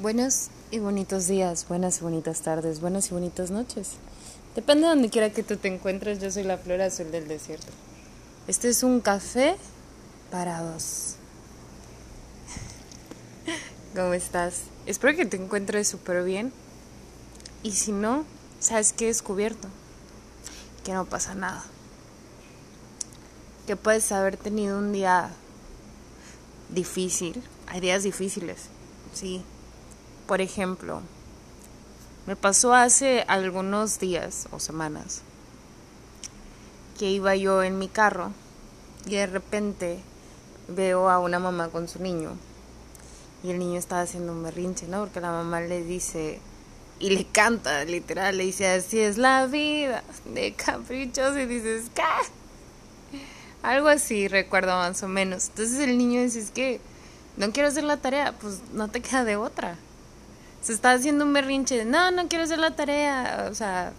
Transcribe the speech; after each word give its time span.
Buenos 0.00 0.50
y 0.70 0.78
bonitos 0.78 1.26
días, 1.26 1.66
buenas 1.68 1.98
y 1.98 2.02
bonitas 2.02 2.42
tardes, 2.42 2.80
buenas 2.80 3.10
y 3.10 3.14
bonitas 3.14 3.50
noches. 3.50 3.94
Depende 4.54 4.82
de 4.82 4.90
donde 4.90 5.10
quiera 5.10 5.30
que 5.30 5.42
tú 5.42 5.56
te 5.56 5.66
encuentres, 5.66 6.20
yo 6.20 6.30
soy 6.30 6.44
la 6.44 6.56
flor 6.56 6.80
azul 6.82 7.10
del 7.10 7.26
desierto. 7.26 7.66
Este 8.46 8.68
es 8.68 8.84
un 8.84 9.00
café 9.00 9.56
para 10.30 10.62
dos. 10.62 11.16
¿Cómo 13.96 14.12
estás? 14.12 14.60
Espero 14.86 15.16
que 15.16 15.26
te 15.26 15.36
encuentres 15.36 15.88
súper 15.88 16.22
bien. 16.22 16.52
Y 17.64 17.72
si 17.72 17.90
no, 17.90 18.24
sabes 18.60 18.92
que 18.92 19.06
he 19.06 19.08
descubierto 19.08 19.66
que 20.84 20.92
no 20.92 21.06
pasa 21.06 21.34
nada. 21.34 21.64
Que 23.66 23.74
puedes 23.74 24.12
haber 24.12 24.36
tenido 24.36 24.78
un 24.78 24.92
día 24.92 25.30
difícil. 26.68 27.42
Hay 27.66 27.80
días 27.80 28.04
difíciles, 28.04 28.58
sí, 29.12 29.42
por 30.28 30.42
ejemplo, 30.42 31.00
me 32.26 32.36
pasó 32.36 32.74
hace 32.74 33.24
algunos 33.28 33.98
días 33.98 34.46
o 34.50 34.60
semanas 34.60 35.22
que 36.98 37.10
iba 37.10 37.34
yo 37.34 37.62
en 37.62 37.78
mi 37.78 37.88
carro 37.88 38.32
y 39.06 39.14
de 39.14 39.26
repente 39.26 39.98
veo 40.68 41.08
a 41.08 41.18
una 41.18 41.38
mamá 41.38 41.70
con 41.70 41.88
su 41.88 42.02
niño 42.02 42.36
y 43.42 43.52
el 43.52 43.58
niño 43.58 43.78
estaba 43.78 44.02
haciendo 44.02 44.32
un 44.32 44.42
berrinche, 44.42 44.86
¿no? 44.86 45.00
Porque 45.00 45.22
la 45.22 45.30
mamá 45.30 45.62
le 45.62 45.82
dice 45.82 46.40
y 46.98 47.08
le 47.08 47.24
canta, 47.24 47.82
literal, 47.86 48.36
le 48.36 48.44
dice 48.44 48.68
así 48.68 49.00
es 49.00 49.16
la 49.16 49.46
vida 49.46 50.04
de 50.26 50.52
caprichos 50.52 51.38
y 51.38 51.46
dices, 51.46 51.86
¿qué? 51.94 52.02
Algo 53.62 53.88
así 53.88 54.28
recuerdo 54.28 54.76
más 54.76 55.02
o 55.02 55.08
menos. 55.08 55.48
Entonces 55.48 55.78
el 55.78 55.96
niño 55.96 56.20
dice, 56.20 56.40
es 56.40 56.50
que 56.50 56.82
no 57.38 57.50
quiero 57.50 57.70
hacer 57.70 57.84
la 57.84 57.96
tarea, 57.96 58.34
pues 58.38 58.60
no 58.74 58.88
te 58.88 59.00
queda 59.00 59.24
de 59.24 59.36
otra 59.36 59.78
se 60.60 60.72
está 60.72 60.92
haciendo 60.92 61.24
un 61.24 61.32
berrinche 61.32 61.84
no, 61.84 62.10
no 62.10 62.28
quiero 62.28 62.44
hacer 62.44 62.58
la 62.58 62.74
tarea. 62.74 63.48
O 63.50 63.54
sea, 63.54 63.92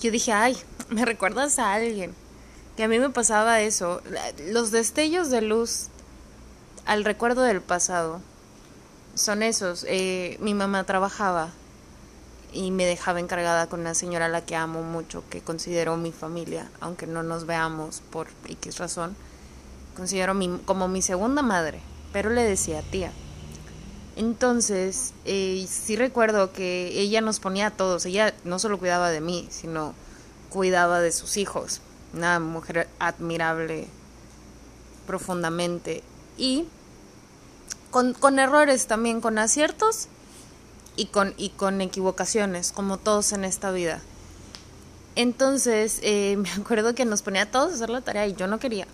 yo 0.00 0.10
dije, 0.10 0.32
ay, 0.32 0.56
me 0.88 1.04
recuerdas 1.04 1.58
a 1.58 1.74
alguien. 1.74 2.14
Que 2.76 2.84
a 2.84 2.88
mí 2.88 2.98
me 2.98 3.10
pasaba 3.10 3.60
eso. 3.62 4.02
Los 4.48 4.70
destellos 4.70 5.30
de 5.30 5.40
luz 5.40 5.88
al 6.84 7.04
recuerdo 7.04 7.42
del 7.42 7.62
pasado 7.62 8.20
son 9.14 9.42
esos. 9.42 9.86
Eh, 9.88 10.36
mi 10.40 10.52
mamá 10.52 10.84
trabajaba 10.84 11.50
y 12.52 12.70
me 12.70 12.84
dejaba 12.84 13.20
encargada 13.20 13.66
con 13.66 13.80
una 13.80 13.94
señora 13.94 14.26
a 14.26 14.28
la 14.28 14.44
que 14.44 14.56
amo 14.56 14.82
mucho, 14.82 15.24
que 15.30 15.40
considero 15.40 15.96
mi 15.96 16.12
familia, 16.12 16.70
aunque 16.80 17.06
no 17.06 17.22
nos 17.22 17.46
veamos 17.46 18.02
por 18.10 18.28
X 18.46 18.78
razón. 18.78 19.16
Considero 19.96 20.34
mi, 20.34 20.58
como 20.66 20.88
mi 20.88 21.00
segunda 21.00 21.40
madre, 21.40 21.80
pero 22.12 22.28
le 22.28 22.42
decía 22.42 22.82
tía. 22.82 23.10
Entonces, 24.16 25.12
eh, 25.26 25.66
sí 25.68 25.94
recuerdo 25.94 26.52
que 26.52 26.88
ella 26.98 27.20
nos 27.20 27.38
ponía 27.38 27.66
a 27.66 27.70
todos, 27.70 28.06
ella 28.06 28.34
no 28.44 28.58
solo 28.58 28.78
cuidaba 28.78 29.10
de 29.10 29.20
mí, 29.20 29.46
sino 29.50 29.94
cuidaba 30.48 31.00
de 31.00 31.12
sus 31.12 31.36
hijos. 31.36 31.82
Una 32.14 32.40
mujer 32.40 32.88
admirable 32.98 33.88
profundamente. 35.06 36.02
Y 36.38 36.66
con, 37.90 38.14
con 38.14 38.38
errores 38.38 38.86
también, 38.86 39.20
con 39.20 39.38
aciertos 39.38 40.08
y 40.96 41.06
con, 41.06 41.34
y 41.36 41.50
con 41.50 41.82
equivocaciones, 41.82 42.72
como 42.72 42.96
todos 42.96 43.32
en 43.32 43.44
esta 43.44 43.70
vida. 43.70 44.00
Entonces, 45.14 46.00
eh, 46.02 46.36
me 46.38 46.50
acuerdo 46.50 46.94
que 46.94 47.04
nos 47.04 47.22
ponía 47.22 47.42
a 47.42 47.50
todos 47.50 47.72
a 47.72 47.74
hacer 47.74 47.90
la 47.90 48.00
tarea 48.00 48.26
y 48.26 48.34
yo 48.34 48.46
no 48.46 48.58
quería. 48.58 48.86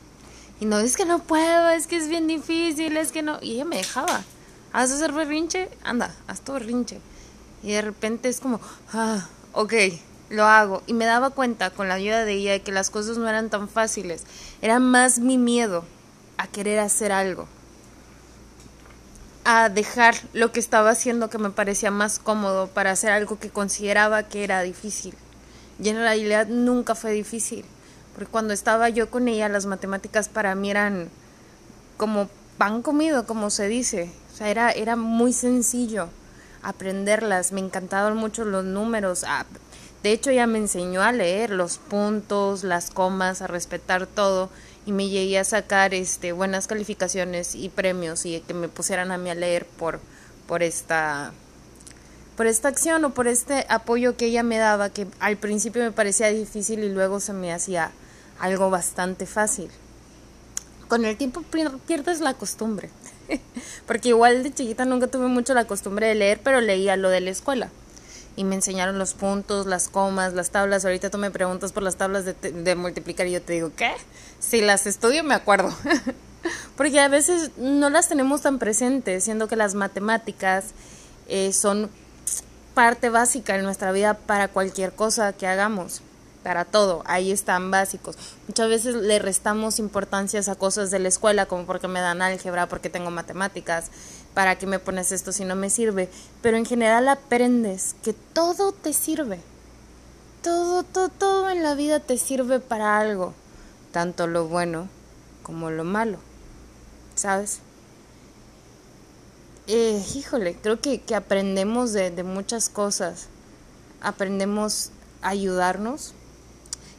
Y 0.60 0.64
no, 0.64 0.78
es 0.78 0.96
que 0.96 1.04
no 1.04 1.20
puedo, 1.20 1.68
es 1.70 1.86
que 1.86 1.96
es 1.96 2.08
bien 2.08 2.28
difícil, 2.28 2.96
es 2.96 3.10
que 3.10 3.22
no. 3.22 3.38
Y 3.40 3.54
ella 3.54 3.64
me 3.64 3.76
dejaba. 3.76 4.24
¿Vas 4.72 4.90
a 4.90 4.94
hacer 4.94 5.12
berrinche? 5.12 5.68
Anda, 5.84 6.14
haz 6.26 6.40
tu 6.40 6.52
berrinche. 6.52 7.00
Y 7.62 7.72
de 7.72 7.82
repente 7.82 8.28
es 8.28 8.40
como, 8.40 8.60
ah, 8.92 9.28
ok, 9.52 9.74
lo 10.30 10.44
hago. 10.44 10.82
Y 10.86 10.94
me 10.94 11.04
daba 11.04 11.30
cuenta 11.30 11.70
con 11.70 11.88
la 11.88 11.94
ayuda 11.94 12.24
de 12.24 12.32
ella 12.32 12.52
de 12.52 12.62
que 12.62 12.72
las 12.72 12.90
cosas 12.90 13.18
no 13.18 13.28
eran 13.28 13.50
tan 13.50 13.68
fáciles. 13.68 14.24
Era 14.62 14.78
más 14.78 15.18
mi 15.18 15.38
miedo 15.38 15.84
a 16.38 16.46
querer 16.46 16.78
hacer 16.78 17.12
algo. 17.12 17.46
A 19.44 19.68
dejar 19.68 20.14
lo 20.32 20.52
que 20.52 20.60
estaba 20.60 20.90
haciendo 20.90 21.28
que 21.28 21.38
me 21.38 21.50
parecía 21.50 21.90
más 21.90 22.18
cómodo 22.18 22.68
para 22.68 22.92
hacer 22.92 23.10
algo 23.10 23.38
que 23.38 23.50
consideraba 23.50 24.22
que 24.22 24.42
era 24.42 24.62
difícil. 24.62 25.14
Y 25.82 25.90
en 25.90 25.96
realidad 25.96 26.46
nunca 26.46 26.94
fue 26.94 27.12
difícil. 27.12 27.64
Porque 28.14 28.30
cuando 28.30 28.54
estaba 28.54 28.88
yo 28.88 29.10
con 29.10 29.28
ella, 29.28 29.48
las 29.48 29.66
matemáticas 29.66 30.28
para 30.28 30.54
mí 30.54 30.70
eran 30.70 31.08
como 31.96 32.28
pan 32.56 32.82
comido, 32.82 33.26
como 33.26 33.50
se 33.50 33.68
dice. 33.68 34.10
O 34.32 34.36
sea, 34.36 34.48
era, 34.48 34.70
era 34.70 34.96
muy 34.96 35.32
sencillo 35.32 36.08
aprenderlas. 36.62 37.52
Me 37.52 37.60
encantaban 37.60 38.16
mucho 38.16 38.44
los 38.44 38.64
números. 38.64 39.24
Ah, 39.26 39.44
de 40.02 40.12
hecho, 40.12 40.30
ella 40.30 40.46
me 40.46 40.58
enseñó 40.58 41.02
a 41.02 41.12
leer 41.12 41.50
los 41.50 41.78
puntos, 41.78 42.64
las 42.64 42.90
comas, 42.90 43.42
a 43.42 43.46
respetar 43.46 44.06
todo 44.06 44.50
y 44.84 44.92
me 44.92 45.08
llegué 45.08 45.38
a 45.38 45.44
sacar 45.44 45.94
este 45.94 46.32
buenas 46.32 46.66
calificaciones 46.66 47.54
y 47.54 47.68
premios 47.68 48.26
y 48.26 48.40
que 48.40 48.54
me 48.54 48.68
pusieran 48.68 49.12
a 49.12 49.18
mí 49.18 49.30
a 49.30 49.34
leer 49.34 49.64
por 49.64 50.00
por 50.48 50.62
esta 50.62 51.32
por 52.36 52.46
esta 52.46 52.68
acción 52.68 53.04
o 53.04 53.10
por 53.10 53.28
este 53.28 53.64
apoyo 53.68 54.16
que 54.16 54.26
ella 54.26 54.42
me 54.42 54.58
daba 54.58 54.90
que 54.90 55.06
al 55.20 55.36
principio 55.36 55.82
me 55.82 55.92
parecía 55.92 56.28
difícil 56.28 56.82
y 56.82 56.88
luego 56.88 57.20
se 57.20 57.32
me 57.32 57.52
hacía 57.52 57.92
algo 58.40 58.70
bastante 58.70 59.26
fácil. 59.26 59.70
Con 60.88 61.04
el 61.04 61.16
tiempo 61.16 61.42
pierdes 61.86 62.20
la 62.20 62.34
costumbre. 62.34 62.90
Porque 63.86 64.10
igual 64.10 64.42
de 64.42 64.52
chiquita 64.52 64.84
nunca 64.84 65.06
tuve 65.06 65.28
mucho 65.28 65.54
la 65.54 65.66
costumbre 65.66 66.06
de 66.06 66.14
leer, 66.14 66.40
pero 66.42 66.60
leía 66.60 66.96
lo 66.96 67.08
de 67.08 67.20
la 67.20 67.30
escuela. 67.30 67.70
Y 68.36 68.44
me 68.44 68.54
enseñaron 68.54 68.98
los 68.98 69.12
puntos, 69.12 69.66
las 69.66 69.88
comas, 69.88 70.32
las 70.32 70.50
tablas. 70.50 70.84
Ahorita 70.84 71.10
tú 71.10 71.18
me 71.18 71.30
preguntas 71.30 71.72
por 71.72 71.82
las 71.82 71.96
tablas 71.96 72.24
de, 72.24 72.74
multiplicar 72.74 73.26
y 73.26 73.32
yo 73.32 73.42
te 73.42 73.52
digo, 73.52 73.72
¿qué? 73.76 73.92
Si 74.40 74.60
las 74.60 74.86
estudio 74.86 75.22
me 75.22 75.34
acuerdo. 75.34 75.74
Porque 76.76 76.98
a 76.98 77.08
veces 77.08 77.50
no 77.58 77.90
las 77.90 78.08
tenemos 78.08 78.42
tan 78.42 78.58
presentes, 78.58 79.24
siendo 79.24 79.48
que 79.48 79.56
las 79.56 79.74
matemáticas 79.74 80.66
eh, 81.28 81.52
son 81.52 81.90
parte 82.74 83.10
básica 83.10 83.54
en 83.54 83.64
nuestra 83.64 83.92
vida 83.92 84.14
para 84.14 84.48
cualquier 84.48 84.92
cosa 84.92 85.34
que 85.34 85.46
hagamos 85.46 86.00
para 86.42 86.64
todo, 86.64 87.02
ahí 87.06 87.30
están 87.30 87.70
básicos. 87.70 88.16
Muchas 88.48 88.68
veces 88.68 88.94
le 88.96 89.18
restamos 89.18 89.78
importancias 89.78 90.48
a 90.48 90.54
cosas 90.54 90.90
de 90.90 90.98
la 90.98 91.08
escuela, 91.08 91.46
como 91.46 91.66
porque 91.66 91.88
me 91.88 92.00
dan 92.00 92.22
álgebra, 92.22 92.68
porque 92.68 92.90
tengo 92.90 93.10
matemáticas, 93.10 93.90
para 94.34 94.56
qué 94.56 94.66
me 94.66 94.78
pones 94.78 95.12
esto 95.12 95.32
si 95.32 95.44
no 95.44 95.54
me 95.56 95.70
sirve, 95.70 96.08
pero 96.40 96.56
en 96.56 96.66
general 96.66 97.08
aprendes 97.08 97.94
que 98.02 98.12
todo 98.12 98.72
te 98.72 98.92
sirve. 98.92 99.40
Todo, 100.42 100.82
todo, 100.82 101.08
todo 101.08 101.50
en 101.50 101.62
la 101.62 101.74
vida 101.74 102.00
te 102.00 102.18
sirve 102.18 102.58
para 102.58 102.98
algo, 102.98 103.32
tanto 103.92 104.26
lo 104.26 104.48
bueno 104.48 104.88
como 105.44 105.70
lo 105.70 105.84
malo, 105.84 106.18
¿sabes? 107.14 107.60
Eh, 109.68 110.04
híjole, 110.16 110.56
creo 110.60 110.80
que, 110.80 111.00
que 111.00 111.14
aprendemos 111.14 111.92
de, 111.92 112.10
de 112.10 112.24
muchas 112.24 112.68
cosas, 112.68 113.28
aprendemos 114.00 114.90
a 115.20 115.28
ayudarnos, 115.28 116.14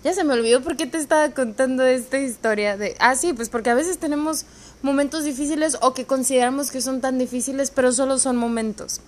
ya 0.04 0.14
se 0.14 0.24
me 0.24 0.34
olvidó 0.34 0.62
por 0.62 0.76
qué 0.76 0.86
te 0.86 0.98
estaba 0.98 1.30
contando 1.30 1.84
esta 1.84 2.18
historia 2.20 2.76
de... 2.78 2.96
Ah, 3.00 3.16
sí, 3.16 3.34
pues 3.34 3.50
porque 3.50 3.70
a 3.70 3.76
veces 3.76 3.98
tenemos 3.98 4.46
momentos 4.82 5.24
difíciles 5.24 5.78
o 5.82 5.94
que 5.94 6.06
consideramos 6.06 6.72
que 6.72 6.82
son 6.82 7.00
tan 7.00 7.18
difíciles, 7.18 7.72
pero 7.72 7.92
solo 7.92 8.20
son 8.20 8.36
momentos. 8.36 9.00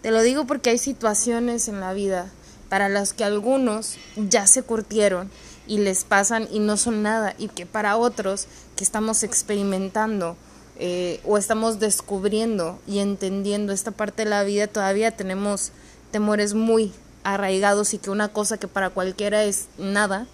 Te 0.00 0.10
lo 0.10 0.22
digo 0.22 0.46
porque 0.46 0.70
hay 0.70 0.78
situaciones 0.78 1.68
en 1.68 1.80
la 1.80 1.92
vida 1.92 2.30
para 2.70 2.88
las 2.88 3.12
que 3.12 3.24
algunos 3.24 3.96
ya 4.16 4.46
se 4.46 4.62
curtieron 4.62 5.30
y 5.66 5.78
les 5.78 6.04
pasan 6.04 6.48
y 6.50 6.60
no 6.60 6.76
son 6.76 7.02
nada, 7.02 7.34
y 7.38 7.48
que 7.48 7.66
para 7.66 7.96
otros 7.96 8.46
que 8.76 8.84
estamos 8.84 9.22
experimentando 9.22 10.36
eh, 10.78 11.20
o 11.24 11.38
estamos 11.38 11.80
descubriendo 11.80 12.78
y 12.86 13.00
entendiendo 13.00 13.72
esta 13.72 13.90
parte 13.90 14.24
de 14.24 14.30
la 14.30 14.44
vida, 14.44 14.66
todavía 14.66 15.10
tenemos 15.10 15.72
temores 16.10 16.54
muy 16.54 16.92
arraigados 17.26 17.92
y 17.92 17.98
que 17.98 18.10
una 18.10 18.28
cosa 18.28 18.56
que 18.56 18.68
para 18.68 18.90
cualquiera 18.90 19.42
es 19.42 19.66
nada, 19.78 20.26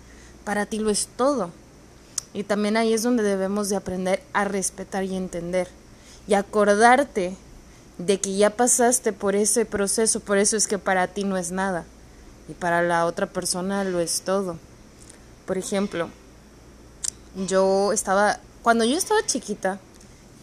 para 0.44 0.66
ti 0.66 0.78
lo 0.78 0.90
es 0.90 1.08
todo. 1.16 1.50
Y 2.34 2.44
también 2.44 2.76
ahí 2.76 2.92
es 2.92 3.02
donde 3.02 3.22
debemos 3.22 3.70
de 3.70 3.76
aprender 3.76 4.22
a 4.34 4.44
respetar 4.44 5.04
y 5.04 5.16
entender 5.16 5.68
y 6.28 6.34
acordarte 6.34 7.34
de 7.96 8.20
que 8.20 8.36
ya 8.36 8.50
pasaste 8.50 9.14
por 9.14 9.34
ese 9.34 9.64
proceso, 9.64 10.20
por 10.20 10.36
eso 10.36 10.56
es 10.56 10.66
que 10.66 10.78
para 10.78 11.06
ti 11.08 11.24
no 11.24 11.38
es 11.38 11.50
nada 11.50 11.84
y 12.46 12.52
para 12.52 12.82
la 12.82 13.06
otra 13.06 13.26
persona 13.26 13.84
lo 13.84 13.98
es 13.98 14.20
todo. 14.20 14.58
Por 15.46 15.56
ejemplo, 15.56 16.10
yo 17.48 17.92
estaba, 17.94 18.38
cuando 18.62 18.84
yo 18.84 18.98
estaba 18.98 19.24
chiquita 19.24 19.78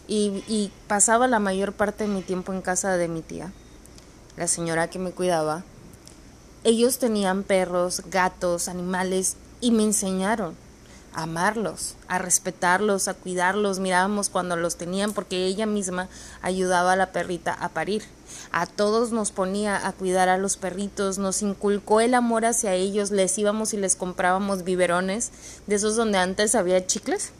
y, 0.08 0.42
y 0.48 0.72
pasaba 0.88 1.28
la 1.28 1.38
mayor 1.38 1.74
parte 1.74 2.04
de 2.04 2.10
mi 2.12 2.22
tiempo 2.22 2.52
en 2.52 2.60
casa 2.60 2.96
de 2.96 3.06
mi 3.06 3.22
tía, 3.22 3.52
la 4.36 4.48
señora 4.48 4.90
que 4.90 4.98
me 4.98 5.12
cuidaba, 5.12 5.62
ellos 6.62 6.98
tenían 6.98 7.42
perros, 7.42 8.02
gatos, 8.10 8.68
animales 8.68 9.36
y 9.60 9.70
me 9.70 9.84
enseñaron. 9.84 10.54
a 11.12 11.24
amarlos, 11.24 11.96
a 12.06 12.18
respetarlos, 12.18 13.08
a 13.08 13.14
cuidarlos. 13.14 13.80
Mirábamos 13.80 14.28
cuando 14.28 14.54
los 14.54 14.76
tenían 14.76 15.12
porque 15.12 15.44
ella 15.46 15.66
misma 15.66 16.08
ayudaba 16.40 16.92
a 16.92 16.96
la 16.96 17.10
perrita 17.10 17.52
a 17.52 17.68
parir. 17.70 18.04
A 18.52 18.66
todos 18.66 19.10
nos 19.10 19.32
ponía 19.32 19.88
a 19.88 19.92
cuidar 19.92 20.28
a 20.28 20.38
los 20.38 20.56
perritos, 20.56 21.18
nos 21.18 21.42
inculcó 21.42 22.00
el 22.00 22.14
amor 22.14 22.44
hacia 22.44 22.74
ellos, 22.74 23.10
les 23.10 23.36
íbamos 23.38 23.74
y 23.74 23.76
les 23.76 23.96
comprábamos 23.96 24.62
biberones, 24.62 25.32
de 25.66 25.74
esos 25.74 25.96
donde 25.96 26.18
antes 26.18 26.54
había 26.54 26.86
chicles. 26.86 27.32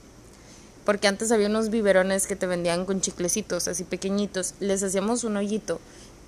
Porque 0.85 1.07
antes 1.07 1.31
había 1.31 1.47
unos 1.47 1.69
biberones 1.69 2.27
que 2.27 2.35
te 2.35 2.47
vendían 2.47 2.87
con 2.87 3.01
chiclecitos 3.01 3.69
así 3.69 3.85
pequeñitos. 3.85 4.55
Les 4.59 4.83
hacíamos 4.83 5.23
un 5.23 5.37
hoyito 5.37 5.79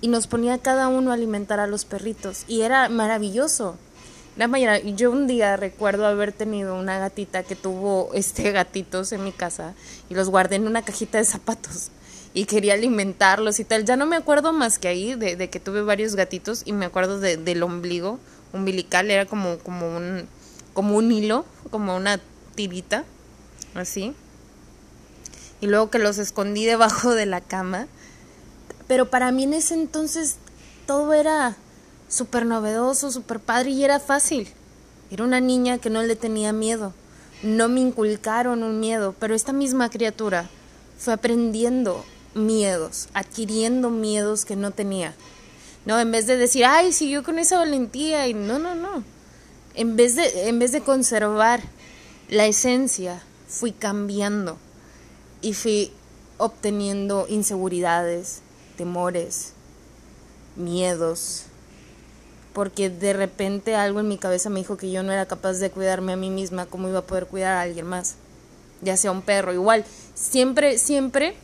y 0.03 0.09
nos 0.09 0.27
ponía 0.27 0.57
cada 0.57 0.89
uno 0.89 1.11
a 1.11 1.13
alimentar 1.13 1.61
a 1.61 1.67
los 1.67 1.85
perritos. 1.85 2.43
Y 2.49 2.61
era 2.61 2.89
maravilloso 2.89 3.77
la 4.35 4.47
mañana, 4.47 4.79
yo 4.79 5.11
un 5.11 5.27
día 5.27 5.55
recuerdo 5.57 6.07
haber 6.07 6.31
tenido 6.31 6.75
una 6.75 6.97
gatita 6.97 7.43
que 7.43 7.55
tuvo 7.55 8.09
este 8.15 8.51
gatitos 8.51 9.11
en 9.11 9.23
mi 9.23 9.31
casa 9.31 9.75
y 10.09 10.15
los 10.15 10.29
guardé 10.29 10.55
en 10.55 10.65
una 10.65 10.81
cajita 10.81 11.19
de 11.19 11.25
zapatos 11.25 11.91
y 12.33 12.45
quería 12.45 12.73
alimentarlos 12.73 13.59
y 13.59 13.63
tal. 13.63 13.85
Ya 13.85 13.95
no 13.95 14.07
me 14.07 14.15
acuerdo 14.15 14.51
más 14.51 14.79
que 14.79 14.87
ahí 14.87 15.13
de, 15.13 15.35
de 15.35 15.49
que 15.51 15.59
tuve 15.59 15.83
varios 15.83 16.15
gatitos 16.15 16.63
y 16.65 16.73
me 16.73 16.85
acuerdo 16.85 17.19
de, 17.19 17.37
del 17.37 17.61
ombligo 17.61 18.19
umbilical, 18.53 19.11
era 19.11 19.27
como, 19.27 19.59
como, 19.59 19.95
un, 19.95 20.27
como 20.73 20.97
un 20.97 21.11
hilo, 21.11 21.45
como 21.69 21.95
una 21.95 22.19
tirita, 22.55 23.03
así. 23.75 24.15
Y 25.61 25.67
luego 25.67 25.91
que 25.91 25.99
los 25.99 26.17
escondí 26.17 26.65
debajo 26.65 27.13
de 27.13 27.27
la 27.27 27.39
cama. 27.39 27.87
Pero 28.87 29.09
para 29.09 29.31
mí 29.31 29.43
en 29.43 29.53
ese 29.53 29.73
entonces 29.73 30.37
todo 30.85 31.13
era 31.13 31.55
súper 32.09 32.45
novedoso, 32.45 33.11
súper 33.11 33.39
padre 33.39 33.71
y 33.71 33.83
era 33.83 33.99
fácil. 33.99 34.47
Era 35.09 35.23
una 35.23 35.39
niña 35.39 35.77
que 35.77 35.89
no 35.89 36.03
le 36.03 36.15
tenía 36.15 36.53
miedo. 36.53 36.93
No 37.41 37.69
me 37.69 37.81
inculcaron 37.81 38.63
un 38.63 38.79
miedo, 38.79 39.15
pero 39.19 39.35
esta 39.35 39.53
misma 39.53 39.89
criatura 39.89 40.49
fue 40.97 41.13
aprendiendo 41.13 42.03
miedos, 42.35 43.09
adquiriendo 43.13 43.89
miedos 43.89 44.45
que 44.45 44.55
no 44.55 44.71
tenía. 44.71 45.13
No, 45.85 45.99
en 45.99 46.11
vez 46.11 46.27
de 46.27 46.37
decir, 46.37 46.65
ay, 46.65 46.93
siguió 46.93 47.23
con 47.23 47.39
esa 47.39 47.57
valentía 47.57 48.27
y 48.27 48.33
no, 48.33 48.59
no, 48.59 48.75
no. 48.75 49.03
En 49.75 49.95
vez 49.95 50.15
de, 50.15 50.47
en 50.47 50.59
vez 50.59 50.71
de 50.71 50.81
conservar 50.81 51.61
la 52.29 52.45
esencia, 52.45 53.21
fui 53.47 53.71
cambiando 53.71 54.57
y 55.41 55.53
fui 55.53 55.91
obteniendo 56.37 57.25
inseguridades, 57.27 58.41
temores, 58.75 59.53
miedos, 60.55 61.45
porque 62.53 62.89
de 62.89 63.13
repente 63.13 63.75
algo 63.75 63.99
en 63.99 64.07
mi 64.07 64.17
cabeza 64.17 64.49
me 64.49 64.59
dijo 64.59 64.77
que 64.77 64.91
yo 64.91 65.03
no 65.03 65.11
era 65.11 65.25
capaz 65.25 65.53
de 65.53 65.71
cuidarme 65.71 66.13
a 66.13 66.17
mí 66.17 66.29
misma, 66.29 66.65
¿cómo 66.65 66.87
iba 66.87 66.99
a 66.99 67.07
poder 67.07 67.25
cuidar 67.25 67.53
a 67.53 67.61
alguien 67.61 67.87
más? 67.87 68.15
Ya 68.81 68.97
sea 68.97 69.11
un 69.11 69.21
perro, 69.21 69.53
igual. 69.53 69.85
Siempre, 70.13 70.77
siempre 70.77 71.35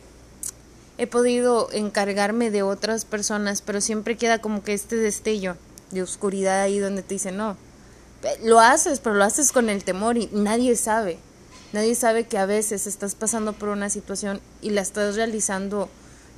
he 0.98 1.06
podido 1.06 1.70
encargarme 1.72 2.50
de 2.50 2.62
otras 2.62 3.04
personas, 3.04 3.62
pero 3.62 3.80
siempre 3.80 4.16
queda 4.16 4.40
como 4.40 4.62
que 4.62 4.74
este 4.74 4.96
destello 4.96 5.56
de 5.90 6.02
oscuridad 6.02 6.60
ahí 6.60 6.78
donde 6.78 7.02
te 7.02 7.14
dicen, 7.14 7.36
no, 7.36 7.56
lo 8.44 8.60
haces, 8.60 9.00
pero 9.00 9.16
lo 9.16 9.24
haces 9.24 9.52
con 9.52 9.68
el 9.68 9.82
temor 9.82 10.16
y 10.16 10.28
nadie 10.32 10.76
sabe. 10.76 11.18
Nadie 11.72 11.94
sabe 11.94 12.24
que 12.24 12.36
a 12.36 12.46
veces 12.46 12.86
estás 12.86 13.14
pasando 13.14 13.52
por 13.52 13.68
una 13.68 13.90
situación 13.90 14.40
y 14.60 14.70
la 14.70 14.80
estás 14.80 15.16
realizando 15.16 15.88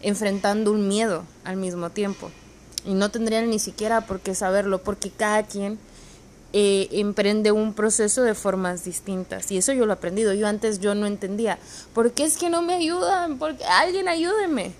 enfrentando 0.02 0.72
un 0.72 0.88
miedo 0.88 1.24
al 1.44 1.56
mismo 1.56 1.90
tiempo 1.90 2.30
y 2.84 2.94
no 2.94 3.10
tendrían 3.10 3.48
ni 3.48 3.58
siquiera 3.58 4.02
por 4.02 4.20
qué 4.20 4.34
saberlo, 4.34 4.82
porque 4.82 5.10
cada 5.10 5.44
quien 5.44 5.78
eh, 6.52 6.88
emprende 6.92 7.52
un 7.52 7.74
proceso 7.74 8.22
de 8.22 8.34
formas 8.34 8.84
distintas. 8.84 9.50
Y 9.52 9.58
eso 9.58 9.72
yo 9.72 9.86
lo 9.86 9.92
he 9.92 9.94
aprendido. 9.94 10.34
Yo 10.34 10.46
antes 10.48 10.80
yo 10.80 10.94
no 10.94 11.06
entendía. 11.06 11.58
¿Por 11.94 12.12
qué 12.12 12.24
es 12.24 12.36
que 12.36 12.50
no 12.50 12.60
me 12.62 12.74
ayudan? 12.74 13.38
Porque 13.38 13.64
alguien 13.64 14.08
ayúdeme. 14.08 14.72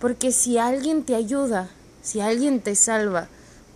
Porque 0.00 0.32
si 0.32 0.58
alguien 0.58 1.04
te 1.04 1.14
ayuda, 1.14 1.70
si 2.02 2.20
alguien 2.20 2.60
te 2.60 2.74
salva, 2.74 3.28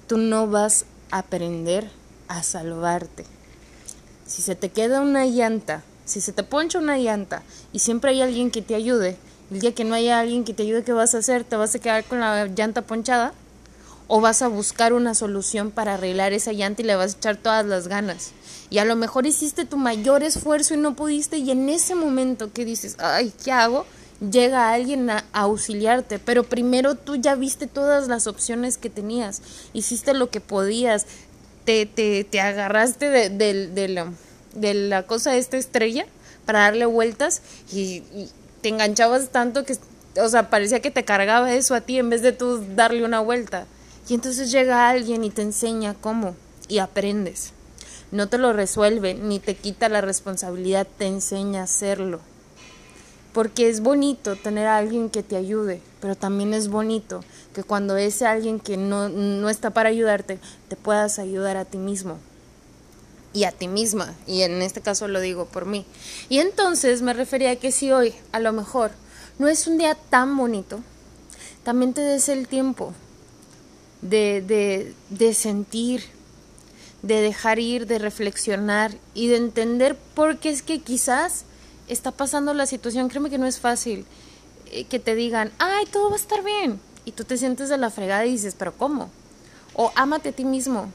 tú 0.09 0.19
no 0.19 0.49
vas 0.49 0.85
a 1.11 1.19
aprender 1.21 1.89
a 2.29 2.43
salvarte. 2.43 3.25
Si 4.27 4.43
se 4.43 4.57
te 4.57 4.71
queda 4.71 5.01
una 5.01 5.25
llanta, 5.25 5.85
si 6.05 6.21
se 6.21 6.33
te 6.33 6.43
poncha 6.43 6.79
una 6.81 6.99
llanta 6.99 7.43
y 7.73 7.79
siempre 7.79 8.11
hay 8.11 8.23
alguien 8.23 8.51
que 8.51 8.61
te 8.61 8.75
ayude, 8.75 9.17
el 9.51 9.61
día 9.61 9.75
que 9.75 9.85
no 9.85 9.95
haya 9.95 10.19
alguien 10.19 10.45
que 10.45 10.55
te 10.55 10.65
ayude, 10.65 10.83
¿qué 10.83 10.93
vas 10.93 11.15
a 11.15 11.19
hacer? 11.19 11.45
¿Te 11.45 11.57
vas 11.57 11.75
a 11.75 11.79
quedar 11.79 12.05
con 12.05 12.21
la 12.21 12.47
llanta 12.47 12.83
ponchada? 12.83 13.33
¿O 14.09 14.21
vas 14.21 14.43
a 14.43 14.49
buscar 14.49 14.93
una 14.93 15.15
solución 15.15 15.71
para 15.71 15.95
arreglar 15.95 16.33
esa 16.33 16.53
llanta 16.53 16.83
y 16.83 16.85
le 16.85 16.97
vas 16.97 17.15
a 17.15 17.17
echar 17.19 17.37
todas 17.37 17.65
las 17.67 17.89
ganas? 17.89 18.33
Y 18.71 18.79
a 18.79 18.85
lo 18.85 18.97
mejor 18.97 19.27
hiciste 19.27 19.65
tu 19.65 19.77
mayor 19.77 20.23
esfuerzo 20.23 20.75
y 20.75 20.79
no 20.79 20.97
pudiste 20.97 21.39
y 21.39 21.51
en 21.51 21.69
ese 21.69 21.95
momento 21.95 22.53
que 22.53 22.65
dices, 22.65 22.97
ay, 22.99 23.33
¿qué 23.45 23.53
hago? 23.53 23.87
Llega 24.21 24.73
alguien 24.73 25.11
a, 25.11 25.25
auxiliarte, 25.33 26.19
pero 26.19 26.43
primero 26.43 26.95
tú 26.95 27.17
ya 27.17 27.35
viste 27.35 27.67
todas 27.67 28.09
las 28.09 28.27
opciones 28.27 28.79
que 28.79 28.91
tenías, 28.91 29.43
hiciste 29.73 30.15
lo 30.15 30.31
que 30.31 30.41
podías, 30.41 31.07
te, 31.65 31.87
te, 31.87 32.25
te 32.25 32.41
agarraste 32.41 33.11
de, 33.11 33.29
de, 33.29 33.89
la, 33.89 34.13
de 34.55 34.75
la 34.75 35.05
cosa 35.05 35.37
esta 35.37 35.57
estrella 35.57 36.07
para 36.47 36.61
darle 36.61 36.87
vueltas 36.87 37.43
y 37.73 38.03
te 38.67 38.71
enganchabas 38.71 39.29
tanto 39.29 39.65
que, 39.65 39.79
o 40.21 40.29
sea, 40.29 40.51
parecía 40.51 40.81
que 40.81 40.91
te 40.91 41.05
cargaba 41.05 41.55
eso 41.55 41.77
a 41.77 41.83
ti 41.83 42.01
en 42.01 42.11
vez 42.11 42.21
de 42.21 42.33
tú 42.33 42.65
darle 42.75 43.05
una 43.05 43.21
vuelta. 43.21 43.65
Y 44.09 44.15
entonces 44.15 44.51
llega 44.51 44.89
alguien 44.89 45.23
y 45.23 45.31
te 45.31 45.43
enseña 45.43 45.95
cómo 45.95 46.35
y 46.67 46.79
aprendes. 46.79 47.53
No 48.11 48.29
te 48.29 48.39
lo 48.39 48.53
resuelve 48.53 49.15
ni 49.15 49.39
te 49.39 49.55
quita 49.55 49.89
la 49.89 50.01
responsabilidad, 50.01 50.85
te 50.99 51.07
enseña 51.07 51.61
a 51.61 51.65
hacerlo. 51.65 52.19
Porque 53.33 53.69
es 53.69 53.83
bonito 53.83 54.35
tener 54.35 54.67
a 54.67 54.79
alguien 54.79 55.11
que 55.11 55.23
te 55.23 55.37
ayude, 55.37 55.81
pero 56.01 56.17
también 56.17 56.53
es 56.53 56.67
bonito 56.67 57.23
que 57.55 57.63
cuando 57.63 57.97
ese 57.97 58.27
alguien 58.27 58.59
que 58.59 58.77
no, 58.77 59.09
no 59.09 59.49
está 59.49 59.71
para 59.71 59.91
ayudarte, 59.91 60.41
te 60.67 60.75
puedas 60.75 61.21
ayudar 61.21 61.57
a 61.57 61.67
ti 61.67 61.79
mismo 61.79 62.19
y 63.37 63.45
a 63.45 63.53
ti 63.53 63.69
misma. 63.69 64.15
Y 64.27 64.43
en 64.43 64.63
este 64.63 64.81
caso 64.81 65.09
lo 65.09 65.21
digo 65.21 65.45
por 65.45 65.67
mí. 65.67 65.85
Y 66.31 66.39
entonces 66.39 67.03
me 67.03 67.13
refería 67.13 67.51
a 67.51 67.57
que 67.57 67.71
si 67.71 67.93
hoy 67.93 68.15
a 68.33 68.41
lo 68.41 68.51
mejor 68.55 68.93
no 69.39 69.47
es 69.47 69.67
un 69.67 69.77
día 69.77 69.95
tan 69.95 70.35
bonito, 70.39 70.81
también 71.63 71.93
te 71.93 72.01
des 72.01 72.31
el 72.31 72.49
tiempo 72.49 72.95
de, 74.01 74.41
de, 74.41 74.95
de 75.11 75.35
sentir, 75.35 76.03
de 77.03 77.21
dejar 77.21 77.59
ir, 77.59 77.87
de 77.87 77.99
reflexionar 77.99 78.97
y 79.13 79.27
de 79.27 79.37
entender 79.37 79.97
por 80.15 80.39
qué 80.39 80.49
es 80.49 80.63
que 80.63 80.81
quizás 80.81 81.45
está 81.89 82.13
pasando 82.13 82.55
la 82.55 82.65
situación. 82.65 83.09
Créeme 83.09 83.29
que 83.29 83.37
no 83.37 83.47
es 83.47 83.61
fácil 83.61 84.07
eh, 84.71 84.85
que 84.85 84.99
te 84.99 85.15
digan, 85.15 85.53
ay, 85.59 85.85
todo 85.93 86.09
va 86.09 86.17
a 86.17 86.19
estar 86.19 86.43
bien. 86.43 86.81
Y 87.05 87.13
tú 87.13 87.25
te 87.25 87.37
sientes 87.37 87.69
de 87.69 87.77
la 87.77 87.91
fregada 87.91 88.25
y 88.25 88.33
dices, 88.33 88.57
pero 88.59 88.73
¿cómo? 88.73 89.11
O 89.75 89.93
ámate 89.95 90.31
a 90.31 90.33
ti 90.33 90.47
mismo. 90.47 90.91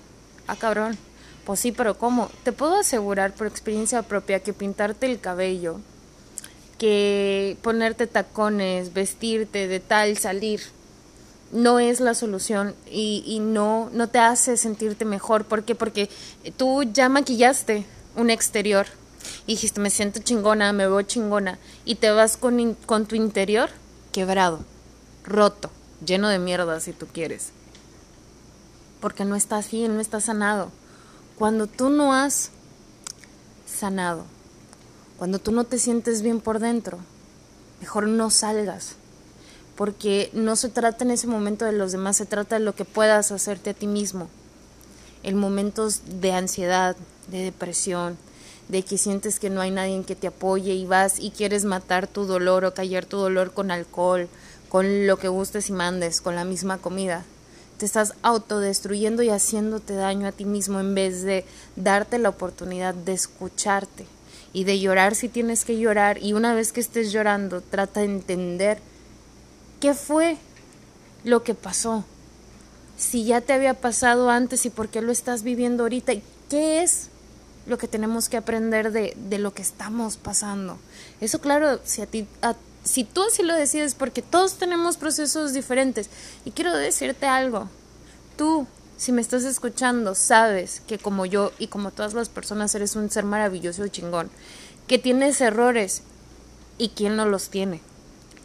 Ah, 0.48 0.56
cabrón 0.56 0.98
pues 1.46 1.60
sí, 1.60 1.72
pero 1.72 1.98
¿cómo? 1.98 2.30
Te 2.44 2.52
puedo 2.52 2.76
asegurar 2.76 3.34
por 3.34 3.48
experiencia 3.48 4.02
propia 4.04 4.40
que 4.42 4.54
pintarte 4.54 5.06
el 5.06 5.20
cabello, 5.20 5.80
que 6.78 7.58
ponerte 7.62 8.08
tacones, 8.08 8.94
vestirte 8.94 9.68
de 9.68 9.80
tal, 9.80 10.18
salir, 10.18 10.62
no 11.52 11.80
es 11.80 12.00
la 12.00 12.14
solución 12.14 12.76
y, 12.90 13.24
y 13.26 13.40
no, 13.40 13.90
no 13.94 14.08
te 14.08 14.20
hace 14.20 14.58
sentirte 14.58 15.06
mejor. 15.06 15.46
¿Por 15.46 15.64
qué? 15.64 15.76
Porque 15.76 16.10
tú 16.58 16.84
ya 16.84 17.10
maquillaste 17.10 17.86
un 18.16 18.30
exterior 18.30 18.88
y 19.46 19.54
dijiste, 19.54 19.80
me 19.80 19.90
siento 19.90 20.20
chingona, 20.20 20.74
me 20.74 20.88
veo 20.88 21.02
chingona, 21.02 21.60
y 21.86 21.96
te 21.96 22.12
vas 22.12 22.38
con, 22.38 22.76
con 22.86 23.06
tu 23.06 23.16
interior 23.16 23.70
quebrado, 24.12 24.60
roto, 25.24 25.70
lleno 26.06 26.30
de 26.30 26.40
mierda 26.40 26.80
si 26.80 26.94
tú 26.94 27.08
quieres. 27.08 27.50
Porque 29.00 29.26
no 29.26 29.36
estás 29.36 29.72
bien, 29.72 29.96
no 29.96 30.02
estás 30.02 30.26
sanado. 30.26 30.72
Cuando 31.38 31.68
tú 31.68 31.90
no 31.90 32.14
has 32.14 32.52
sanado, 33.66 34.26
cuando 35.18 35.40
tú 35.40 35.52
no 35.52 35.64
te 35.64 35.80
sientes 35.80 36.22
bien 36.22 36.40
por 36.40 36.60
dentro, 36.60 37.00
mejor 37.80 38.08
no 38.08 38.30
salgas, 38.30 38.96
porque 39.76 40.30
no 40.34 40.56
se 40.56 40.70
trata 40.70 41.04
en 41.04 41.12
ese 41.12 41.28
momento 41.28 41.66
de 41.66 41.72
los 41.72 41.92
demás, 41.92 42.18
se 42.18 42.26
trata 42.26 42.60
de 42.60 42.66
lo 42.66 42.76
que 42.76 42.86
puedas 42.86 43.32
hacerte 43.32 43.72
a 43.72 43.74
ti 43.74 43.88
mismo. 43.88 44.30
En 45.24 45.38
momentos 45.38 46.02
de 46.06 46.32
ansiedad, 46.32 46.96
de 47.28 47.44
depresión, 47.44 48.18
de 48.68 48.84
que 48.84 48.98
sientes 48.98 49.40
que 49.40 49.50
no 49.50 49.62
hay 49.62 49.72
nadie 49.72 50.04
que 50.04 50.16
te 50.16 50.28
apoye 50.28 50.74
y 50.74 50.86
vas 50.86 51.20
y 51.20 51.32
quieres 51.32 51.66
matar 51.66 52.08
tu 52.08 52.26
dolor 52.26 52.66
o 52.66 52.74
callar 52.74 53.06
tu 53.06 53.18
dolor 53.18 53.54
con 53.54 53.72
alcohol, 53.72 54.28
con 54.70 55.08
lo 55.08 55.18
que 55.18 55.28
gustes 55.28 55.70
y 55.70 55.74
mandes, 55.74 56.22
con 56.22 56.36
la 56.36 56.46
misma 56.46 56.78
comida 56.78 57.26
te 57.82 57.88
estás 57.88 58.14
autodestruyendo 58.22 59.24
y 59.24 59.32
haciéndote 59.32 59.96
daño 59.96 60.28
a 60.28 60.32
ti 60.32 60.46
mismo 60.46 60.80
en 60.80 60.94
vez 60.94 61.24
de 61.24 61.46
darte 61.76 62.20
la 62.20 62.30
oportunidad 62.30 62.94
de 62.94 63.14
escucharte 63.14 64.06
y 64.54 64.66
de 64.66 64.80
llorar 64.80 65.16
si 65.16 65.30
tienes 65.30 65.66
que 65.66 65.80
llorar 65.80 66.22
y 66.22 66.34
una 66.34 66.54
vez 66.54 66.74
que 66.74 66.80
estés 66.80 67.12
llorando 67.12 67.60
trata 67.60 68.02
de 68.02 68.06
entender 68.06 68.78
qué 69.80 69.96
fue 69.96 70.38
lo 71.24 71.42
que 71.42 71.56
pasó, 71.56 72.06
si 73.00 73.26
ya 73.26 73.42
te 73.42 73.54
había 73.54 73.74
pasado 73.74 74.30
antes 74.30 74.68
y 74.68 74.70
por 74.70 74.90
qué 74.90 75.02
lo 75.02 75.12
estás 75.12 75.42
viviendo 75.42 75.82
ahorita 75.82 76.14
y 76.14 76.22
qué 76.52 76.84
es 76.84 77.08
lo 77.66 77.80
que 77.80 77.88
tenemos 77.88 78.30
que 78.30 78.38
aprender 78.38 78.92
de, 78.92 79.18
de 79.28 79.40
lo 79.40 79.56
que 79.56 79.64
estamos 79.64 80.18
pasando. 80.18 80.78
Eso 81.20 81.42
claro, 81.42 81.80
si 81.84 82.04
a 82.04 82.06
ti, 82.06 82.28
si 82.84 83.04
tú 83.04 83.24
así 83.24 83.44
lo 83.44 83.56
decides, 83.56 83.96
porque 83.96 84.22
todos 84.22 84.56
tenemos 84.56 84.98
procesos 84.98 85.54
diferentes. 85.54 86.10
Y 86.46 86.52
quiero 86.52 86.76
decirte 86.76 87.28
algo, 87.28 87.70
tú, 88.38 88.68
si 88.98 89.12
me 89.12 89.22
estás 89.22 89.44
escuchando, 89.44 90.16
sabes 90.16 90.82
que 90.88 90.98
como 90.98 91.26
yo 91.26 91.52
y 91.60 91.68
como 91.68 91.92
todas 91.92 92.14
las 92.14 92.30
personas 92.30 92.74
eres 92.76 92.96
un 92.96 93.10
ser 93.10 93.24
maravilloso 93.24 93.86
y 93.86 93.90
chingón, 93.90 94.30
que 94.88 94.98
tienes 94.98 95.42
errores 95.42 96.04
y 96.78 96.90
quién 96.90 97.16
no 97.16 97.26
los 97.26 97.50
tiene 97.50 97.82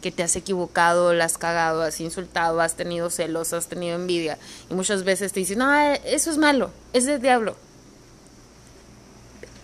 que 0.01 0.11
te 0.11 0.23
has 0.23 0.35
equivocado, 0.35 1.13
la 1.13 1.25
has 1.25 1.37
cagado, 1.37 1.81
has 1.81 1.99
insultado, 1.99 2.61
has 2.61 2.75
tenido 2.75 3.09
celos, 3.09 3.53
has 3.53 3.67
tenido 3.67 3.95
envidia. 3.95 4.37
Y 4.69 4.73
muchas 4.73 5.03
veces 5.03 5.33
te 5.33 5.39
dicen, 5.39 5.59
no, 5.59 5.73
eso 5.75 6.31
es 6.31 6.37
malo, 6.37 6.71
es 6.93 7.05
de 7.05 7.19
diablo. 7.19 7.55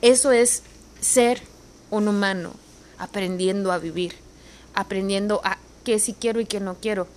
Eso 0.01 0.31
es 0.31 0.63
ser 0.99 1.41
un 1.91 2.07
humano, 2.07 2.51
aprendiendo 2.97 3.71
a 3.71 3.77
vivir, 3.77 4.15
aprendiendo 4.73 5.41
a 5.43 5.57
qué 5.83 5.99
sí 5.99 6.15
quiero 6.19 6.39
y 6.39 6.45
qué 6.45 6.59
no 6.59 6.75
quiero. 6.75 7.07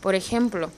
Por 0.00 0.14
ejemplo, 0.14 0.70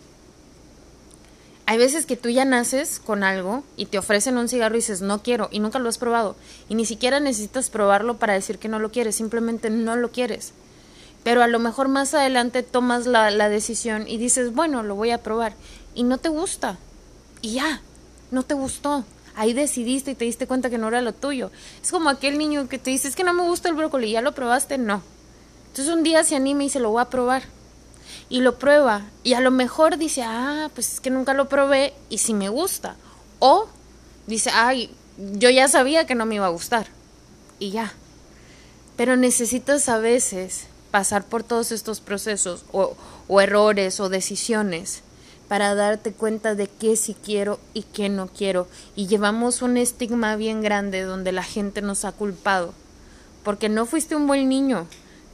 hay 1.67 1.79
veces 1.79 2.07
que 2.07 2.17
tú 2.17 2.29
ya 2.29 2.45
naces 2.45 3.01
con 3.01 3.23
algo 3.23 3.65
y 3.77 3.87
te 3.87 3.99
ofrecen 3.99 4.37
un 4.37 4.49
cigarro 4.49 4.75
y 4.75 4.79
dices 4.79 5.01
no 5.01 5.23
quiero 5.23 5.49
y 5.53 5.61
nunca 5.61 5.79
lo 5.79 5.89
has 5.89 5.99
probado 5.99 6.37
y 6.69 6.75
ni 6.75 6.85
siquiera 6.85 7.21
necesitas 7.21 7.71
probarlo 7.71 8.19
para 8.19 8.35
decir 8.35 8.59
que 8.59 8.69
no 8.69 8.79
lo 8.79 8.91
quieres, 8.91 9.15
simplemente 9.15 9.71
no 9.71 9.97
lo 9.97 10.11
quieres 10.11 10.53
pero 11.25 11.43
a 11.43 11.49
lo 11.49 11.59
mejor 11.59 11.89
más 11.89 12.15
adelante 12.15 12.63
tomas 12.63 13.07
la, 13.07 13.49
decisión 13.49 14.09
y 14.09 14.19
dices, 14.19 14.53
bueno, 14.53 14.83
lo 14.83 14.95
voy 14.95 15.11
a 15.11 15.23
probar, 15.23 15.55
y 15.95 16.03
no 16.03 16.19
te 16.19 16.29
gusta, 16.29 16.79
y 17.41 17.55
ya, 17.55 17.81
no 18.31 18.43
te 18.43 18.55
gustó. 18.55 19.05
Ahí 19.35 19.55
decidiste 19.55 20.11
y 20.11 20.15
te 20.15 20.27
diste 20.27 20.47
cuenta 20.47 20.69
que 20.69 20.77
no 20.77 20.89
era 20.89 21.01
lo 21.01 21.15
tuyo. 21.15 21.51
Es 21.83 21.91
como 21.91 22.11
aquel 22.11 22.37
niño 22.37 22.69
que 22.69 22.79
te 22.79 22.91
dice, 22.91 23.09
es 23.09 23.17
que 23.17 23.25
no 23.25 23.33
me 23.33 23.45
gusta 23.45 23.71
el 23.71 23.75
brócoli, 23.75 24.11
¿ya 24.11 24.21
lo 24.21 24.33
probaste? 24.33 24.77
No. 24.77 25.03
Entonces 25.73 25.95
un 25.95 26.03
día 26.03 26.23
se 26.23 26.37
anima 26.37 26.65
y 26.65 26.69
se 26.69 26.81
lo 26.81 26.91
voy 26.91 27.01
a 27.01 27.09
probar. 27.09 27.45
Y 28.29 28.43
lo 28.43 28.59
prueba. 28.59 29.07
Y 29.25 29.33
a 29.33 29.41
lo 29.41 29.51
mejor 29.51 29.97
dice, 29.97 30.23
ah, 30.23 30.69
pues 30.75 30.93
es 30.93 31.01
que 31.01 31.09
nunca 31.09 31.33
lo 31.33 31.49
probé 31.49 31.95
y 32.11 32.19
si 32.19 32.35
me 32.35 32.51
gusta. 32.51 32.97
O 33.39 33.69
dice, 34.27 34.51
ay, 34.53 34.95
yo 35.17 35.49
ya 35.49 35.69
sabía 35.69 36.07
que 36.07 36.15
no 36.15 36.27
me 36.27 36.35
iba 36.35 36.45
a 36.45 36.51
gustar. 36.51 36.89
Y 37.59 37.71
ya. 37.71 37.95
Pero 38.99 39.17
necesitas 39.17 39.89
a 39.89 39.97
veces 39.97 40.67
pasar 40.91 41.25
por 41.25 41.43
todos 41.43 41.73
estos 41.73 42.03
procesos 42.03 42.67
o, 42.71 42.95
errores 43.41 43.99
o 43.99 44.11
decisiones 44.11 45.01
para 45.49 45.75
darte 45.75 46.13
cuenta 46.13 46.55
de 46.55 46.67
qué 46.67 46.97
sí 46.97 47.17
quiero 47.25 47.59
y 47.73 47.85
qué 47.85 48.11
no 48.11 48.27
quiero. 48.27 48.69
Y 48.95 49.07
llevamos 49.07 49.63
un 49.63 49.79
estigma 49.79 50.37
bien 50.37 50.61
grande 50.61 51.01
donde 51.01 51.33
la 51.33 51.45
gente 51.45 51.81
nos 51.81 52.05
ha 52.05 52.13
culpado. 52.13 52.75
Porque 53.43 53.71
no 53.71 53.87
fuiste 53.87 54.15
un 54.15 54.27
buen 54.27 54.51
niño, 54.51 54.87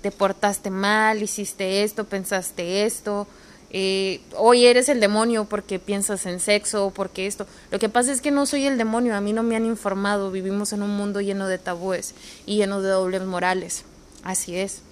te 0.03 0.11
portaste 0.11 0.71
mal, 0.71 1.23
hiciste 1.23 1.83
esto, 1.83 2.05
pensaste 2.05 2.85
esto, 2.85 3.27
eh, 3.71 4.21
hoy 4.37 4.67
eres 4.67 4.89
el 4.89 5.01
demonio 5.01 5.45
porque 5.45 5.79
piensas 5.79 6.25
en 6.27 6.41
sexo, 6.41 6.93
porque 6.95 7.27
esto. 7.27 7.47
Lo 7.71 7.79
que 7.79 7.89
pasa 7.89 8.13
es 8.13 8.21
que 8.21 8.31
no 8.31 8.47
soy 8.47 8.67
el 8.67 8.79
demonio, 8.79 9.15
a 9.15 9.21
mí 9.21 9.33
no 9.33 9.43
me 9.43 9.57
han 9.57 9.67
informado, 9.67 10.31
vivimos 10.31 10.73
en 10.73 10.83
un 10.83 10.97
mundo 10.97 11.21
lleno 11.21 11.49
de 11.49 11.59
tabúes 11.59 12.15
y 12.47 12.57
lleno 12.57 12.81
de 12.81 12.91
dobles 12.91 13.23
morales. 13.23 13.85
Así 14.23 14.57
es 14.57 14.83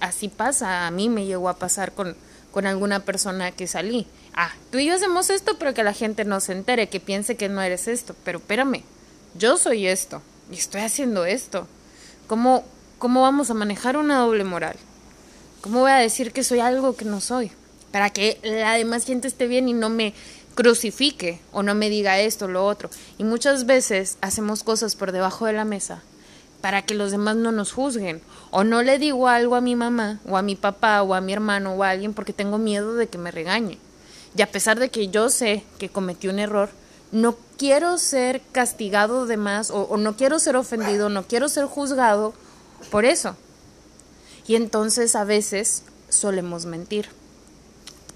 así 0.00 0.28
pasa, 0.28 0.86
a 0.86 0.90
mí 0.90 1.08
me 1.08 1.26
llegó 1.26 1.48
a 1.48 1.56
pasar 1.56 1.92
con, 1.92 2.16
con 2.50 2.66
alguna 2.66 3.04
persona 3.04 3.52
que 3.52 3.66
salí. 3.66 4.06
Ah, 4.34 4.52
tú 4.70 4.78
y 4.78 4.86
yo 4.86 4.94
hacemos 4.94 5.30
esto, 5.30 5.58
pero 5.58 5.74
que 5.74 5.82
la 5.82 5.92
gente 5.92 6.24
no 6.24 6.40
se 6.40 6.52
entere, 6.52 6.88
que 6.88 7.00
piense 7.00 7.36
que 7.36 7.48
no 7.48 7.60
eres 7.62 7.88
esto. 7.88 8.14
Pero 8.24 8.38
espérame, 8.38 8.82
yo 9.36 9.56
soy 9.56 9.86
esto 9.86 10.22
y 10.50 10.54
estoy 10.54 10.82
haciendo 10.82 11.24
esto. 11.24 11.66
¿Cómo, 12.26 12.64
cómo 12.98 13.22
vamos 13.22 13.50
a 13.50 13.54
manejar 13.54 13.96
una 13.96 14.18
doble 14.18 14.44
moral? 14.44 14.76
¿Cómo 15.60 15.80
voy 15.80 15.90
a 15.90 15.96
decir 15.96 16.32
que 16.32 16.44
soy 16.44 16.60
algo 16.60 16.96
que 16.96 17.04
no 17.04 17.20
soy? 17.20 17.50
Para 17.92 18.10
que 18.10 18.38
la 18.42 18.74
demás 18.74 19.04
gente 19.04 19.28
esté 19.28 19.46
bien 19.46 19.68
y 19.68 19.72
no 19.72 19.88
me 19.88 20.14
crucifique 20.54 21.40
o 21.52 21.62
no 21.62 21.74
me 21.74 21.90
diga 21.90 22.18
esto 22.18 22.46
o 22.46 22.48
lo 22.48 22.66
otro. 22.66 22.90
Y 23.16 23.24
muchas 23.24 23.66
veces 23.66 24.18
hacemos 24.20 24.62
cosas 24.62 24.96
por 24.96 25.12
debajo 25.12 25.46
de 25.46 25.52
la 25.52 25.64
mesa 25.64 26.02
para 26.60 26.82
que 26.82 26.94
los 26.94 27.10
demás 27.10 27.36
no 27.36 27.52
nos 27.52 27.72
juzguen. 27.72 28.20
O 28.50 28.64
no 28.64 28.82
le 28.82 28.98
digo 28.98 29.28
algo 29.28 29.54
a 29.54 29.60
mi 29.60 29.76
mamá, 29.76 30.20
o 30.26 30.36
a 30.36 30.42
mi 30.42 30.56
papá, 30.56 31.02
o 31.02 31.14
a 31.14 31.20
mi 31.20 31.32
hermano, 31.32 31.74
o 31.74 31.84
a 31.84 31.90
alguien 31.90 32.14
porque 32.14 32.32
tengo 32.32 32.58
miedo 32.58 32.94
de 32.94 33.06
que 33.06 33.18
me 33.18 33.30
regañe. 33.30 33.78
Y 34.36 34.42
a 34.42 34.50
pesar 34.50 34.78
de 34.78 34.90
que 34.90 35.08
yo 35.08 35.30
sé 35.30 35.64
que 35.78 35.88
cometí 35.88 36.28
un 36.28 36.38
error, 36.38 36.70
no 37.12 37.36
quiero 37.56 37.98
ser 37.98 38.42
castigado 38.52 39.26
de 39.26 39.36
más, 39.36 39.70
o, 39.70 39.96
no 39.96 40.16
quiero 40.16 40.38
ser 40.38 40.56
ofendido, 40.56 41.08
no 41.08 41.24
quiero 41.24 41.48
ser 41.48 41.64
juzgado 41.64 42.34
por 42.90 43.04
eso. 43.04 43.36
Y 44.46 44.54
entonces 44.54 45.14
a 45.14 45.24
veces 45.24 45.82
solemos 46.08 46.66
mentir. 46.66 47.08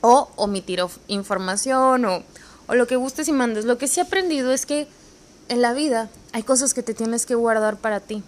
O 0.00 0.30
omitir 0.36 0.82
información, 1.06 2.04
o, 2.04 2.22
o 2.66 2.74
lo 2.74 2.86
que 2.86 2.96
gustes 2.96 3.28
y 3.28 3.32
mandes. 3.32 3.64
Lo 3.64 3.78
que 3.78 3.88
sí 3.88 4.00
he 4.00 4.02
aprendido 4.02 4.52
es 4.52 4.66
que 4.66 4.88
en 5.48 5.62
la 5.62 5.72
vida 5.72 6.10
hay 6.32 6.42
cosas 6.42 6.74
que 6.74 6.82
te 6.82 6.94
tienes 6.94 7.26
que 7.26 7.34
guardar 7.34 7.76
para 7.76 8.00
ti 8.00 8.22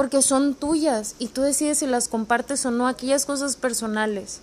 porque 0.00 0.22
son 0.22 0.54
tuyas 0.54 1.14
y 1.18 1.28
tú 1.28 1.42
decides 1.42 1.80
si 1.80 1.86
las 1.86 2.08
compartes 2.08 2.64
o 2.64 2.70
no, 2.70 2.88
aquellas 2.88 3.26
cosas 3.26 3.56
personales 3.56 4.40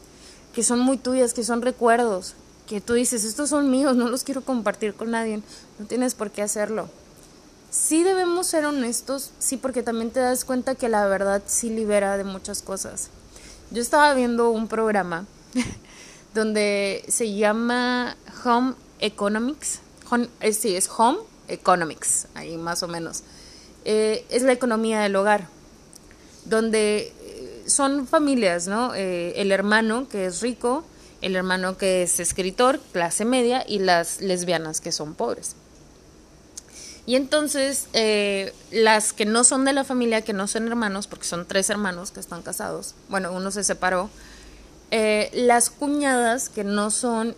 que 0.53 0.61
son 0.61 0.79
muy 0.79 0.99
tuyas, 0.99 1.33
que 1.33 1.43
son 1.43 1.63
recuerdos, 1.63 2.35
que 2.67 2.79
tú 2.79 2.93
dices, 2.93 3.23
estos 3.23 3.49
son 3.49 3.71
míos, 3.71 3.95
no 3.95 4.07
los 4.07 4.23
quiero 4.23 4.41
compartir 4.41 4.93
con 4.93 5.09
nadie, 5.09 5.41
no 5.79 5.85
tienes 5.87 6.13
por 6.13 6.29
qué 6.29 6.43
hacerlo. 6.43 6.89
Sí 7.69 8.03
debemos 8.03 8.47
ser 8.47 8.65
honestos, 8.65 9.31
sí, 9.39 9.57
porque 9.57 9.83
también 9.83 10.11
te 10.11 10.19
das 10.19 10.45
cuenta 10.45 10.75
que 10.75 10.89
la 10.89 11.05
verdad 11.07 11.43
sí 11.45 11.69
libera 11.69 12.17
de 12.17 12.23
muchas 12.23 12.61
cosas. 12.61 13.09
Yo 13.71 13.81
estaba 13.81 14.13
viendo 14.13 14.49
un 14.49 14.67
programa 14.67 15.25
donde 16.33 17.03
se 17.07 17.33
llama 17.33 18.15
Home 18.45 18.75
Economics, 18.99 19.81
eh, 20.39 20.53
sí, 20.53 20.75
es 20.75 20.89
Home 20.97 21.19
Economics, 21.47 22.27
ahí 22.35 22.57
más 22.57 22.83
o 22.83 22.87
menos 22.87 23.23
eh, 23.89 24.25
es 24.29 24.41
la 24.41 24.51
economía 24.51 24.99
del 24.99 25.15
hogar, 25.15 25.47
donde 26.43 27.13
eh, 27.21 27.63
son 27.67 28.05
familias, 28.05 28.67
¿no? 28.67 28.93
El 28.93 29.49
hermano 29.53 30.09
que 30.09 30.25
es 30.25 30.41
rico, 30.41 30.83
el 31.21 31.37
hermano 31.37 31.77
que 31.77 32.03
es 32.03 32.19
escritor, 32.19 32.81
clase 32.91 33.23
media, 33.23 33.63
y 33.65 33.79
las 33.79 34.19
lesbianas 34.19 34.81
que 34.81 34.91
son 34.91 35.13
pobres. 35.15 35.55
Y 37.07 37.15
entonces 37.15 37.87
las 38.71 39.13
que 39.13 39.25
no 39.25 39.43
son 39.43 39.65
de 39.65 39.73
la 39.73 39.83
familia, 39.83 40.21
que 40.21 40.33
no 40.33 40.47
son 40.47 40.67
hermanos, 40.67 41.07
porque 41.07 41.25
son 41.25 41.47
tres 41.47 41.71
hermanos 41.71 42.11
que 42.11 42.19
están 42.19 42.43
casados, 42.43 42.93
bueno, 43.09 43.31
uno 43.31 43.49
se 43.49 43.63
separó, 43.63 44.11
las 44.91 45.69
cuñadas 45.71 46.49
que 46.49 46.63
no 46.63 46.91
son 46.91 47.35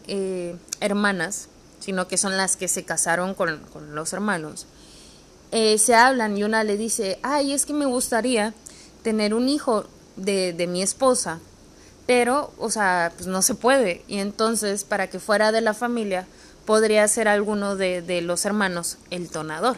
hermanas, 0.82 1.48
sino 1.80 2.08
que 2.08 2.18
son 2.18 2.36
las 2.36 2.58
que 2.58 2.68
se 2.68 2.84
casaron 2.84 3.36
con 3.36 3.62
los 3.94 4.12
hermanos, 4.12 4.66
eh, 5.52 5.80
se 5.80 5.96
hablan 5.96 6.38
y 6.38 6.44
una 6.44 6.64
le 6.64 6.78
dice, 6.78 7.18
ay, 7.24 7.54
es 7.54 7.66
que 7.66 7.74
me 7.74 7.88
gustaría 7.88 8.54
tener 9.02 9.34
un 9.34 9.50
hijo 9.50 9.86
de, 10.16 10.54
de 10.54 10.68
mi 10.68 10.84
esposa, 10.84 11.40
pero, 12.06 12.54
o 12.60 12.70
sea, 12.70 13.12
pues 13.16 13.28
no 13.28 13.42
se 13.42 13.56
puede. 13.56 14.04
Y 14.08 14.20
entonces, 14.20 14.84
para 14.84 15.10
que 15.10 15.20
fuera 15.20 15.52
de 15.52 15.62
la 15.62 15.74
familia, 15.74 16.28
podría 16.70 17.08
ser 17.08 17.28
alguno 17.28 17.76
de, 17.76 18.04
de 18.04 18.22
los 18.22 18.46
hermanos 18.46 19.00
el 19.10 19.32
tonador. 19.32 19.78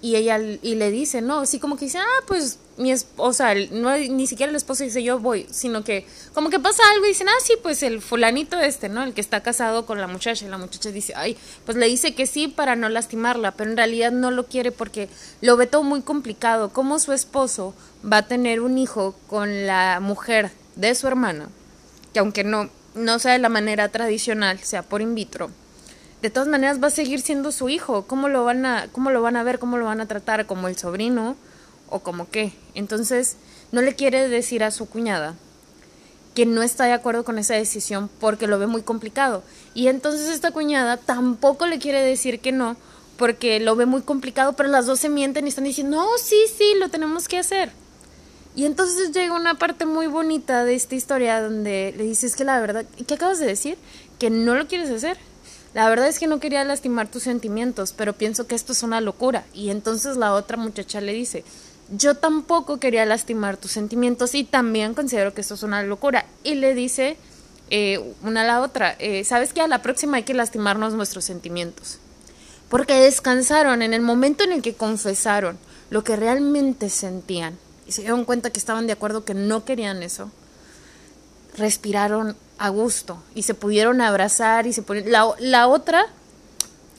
Y 0.00 0.14
ella 0.14 0.38
y 0.38 0.76
le 0.76 0.92
dice, 0.92 1.22
no, 1.22 1.40
así 1.40 1.58
como 1.58 1.76
que 1.76 1.86
dice, 1.86 1.98
ah, 1.98 2.24
pues 2.28 2.60
mi 2.76 2.92
esposa, 2.92 3.52
no, 3.72 3.98
ni 3.98 4.28
siquiera 4.28 4.50
el 4.50 4.54
esposo 4.54 4.84
dice 4.84 5.02
yo 5.02 5.18
voy, 5.18 5.44
sino 5.50 5.82
que 5.82 6.06
como 6.34 6.50
que 6.50 6.60
pasa 6.60 6.84
algo 6.92 7.06
y 7.06 7.08
dicen, 7.08 7.28
ah, 7.28 7.42
sí, 7.42 7.54
pues 7.60 7.82
el 7.82 8.00
fulanito 8.00 8.60
este, 8.60 8.88
¿no? 8.88 9.02
El 9.02 9.12
que 9.12 9.20
está 9.20 9.40
casado 9.42 9.84
con 9.84 10.00
la 10.00 10.06
muchacha 10.06 10.44
y 10.44 10.48
la 10.48 10.56
muchacha 10.56 10.92
dice, 10.92 11.14
ay, 11.16 11.36
pues 11.66 11.76
le 11.76 11.88
dice 11.88 12.14
que 12.14 12.28
sí 12.28 12.46
para 12.46 12.76
no 12.76 12.88
lastimarla, 12.88 13.50
pero 13.50 13.68
en 13.68 13.76
realidad 13.76 14.12
no 14.12 14.30
lo 14.30 14.46
quiere 14.46 14.70
porque 14.70 15.08
lo 15.40 15.56
ve 15.56 15.66
todo 15.66 15.82
muy 15.82 16.02
complicado. 16.02 16.72
¿Cómo 16.72 17.00
su 17.00 17.12
esposo 17.12 17.74
va 18.04 18.18
a 18.18 18.28
tener 18.28 18.60
un 18.60 18.78
hijo 18.78 19.16
con 19.26 19.66
la 19.66 19.98
mujer 20.00 20.52
de 20.76 20.94
su 20.94 21.08
hermana? 21.08 21.48
Que 22.12 22.20
aunque 22.20 22.44
no, 22.44 22.70
no 22.94 23.18
sea 23.18 23.32
de 23.32 23.40
la 23.40 23.48
manera 23.48 23.88
tradicional, 23.88 24.60
sea 24.60 24.84
por 24.84 25.02
in 25.02 25.16
vitro 25.16 25.50
de 26.22 26.30
todas 26.30 26.48
maneras 26.48 26.80
va 26.80 26.86
a 26.86 26.90
seguir 26.90 27.20
siendo 27.20 27.50
su 27.50 27.68
hijo. 27.68 28.04
¿Cómo 28.06 28.28
lo 28.28 28.44
van 28.44 28.64
a, 28.64 28.86
cómo 28.92 29.10
lo 29.10 29.20
van 29.22 29.36
a 29.36 29.42
ver, 29.42 29.58
cómo 29.58 29.76
lo 29.76 29.86
van 29.86 30.00
a 30.00 30.06
tratar? 30.06 30.46
¿Como 30.46 30.68
el 30.68 30.78
sobrino 30.78 31.36
o 31.88 31.98
como 31.98 32.30
qué? 32.30 32.52
Entonces, 32.74 33.36
no 33.72 33.82
le 33.82 33.96
quiere 33.96 34.28
decir 34.28 34.62
a 34.62 34.70
su 34.70 34.88
cuñada 34.88 35.34
que 36.34 36.46
no 36.46 36.62
está 36.62 36.84
de 36.84 36.92
acuerdo 36.92 37.24
con 37.24 37.38
esa 37.38 37.54
decisión 37.54 38.08
porque 38.20 38.46
lo 38.46 38.60
ve 38.60 38.68
muy 38.68 38.82
complicado. 38.82 39.42
Y 39.74 39.88
entonces 39.88 40.28
esta 40.28 40.52
cuñada 40.52 40.96
tampoco 40.96 41.66
le 41.66 41.80
quiere 41.80 42.00
decir 42.00 42.38
que 42.38 42.52
no 42.52 42.76
porque 43.18 43.58
lo 43.58 43.74
ve 43.76 43.86
muy 43.86 44.02
complicado, 44.02 44.54
pero 44.54 44.68
las 44.68 44.86
dos 44.86 45.00
se 45.00 45.08
mienten 45.08 45.44
y 45.46 45.48
están 45.48 45.64
diciendo, 45.64 45.96
no, 45.96 46.08
sí, 46.18 46.36
sí, 46.56 46.74
lo 46.78 46.88
tenemos 46.88 47.28
que 47.28 47.38
hacer. 47.38 47.70
Y 48.54 48.64
entonces 48.64 49.12
llega 49.12 49.34
una 49.34 49.56
parte 49.56 49.86
muy 49.86 50.06
bonita 50.06 50.64
de 50.64 50.74
esta 50.74 50.94
historia 50.94 51.40
donde 51.40 51.94
le 51.96 52.04
dices 52.04 52.36
que 52.36 52.44
la 52.44 52.60
verdad, 52.60 52.86
¿qué 53.06 53.14
acabas 53.14 53.38
de 53.38 53.46
decir? 53.46 53.76
Que 54.18 54.30
no 54.30 54.54
lo 54.54 54.66
quieres 54.68 54.88
hacer 54.90 55.18
la 55.74 55.88
verdad 55.88 56.08
es 56.08 56.18
que 56.18 56.26
no 56.26 56.40
quería 56.40 56.64
lastimar 56.64 57.08
tus 57.08 57.22
sentimientos, 57.22 57.94
pero 57.96 58.12
pienso 58.12 58.46
que 58.46 58.54
esto 58.54 58.72
es 58.72 58.82
una 58.82 59.00
locura. 59.00 59.44
Y 59.54 59.70
entonces 59.70 60.16
la 60.16 60.34
otra 60.34 60.56
muchacha 60.56 61.00
le 61.00 61.12
dice, 61.12 61.44
yo 61.90 62.14
tampoco 62.14 62.78
quería 62.78 63.06
lastimar 63.06 63.56
tus 63.56 63.72
sentimientos 63.72 64.34
y 64.34 64.44
también 64.44 64.94
considero 64.94 65.32
que 65.32 65.40
esto 65.40 65.54
es 65.54 65.62
una 65.62 65.82
locura. 65.82 66.26
Y 66.44 66.56
le 66.56 66.74
dice 66.74 67.16
eh, 67.70 68.14
una 68.22 68.42
a 68.42 68.44
la 68.44 68.60
otra, 68.60 68.96
eh, 68.98 69.24
¿sabes 69.24 69.54
que 69.54 69.62
A 69.62 69.66
la 69.66 69.80
próxima 69.80 70.18
hay 70.18 70.24
que 70.24 70.34
lastimarnos 70.34 70.92
nuestros 70.92 71.24
sentimientos. 71.24 71.98
Porque 72.68 72.94
descansaron 72.94 73.82
en 73.82 73.94
el 73.94 74.02
momento 74.02 74.44
en 74.44 74.52
el 74.52 74.62
que 74.62 74.74
confesaron 74.74 75.58
lo 75.90 76.04
que 76.04 76.16
realmente 76.16 76.90
sentían 76.90 77.58
y 77.86 77.92
se 77.92 78.02
dieron 78.02 78.24
cuenta 78.24 78.50
que 78.50 78.58
estaban 78.58 78.86
de 78.86 78.92
acuerdo 78.92 79.24
que 79.24 79.34
no 79.34 79.64
querían 79.64 80.02
eso. 80.02 80.30
Respiraron 81.56 82.36
a 82.58 82.68
gusto 82.68 83.22
y 83.34 83.42
se 83.42 83.54
pudieron 83.54 84.00
abrazar 84.00 84.66
y 84.66 84.72
se 84.72 84.82
La, 85.04 85.34
la 85.38 85.68
otra 85.68 86.06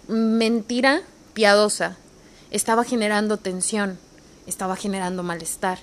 mentira 0.08 1.02
piadosa 1.34 1.98
estaba 2.52 2.84
generando 2.84 3.38
tensión, 3.38 3.98
estaba 4.46 4.76
generando 4.76 5.24
malestar. 5.24 5.80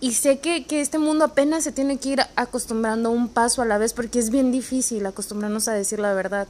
Y 0.00 0.12
sé 0.12 0.38
que, 0.38 0.64
que, 0.64 0.80
este 0.80 0.98
mundo 0.98 1.24
apenas 1.24 1.64
se 1.64 1.72
tiene 1.72 1.98
que 1.98 2.10
ir 2.10 2.20
acostumbrando 2.36 3.10
un 3.10 3.28
paso 3.28 3.62
a 3.62 3.64
la 3.64 3.78
vez 3.78 3.92
porque 3.92 4.20
es 4.20 4.30
bien 4.30 4.52
difícil 4.52 5.04
acostumbrarnos 5.06 5.66
a 5.68 5.72
decir 5.72 5.98
la 5.98 6.14
verdad. 6.14 6.46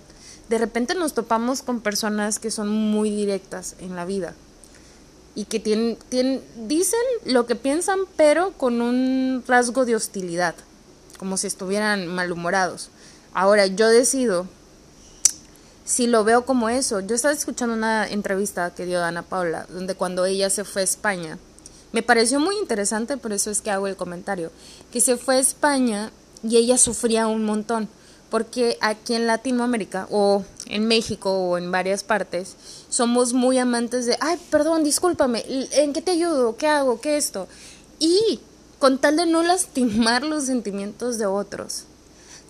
De 0.49 0.58
repente 0.58 0.94
nos 0.94 1.14
topamos 1.14 1.62
con 1.62 1.80
personas 1.80 2.38
que 2.38 2.50
son 2.50 2.68
muy 2.68 3.11
directas 3.11 3.75
en 3.80 3.97
la 3.97 4.04
vida 4.04 4.35
y 5.35 5.44
que 5.47 5.61
tienen, 5.61 5.97
tienen, 6.08 6.42
dicen 6.66 7.00
lo 7.25 7.47
que 7.47 7.54
piensan 7.54 8.00
pero 8.16 8.52
con 8.52 8.82
un 8.82 9.42
rasgo 9.47 9.85
de 9.85 9.97
hostilidad 9.97 10.54
como 11.18 11.37
si 11.37 11.46
estuvieran 11.46 12.06
malhumorados. 12.06 12.90
Ahora, 13.34 13.66
yo 13.66 13.88
decido 13.88 14.46
si 15.88 16.06
lo 16.06 16.22
veo 16.22 16.44
como 16.44 16.68
eso. 16.68 17.00
Yo 17.00 17.14
estaba 17.14 17.32
escuchando 17.32 17.75
una 17.75 18.06
entrevista 18.06 18.75
que 18.75 18.84
dio 18.84 19.02
Ana 19.02 19.22
Paula, 19.22 19.66
donde 19.70 19.94
cuando 19.94 20.26
ella 20.26 20.50
se 20.50 20.64
fue 20.64 20.82
a 20.82 20.84
España, 20.84 21.38
me 21.92 22.02
pareció 22.02 22.38
muy 22.38 22.56
interesante, 22.58 23.16
por 23.16 23.32
eso 23.32 23.50
es 23.50 23.62
que 23.62 23.70
hago 23.70 23.87
el 23.87 23.96
comentario, 23.96 24.52
que 24.92 25.00
se 25.00 25.16
fue 25.16 25.37
a 25.37 25.40
España 25.40 26.12
y 26.42 26.58
ella 26.58 26.76
sufría 26.76 27.26
un 27.26 27.44
montón, 27.44 27.88
porque 28.28 28.76
aquí 28.82 29.14
en 29.14 29.26
Latinoamérica 29.26 30.06
o 30.10 30.44
en 30.66 30.87
México 30.87 31.32
o 31.32 31.56
en 31.56 31.72
varias 31.72 32.04
partes 32.04 32.56
somos 32.90 33.32
muy 33.32 33.56
amantes 33.56 34.04
de, 34.04 34.18
ay, 34.20 34.38
perdón, 34.50 34.84
discúlpame, 34.84 35.42
¿en 35.48 35.94
qué 35.94 36.02
te 36.02 36.10
ayudo? 36.10 36.58
¿Qué 36.58 36.66
hago? 36.66 37.00
¿Qué 37.00 37.16
esto? 37.16 37.48
Y 37.98 38.40
con 38.78 38.99
tal 38.99 39.16
de 39.16 39.26
no 39.26 39.42
lastimar 39.42 40.23
los 40.23 40.44
sentimientos 40.44 41.18
de 41.18 41.26
otros. 41.26 41.85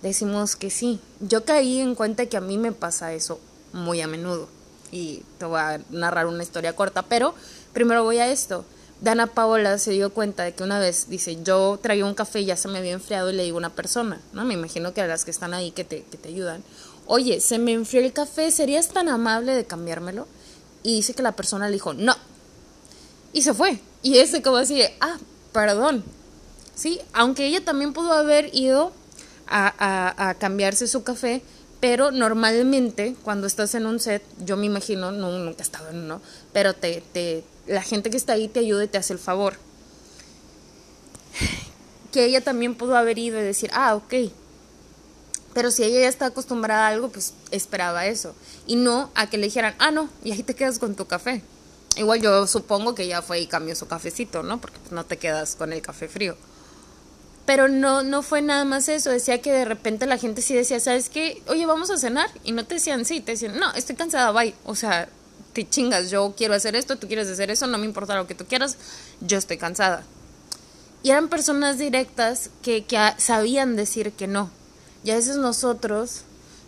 Decimos 0.02 0.56
que 0.56 0.70
sí. 0.70 1.00
Yo 1.20 1.44
caí 1.44 1.80
en 1.80 1.94
cuenta 1.94 2.26
que 2.26 2.36
a 2.36 2.40
mí 2.40 2.58
me 2.58 2.72
pasa 2.72 3.12
eso 3.12 3.40
muy 3.72 4.00
a 4.00 4.06
menudo. 4.06 4.48
Y 4.90 5.22
te 5.38 5.44
voy 5.44 5.60
a 5.60 5.80
narrar 5.90 6.26
una 6.26 6.42
historia 6.42 6.74
corta, 6.74 7.02
pero 7.02 7.34
primero 7.72 8.04
voy 8.04 8.18
a 8.18 8.28
esto. 8.28 8.64
Dana 9.00 9.28
Paola 9.28 9.78
se 9.78 9.92
dio 9.92 10.12
cuenta 10.12 10.42
de 10.42 10.54
que 10.54 10.64
una 10.64 10.78
vez, 10.78 11.08
dice, 11.08 11.38
yo 11.42 11.78
traía 11.80 12.04
un 12.04 12.14
café 12.14 12.40
y 12.40 12.46
ya 12.46 12.56
se 12.56 12.68
me 12.68 12.78
había 12.78 12.92
enfriado 12.92 13.30
y 13.30 13.34
le 13.34 13.44
digo 13.44 13.56
a 13.56 13.58
una 13.58 13.70
persona, 13.70 14.20
¿no? 14.32 14.44
Me 14.44 14.54
imagino 14.54 14.92
que 14.92 15.00
a 15.00 15.06
las 15.06 15.24
que 15.24 15.30
están 15.30 15.54
ahí 15.54 15.70
que 15.70 15.84
te, 15.84 16.02
que 16.04 16.16
te 16.16 16.28
ayudan, 16.30 16.64
oye, 17.06 17.40
se 17.40 17.58
me 17.58 17.72
enfrió 17.72 18.00
el 18.00 18.12
café, 18.12 18.50
¿serías 18.50 18.88
tan 18.88 19.08
amable 19.08 19.54
de 19.54 19.64
cambiármelo? 19.64 20.26
Y 20.82 20.96
dice 20.96 21.14
que 21.14 21.22
la 21.22 21.32
persona 21.32 21.66
le 21.66 21.74
dijo, 21.74 21.94
no. 21.94 22.16
Y 23.32 23.42
se 23.42 23.54
fue. 23.54 23.78
Y 24.02 24.18
ese 24.18 24.42
como 24.42 24.56
así 24.56 24.82
ah, 25.00 25.18
perdón, 25.52 26.04
¿sí? 26.78 27.00
Aunque 27.12 27.46
ella 27.46 27.64
también 27.64 27.92
pudo 27.92 28.12
haber 28.12 28.54
ido 28.54 28.92
a, 29.48 30.34
cambiarse 30.38 30.86
su 30.86 31.02
café, 31.02 31.42
pero 31.80 32.10
normalmente 32.10 33.16
cuando 33.22 33.46
estás 33.46 33.74
en 33.74 33.86
un 33.86 33.98
set, 33.98 34.22
yo 34.44 34.56
me 34.56 34.66
imagino, 34.66 35.10
no, 35.10 35.30
nunca 35.38 35.58
he 35.58 35.62
estado 35.62 35.90
en 35.90 36.04
uno, 36.04 36.20
pero 36.52 36.74
te, 36.74 37.02
te, 37.12 37.44
la 37.66 37.82
gente 37.82 38.10
que 38.10 38.16
está 38.16 38.34
ahí 38.34 38.48
te 38.48 38.60
ayuda 38.60 38.84
y 38.84 38.88
te 38.88 38.98
hace 38.98 39.12
el 39.12 39.18
favor. 39.18 39.54
Que 42.12 42.24
ella 42.24 42.40
también 42.40 42.74
pudo 42.74 42.96
haber 42.96 43.18
ido 43.18 43.38
y 43.38 43.42
decir, 43.42 43.70
ah, 43.74 43.94
ok. 43.94 44.32
Pero 45.52 45.70
si 45.70 45.82
ella 45.84 46.00
ya 46.00 46.08
está 46.08 46.26
acostumbrada 46.26 46.86
a 46.86 46.88
algo, 46.88 47.10
pues 47.10 47.34
esperaba 47.50 48.06
eso. 48.06 48.34
Y 48.66 48.76
no 48.76 49.10
a 49.14 49.28
que 49.28 49.36
le 49.36 49.44
dijeran, 49.44 49.74
ah, 49.78 49.90
no, 49.90 50.08
y 50.24 50.32
ahí 50.32 50.42
te 50.42 50.54
quedas 50.54 50.78
con 50.78 50.94
tu 50.94 51.06
café. 51.06 51.42
Igual 51.96 52.22
yo 52.22 52.46
supongo 52.46 52.94
que 52.94 53.06
ya 53.06 53.20
fue 53.20 53.40
y 53.40 53.46
cambió 53.46 53.76
su 53.76 53.86
cafecito, 53.88 54.42
¿no? 54.42 54.58
Porque 54.58 54.78
pues, 54.78 54.92
no 54.92 55.04
te 55.04 55.18
quedas 55.18 55.54
con 55.54 55.72
el 55.72 55.82
café 55.82 56.08
frío. 56.08 56.36
Pero 57.48 57.66
no, 57.66 58.02
no 58.02 58.22
fue 58.22 58.42
nada 58.42 58.66
más 58.66 58.90
eso, 58.90 59.08
decía 59.08 59.40
que 59.40 59.50
de 59.50 59.64
repente 59.64 60.04
la 60.04 60.18
gente 60.18 60.42
sí 60.42 60.52
decía, 60.54 60.78
¿sabes 60.80 61.08
qué? 61.08 61.42
Oye, 61.46 61.64
vamos 61.64 61.88
a 61.88 61.96
cenar. 61.96 62.28
Y 62.44 62.52
no 62.52 62.66
te 62.66 62.74
decían 62.74 63.06
sí, 63.06 63.22
te 63.22 63.32
decían, 63.32 63.58
no, 63.58 63.72
estoy 63.72 63.96
cansada, 63.96 64.32
bye. 64.32 64.54
O 64.66 64.74
sea, 64.74 65.08
te 65.54 65.66
chingas, 65.66 66.10
yo 66.10 66.34
quiero 66.36 66.52
hacer 66.52 66.76
esto, 66.76 66.98
tú 66.98 67.06
quieres 67.06 67.26
hacer 67.26 67.50
eso, 67.50 67.66
no 67.66 67.78
me 67.78 67.86
importa 67.86 68.14
lo 68.16 68.26
que 68.26 68.34
tú 68.34 68.44
quieras, 68.44 68.76
yo 69.22 69.38
estoy 69.38 69.56
cansada. 69.56 70.02
Y 71.02 71.08
eran 71.08 71.28
personas 71.28 71.78
directas 71.78 72.50
que, 72.60 72.84
que 72.84 72.98
sabían 73.16 73.76
decir 73.76 74.12
que 74.12 74.26
no. 74.26 74.50
Y 75.02 75.12
a 75.12 75.14
veces 75.14 75.38
nosotros 75.38 76.24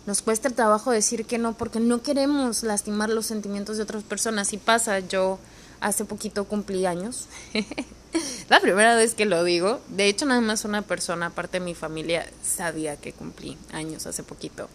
nos 0.07 0.23
cuesta 0.23 0.47
el 0.47 0.55
trabajo 0.55 0.89
decir 0.89 1.27
que 1.27 1.37
no 1.37 1.53
porque 1.53 1.79
no 1.79 2.01
queremos 2.01 2.63
lastimar 2.63 3.11
los 3.11 3.27
sentimientos 3.27 3.77
de 3.77 3.83
otras 3.83 4.01
personas. 4.01 4.51
Y 4.51 4.57
pasa, 4.57 4.97
yo 4.97 5.37
hace 5.79 6.05
poquito 6.05 6.45
cumplí 6.45 6.87
años. 6.87 7.27
la 8.49 8.59
primera 8.59 8.95
vez 8.95 9.15
que 9.15 9.25
lo 9.25 9.43
digo. 9.43 9.81
De 9.87 10.07
hecho, 10.07 10.25
nada 10.25 10.41
más 10.41 10.65
una 10.65 10.81
persona, 10.81 11.27
aparte 11.27 11.59
de 11.59 11.65
mi 11.65 11.75
familia, 11.75 12.27
sabía 12.43 12.95
que 12.97 13.13
cumplí 13.13 13.57
años 13.71 14.05
hace 14.07 14.23
poquito. 14.23 14.69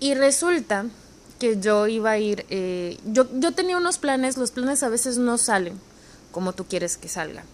Y 0.00 0.14
resulta 0.14 0.86
que 1.38 1.58
yo 1.58 1.86
iba 1.86 2.10
a 2.10 2.18
ir, 2.18 2.46
eh, 2.50 2.98
yo, 3.04 3.26
yo 3.34 3.52
tenía 3.52 3.76
unos 3.76 3.98
planes, 3.98 4.36
los 4.36 4.50
planes 4.50 4.82
a 4.82 4.88
veces 4.88 5.18
no 5.18 5.38
salen 5.38 5.78
como 6.32 6.52
tú 6.52 6.66
quieres 6.66 6.96
que 6.96 7.08
salgan. 7.08 7.44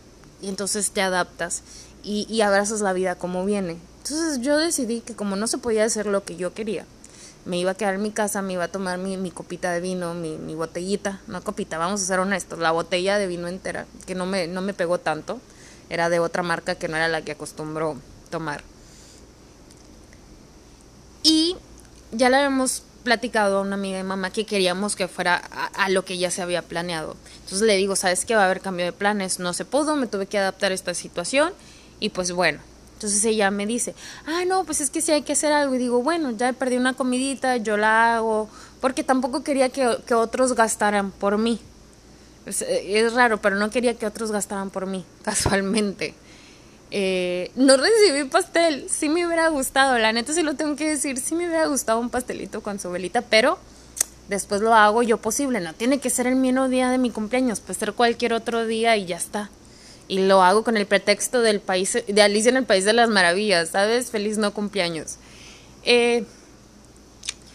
Y 0.41 0.49
entonces 0.49 0.91
te 0.91 1.03
adaptas 1.03 1.63
y, 2.03 2.27
y 2.29 2.41
abrazas 2.41 2.81
la 2.81 2.93
vida 2.93 3.15
como 3.15 3.45
viene. 3.45 3.77
Entonces 4.03 4.41
yo 4.41 4.59
decidí 4.59 5.01
que 5.01 5.15
como 5.15 5.37
no 5.37 5.47
se 5.47 5.59
podía 5.59 5.85
hacer 5.85 6.07
lo 6.07 6.25
que 6.25 6.37
yo 6.37 6.53
quería, 6.53 6.85
me 7.45 7.59
iba 7.59 7.73
a 7.73 7.75
quedar 7.75 7.95
en 7.95 8.03
mi 8.03 8.11
casa, 8.11 8.43
me 8.43 8.53
iba 8.53 8.65
a 8.65 8.69
tomar 8.69 8.99
mi, 8.99 9.17
mi 9.17 9.31
copita 9.31 9.73
de 9.73 9.81
vino, 9.81 10.15
mi, 10.15 10.37
mi, 10.39 10.55
botellita, 10.55 11.21
no 11.27 11.43
copita, 11.43 11.79
vamos 11.79 12.03
a 12.03 12.05
ser 12.07 12.21
honestos, 12.21 12.59
la 12.59 12.71
botella 12.71 13.19
de 13.19 13.27
vino 13.27 13.49
entera, 13.49 13.87
que 14.07 14.15
no 14.15 14.27
me, 14.27 14.47
no 14.47 14.61
me 14.61 14.75
pegó 14.75 14.99
tanto, 14.99 15.41
era 15.91 16.09
de 16.09 16.21
otra 16.21 16.43
marca 16.43 16.77
que 16.77 16.89
no 16.89 16.97
era 16.97 17.09
la 17.09 17.23
que 17.23 17.33
acostumbró 17.33 17.97
tomar. 18.31 18.63
Y 21.23 21.57
ya 22.13 22.31
le 22.31 22.37
habíamos 22.37 22.83
platicado 23.05 23.59
a 23.59 23.61
una 23.63 23.75
amiga 23.75 23.97
de 23.97 24.05
mamá 24.05 24.31
que 24.31 24.47
queríamos 24.47 24.97
que 24.97 25.09
fuera 25.09 25.43
a, 25.51 25.67
a, 25.67 25.89
lo 25.89 26.05
que 26.05 26.19
ya 26.19 26.31
se 26.31 26.43
había 26.43 26.63
planeado. 26.63 27.17
Entonces 27.41 27.67
le 27.67 27.77
digo, 27.77 27.97
¿sabes 27.97 28.25
qué? 28.25 28.35
Va 28.35 28.43
a 28.43 28.45
haber 28.47 28.61
cambio 28.61 28.87
de 28.87 28.93
planes. 28.93 29.39
No 29.39 29.53
se 29.53 29.65
pudo, 29.65 29.97
me 29.97 30.07
tuve 30.07 30.27
que 30.27 30.39
adaptar 30.39 30.73
a 30.73 30.75
esta 30.75 30.95
situación 30.95 31.53
y 32.01 32.11
pues 32.11 32.33
bueno, 32.33 32.61
entonces 33.03 33.25
ella 33.25 33.51
me 33.51 33.67
dice, 33.67 33.97
ah, 34.27 34.45
no, 34.47 34.65
pues 34.65 34.81
es 34.81 34.89
que 34.89 35.01
sí 35.01 35.11
hay 35.11 35.23
que 35.23 35.33
hacer 35.33 35.51
algo. 35.51 35.75
Y 35.75 35.79
digo, 35.79 36.05
bueno, 36.05 36.31
ya 36.31 36.53
perdí 36.53 36.77
una 36.77 36.95
comidita, 36.95 37.57
yo 37.57 37.77
la 37.77 38.15
hago, 38.15 38.49
porque 38.81 39.03
tampoco 39.03 39.43
quería 39.43 39.71
que, 39.71 40.15
otros 40.15 40.53
gastaran 40.53 41.11
por 41.11 41.37
mí. 41.37 41.59
Es, 42.47 42.63
es, 42.63 43.13
raro, 43.13 43.39
pero 43.41 43.57
no 43.57 43.71
quería 43.71 43.95
que 43.95 44.07
otros 44.07 44.31
gastaran 44.31 44.71
por 44.71 44.87
mí, 44.87 45.05
casualmente. 45.25 46.15
Eh, 46.93 47.51
no 47.57 47.77
recibí 47.77 48.29
pastel, 48.29 48.87
sí 48.89 49.09
me 49.09 49.27
hubiera 49.27 49.49
gustado, 49.49 49.99
la 49.99 50.13
neta 50.13 50.33
sí 50.33 50.45
lo 50.45 50.55
tengo 50.55 50.77
que 50.77 50.91
decir, 50.91 51.19
sí 51.19 51.35
me 51.35 51.49
hubiera 51.49 51.67
gustado 51.67 51.99
un 51.99 52.09
pastelito 52.09 52.63
con 52.63 52.79
su 52.79 52.89
velita, 52.89 53.23
pero 53.23 53.59
después 54.29 54.61
lo 54.61 54.75
hago 54.75 55.03
yo 55.03 55.17
posible, 55.17 55.59
no 55.59 55.73
tiene 55.73 55.99
que 55.99 56.11
ser 56.11 56.29
el 56.29 56.37
mismo 56.37 56.69
día 56.69 56.91
de 56.91 56.99
mi 56.99 57.11
cumpleaños, 57.11 57.61
puede 57.61 57.81
ser 57.81 57.95
cualquier 57.95 58.35
otro 58.35 58.65
día 58.65 58.97
y 58.97 59.07
ya 59.07 59.17
está 59.17 59.51
y 60.13 60.19
lo 60.19 60.43
hago 60.43 60.63
con 60.63 60.77
el 60.77 60.85
pretexto 60.85 61.41
del 61.41 61.61
país, 61.61 61.97
de 62.07 62.23
Alicia 62.23 62.51
en 62.51 62.59
el 62.59 62.67
País 62.67 62.85
de 62.85 62.93
las 62.93 63.09
Maravillas, 63.09 63.71
¿sabes? 63.71 64.11
Feliz 64.11 64.37
no 64.37 64.53
cumpleaños. 64.53 65.15
Eh, 65.85 66.27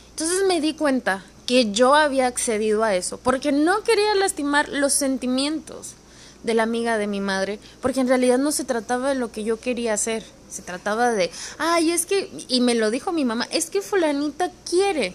entonces 0.10 0.42
me 0.48 0.60
di 0.60 0.74
cuenta 0.74 1.24
que 1.46 1.70
yo 1.72 1.94
había 1.94 2.26
accedido 2.26 2.84
a 2.84 2.96
eso, 2.96 3.20
porque 3.20 3.52
no 3.52 3.84
quería 3.84 4.16
lastimar 4.16 4.70
los 4.70 4.92
sentimientos 4.94 5.94
de 6.42 6.56
la 6.56 6.64
amiga 6.64 6.98
de 6.98 7.06
mi 7.06 7.22
madre, 7.22 7.60
porque 7.80 8.00
en 8.00 8.08
realidad 8.08 8.40
no 8.40 8.52
se 8.52 8.64
trataba 8.64 9.10
de 9.10 9.16
lo 9.16 9.32
que 9.32 9.44
yo 9.44 9.60
quería 9.60 9.94
hacer, 9.94 10.24
se 10.50 10.64
trataba 10.64 11.12
de, 11.12 11.30
ay, 11.60 11.92
es 11.92 12.08
que, 12.08 12.28
y 12.48 12.62
me 12.62 12.74
lo 12.74 12.90
dijo 12.90 13.12
mi 13.12 13.24
mamá, 13.24 13.48
es 13.52 13.70
que 13.70 13.84
fulanita 13.84 14.50
quiere. 14.68 15.14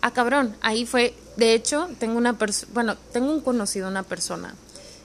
Ah, 0.00 0.10
cabrón, 0.10 0.56
ahí 0.60 0.86
fue, 0.86 1.14
de 1.36 1.54
hecho, 1.54 1.88
tengo 2.00 2.18
una 2.18 2.36
persona, 2.36 2.72
bueno, 2.74 2.96
tengo 3.12 3.30
un 3.30 3.42
conocido, 3.42 3.86
una 3.86 4.02
persona 4.02 4.56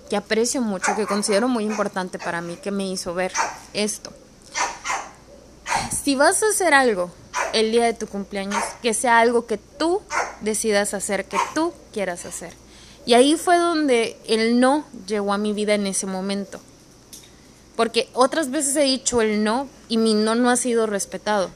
que 0.09 0.17
aprecio 0.17 0.61
mucho, 0.61 0.95
que 0.95 1.05
considero 1.05 1.47
muy 1.47 1.63
importante 1.63 2.19
para 2.19 2.41
mí, 2.41 2.57
que 2.57 2.71
me 2.71 2.87
hizo 2.87 3.13
ver 3.13 3.33
esto. 3.73 4.11
Si 6.03 6.15
vas 6.15 6.41
a 6.43 6.47
hacer 6.47 6.73
algo 6.73 7.11
el 7.53 7.71
día 7.71 7.85
de 7.85 7.93
tu 7.93 8.07
cumpleaños, 8.07 8.63
que 8.81 8.93
sea 8.93 9.19
algo 9.19 9.45
que 9.45 9.57
tú 9.57 10.01
decidas 10.41 10.93
hacer, 10.93 11.25
que 11.25 11.37
tú 11.53 11.73
quieras 11.91 12.25
hacer. 12.25 12.53
Y 13.05 13.13
ahí 13.13 13.35
fue 13.35 13.57
donde 13.57 14.17
el 14.27 14.59
no 14.59 14.85
llegó 15.07 15.33
a 15.33 15.37
mi 15.37 15.53
vida 15.53 15.75
en 15.75 15.87
ese 15.87 16.05
momento. 16.05 16.59
Porque 17.75 18.09
otras 18.13 18.49
veces 18.49 18.75
he 18.75 18.81
dicho 18.81 19.21
el 19.21 19.43
no 19.43 19.69
y 19.87 19.97
mi 19.97 20.13
no 20.13 20.35
no 20.35 20.49
ha 20.49 20.57
sido 20.57 20.87
respetado. 20.87 21.51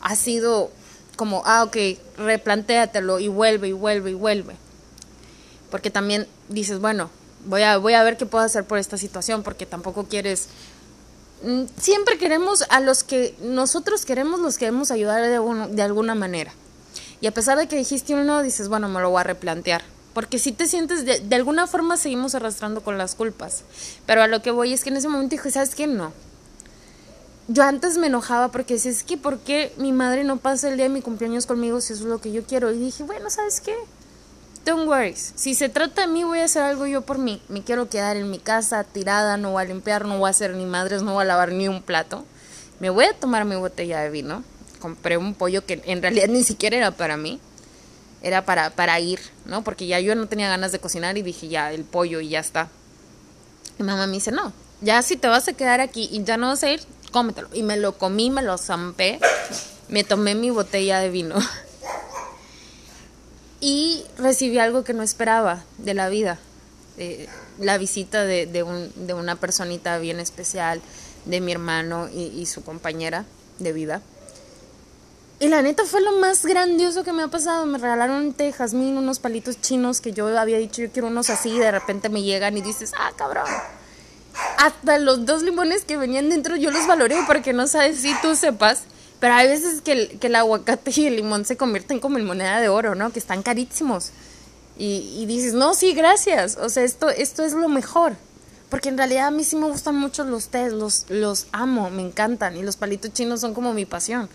Ha 0.00 0.16
sido 0.16 0.70
como, 1.16 1.42
ah, 1.44 1.64
ok, 1.64 1.76
replantéatelo 2.16 3.18
y 3.20 3.28
vuelve 3.28 3.68
y 3.68 3.72
vuelve 3.72 4.10
y 4.10 4.14
vuelve. 4.14 4.56
Porque 5.70 5.90
también 5.90 6.26
dices, 6.48 6.80
bueno, 6.80 7.10
voy 7.46 7.62
a, 7.62 7.78
voy 7.78 7.94
a 7.94 8.02
ver 8.02 8.16
qué 8.16 8.26
puedo 8.26 8.44
hacer 8.44 8.64
por 8.64 8.78
esta 8.78 8.96
situación, 8.96 9.42
porque 9.42 9.66
tampoco 9.66 10.04
quieres... 10.04 10.48
Mm, 11.42 11.64
siempre 11.80 12.18
queremos 12.18 12.64
a 12.70 12.80
los 12.80 13.04
que 13.04 13.34
nosotros 13.40 14.04
queremos, 14.04 14.40
los 14.40 14.58
queremos 14.58 14.90
ayudar 14.90 15.22
de, 15.22 15.74
de 15.74 15.82
alguna 15.82 16.14
manera. 16.14 16.52
Y 17.20 17.26
a 17.26 17.32
pesar 17.32 17.58
de 17.58 17.68
que 17.68 17.76
dijiste 17.76 18.14
uno, 18.14 18.42
dices, 18.42 18.68
bueno, 18.68 18.88
me 18.88 19.00
lo 19.00 19.10
voy 19.10 19.20
a 19.20 19.24
replantear. 19.24 19.82
Porque 20.14 20.38
si 20.38 20.52
te 20.52 20.66
sientes, 20.66 21.04
de, 21.04 21.20
de, 21.20 21.36
alguna 21.36 21.66
forma 21.66 21.96
seguimos 21.96 22.34
arrastrando 22.34 22.82
con 22.82 22.98
las 22.98 23.14
culpas. 23.14 23.62
Pero 24.06 24.22
a 24.22 24.26
lo 24.26 24.42
que 24.42 24.50
voy 24.50 24.72
es 24.72 24.82
que 24.82 24.90
en 24.90 24.96
ese 24.96 25.08
momento 25.08 25.36
dije, 25.36 25.50
¿sabes 25.50 25.74
qué? 25.74 25.86
No. 25.86 26.12
Yo 27.46 27.62
antes 27.62 27.96
me 27.96 28.08
enojaba 28.08 28.52
porque 28.52 28.74
decía, 28.74 28.90
es 28.90 29.04
que 29.04 29.16
¿por 29.16 29.38
qué 29.38 29.72
mi 29.78 29.92
madre 29.92 30.24
no 30.24 30.36
pasa 30.36 30.68
el 30.68 30.76
día 30.76 30.84
de 30.84 30.90
mi 30.90 31.02
cumpleaños 31.02 31.46
conmigo 31.46 31.80
si 31.80 31.94
eso 31.94 32.02
es 32.02 32.08
lo 32.08 32.20
que 32.20 32.30
yo 32.30 32.42
quiero? 32.44 32.70
Y 32.70 32.78
dije, 32.78 33.04
bueno, 33.04 33.30
¿sabes 33.30 33.60
qué? 33.60 33.74
Don't 34.68 34.86
worry. 34.86 35.14
Si 35.16 35.54
se 35.54 35.70
trata 35.70 36.02
de 36.02 36.08
mí, 36.08 36.24
voy 36.24 36.40
a 36.40 36.44
hacer 36.44 36.62
algo 36.62 36.86
yo 36.86 37.00
por 37.00 37.16
mí. 37.16 37.40
Me 37.48 37.62
quiero 37.62 37.88
quedar 37.88 38.18
en 38.18 38.30
mi 38.30 38.38
casa 38.38 38.84
tirada, 38.84 39.38
no 39.38 39.52
voy 39.52 39.62
a 39.62 39.64
limpiar, 39.64 40.04
no 40.04 40.18
voy 40.18 40.26
a 40.26 40.30
hacer 40.30 40.54
ni 40.54 40.66
madres, 40.66 41.00
no 41.00 41.14
voy 41.14 41.22
a 41.22 41.24
lavar 41.24 41.52
ni 41.52 41.68
un 41.68 41.80
plato. 41.80 42.26
Me 42.78 42.90
voy 42.90 43.06
a 43.06 43.14
tomar 43.14 43.46
mi 43.46 43.56
botella 43.56 44.00
de 44.00 44.10
vino. 44.10 44.44
Compré 44.78 45.16
un 45.16 45.32
pollo 45.32 45.64
que 45.64 45.80
en 45.86 46.02
realidad 46.02 46.28
ni 46.28 46.44
siquiera 46.44 46.76
era 46.76 46.90
para 46.90 47.16
mí. 47.16 47.40
Era 48.20 48.44
para, 48.44 48.68
para 48.68 49.00
ir, 49.00 49.20
¿no? 49.46 49.64
Porque 49.64 49.86
ya 49.86 50.00
yo 50.00 50.14
no 50.14 50.26
tenía 50.26 50.50
ganas 50.50 50.70
de 50.70 50.80
cocinar 50.80 51.16
y 51.16 51.22
dije, 51.22 51.48
ya, 51.48 51.72
el 51.72 51.84
pollo 51.84 52.20
y 52.20 52.28
ya 52.28 52.40
está. 52.40 52.68
Y 53.78 53.82
mamá 53.82 54.06
me 54.06 54.12
dice, 54.12 54.32
no, 54.32 54.52
ya 54.82 55.00
si 55.00 55.16
te 55.16 55.28
vas 55.28 55.48
a 55.48 55.54
quedar 55.54 55.80
aquí 55.80 56.10
y 56.12 56.24
ya 56.24 56.36
no 56.36 56.48
vas 56.48 56.62
a 56.62 56.70
ir, 56.70 56.82
cómetelo. 57.10 57.48
Y 57.54 57.62
me 57.62 57.78
lo 57.78 57.96
comí, 57.96 58.28
me 58.28 58.42
lo 58.42 58.58
zampé, 58.58 59.18
me 59.88 60.04
tomé 60.04 60.34
mi 60.34 60.50
botella 60.50 61.00
de 61.00 61.08
vino. 61.08 61.36
y 63.60 64.04
recibí 64.16 64.58
algo 64.58 64.84
que 64.84 64.92
no 64.92 65.02
esperaba 65.02 65.64
de 65.78 65.94
la 65.94 66.08
vida. 66.08 66.38
Eh, 66.96 67.28
la 67.58 67.78
visita 67.78 68.24
de, 68.24 68.46
de, 68.46 68.62
un, 68.62 68.92
de, 69.06 69.14
una 69.14 69.36
personita 69.36 69.98
bien 69.98 70.20
especial, 70.20 70.80
de 71.24 71.40
mi 71.40 71.52
hermano 71.52 72.08
y, 72.08 72.46
su 72.46 72.62
compañera 72.64 73.24
de 73.58 73.72
vida. 73.72 74.02
Y 75.40 75.48
la 75.48 75.62
neta 75.62 75.84
fue 75.84 76.00
lo 76.00 76.18
más 76.18 76.44
grandioso 76.44 77.04
que 77.04 77.12
me 77.12 77.22
ha 77.22 77.28
pasado. 77.28 77.66
Me 77.66 77.78
regalaron 77.78 78.32
té, 78.32 78.52
jazmín, 78.52 78.96
unos 78.96 79.20
palitos 79.20 79.60
chinos 79.60 80.00
que 80.00 80.12
yo 80.12 80.36
había 80.36 80.58
dicho 80.58 80.82
yo 80.82 80.90
quiero 80.90 81.08
unos 81.08 81.30
así 81.30 81.50
y 81.50 81.58
de 81.58 81.70
repente 81.70 82.08
me 82.08 82.22
llegan 82.22 82.56
y 82.56 82.62
dices, 82.62 82.92
ah, 82.98 83.12
cabrón. 83.14 83.46
Hasta 84.56 84.98
los 84.98 85.26
dos 85.26 85.42
limones 85.42 85.84
que 85.84 85.96
venían 85.96 86.28
dentro 86.28 86.56
yo 86.56 86.70
los 86.70 86.86
valoré 86.86 87.16
porque 87.26 87.52
no 87.52 87.66
sabes 87.66 88.00
si 88.00 88.12
tú 88.20 88.34
sepas 88.34 88.82
pero 89.20 89.34
hay 89.34 89.48
veces 89.48 89.80
que 89.80 89.92
el, 89.92 90.18
que 90.18 90.28
el 90.28 90.36
aguacate 90.36 90.92
y 90.96 91.06
el 91.06 91.16
limón 91.16 91.44
se 91.44 91.56
convierten 91.56 92.00
como 92.00 92.18
en 92.18 92.24
moneda 92.24 92.60
de 92.60 92.68
oro, 92.68 92.94
¿no? 92.94 93.10
Que 93.10 93.18
están 93.18 93.42
carísimos. 93.42 94.10
Y, 94.76 95.16
y 95.18 95.26
dices, 95.26 95.54
no, 95.54 95.74
sí, 95.74 95.92
gracias. 95.94 96.56
O 96.56 96.68
sea, 96.68 96.84
esto, 96.84 97.08
esto 97.08 97.44
es 97.44 97.52
lo 97.52 97.68
mejor. 97.68 98.16
Porque 98.70 98.90
en 98.90 98.98
realidad 98.98 99.28
a 99.28 99.30
mí 99.30 99.44
sí 99.44 99.56
me 99.56 99.66
gustan 99.66 99.96
mucho 99.96 100.24
los 100.24 100.48
tés, 100.48 100.72
los, 100.72 101.06
los 101.08 101.46
amo, 101.52 101.90
me 101.90 102.02
encantan. 102.02 102.56
Y 102.56 102.62
los 102.62 102.76
palitos 102.76 103.12
chinos 103.12 103.40
son 103.40 103.54
como 103.54 103.72
mi 103.72 103.86
pasión. 103.86 104.28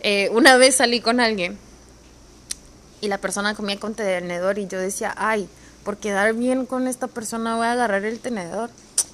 Eh, 0.00 0.28
una 0.32 0.56
vez 0.56 0.76
salí 0.76 1.00
con 1.00 1.20
alguien 1.20 1.58
y 3.00 3.08
la 3.08 3.18
persona 3.18 3.54
comía 3.54 3.78
con 3.78 3.94
tenedor 3.94 4.58
y 4.58 4.66
yo 4.66 4.78
decía, 4.78 5.14
ay, 5.16 5.48
por 5.84 5.98
quedar 5.98 6.34
bien 6.34 6.66
con 6.66 6.88
esta 6.88 7.06
persona 7.06 7.56
voy 7.56 7.66
a 7.66 7.72
agarrar 7.72 8.04
el 8.04 8.18
tenedor. 8.18 8.70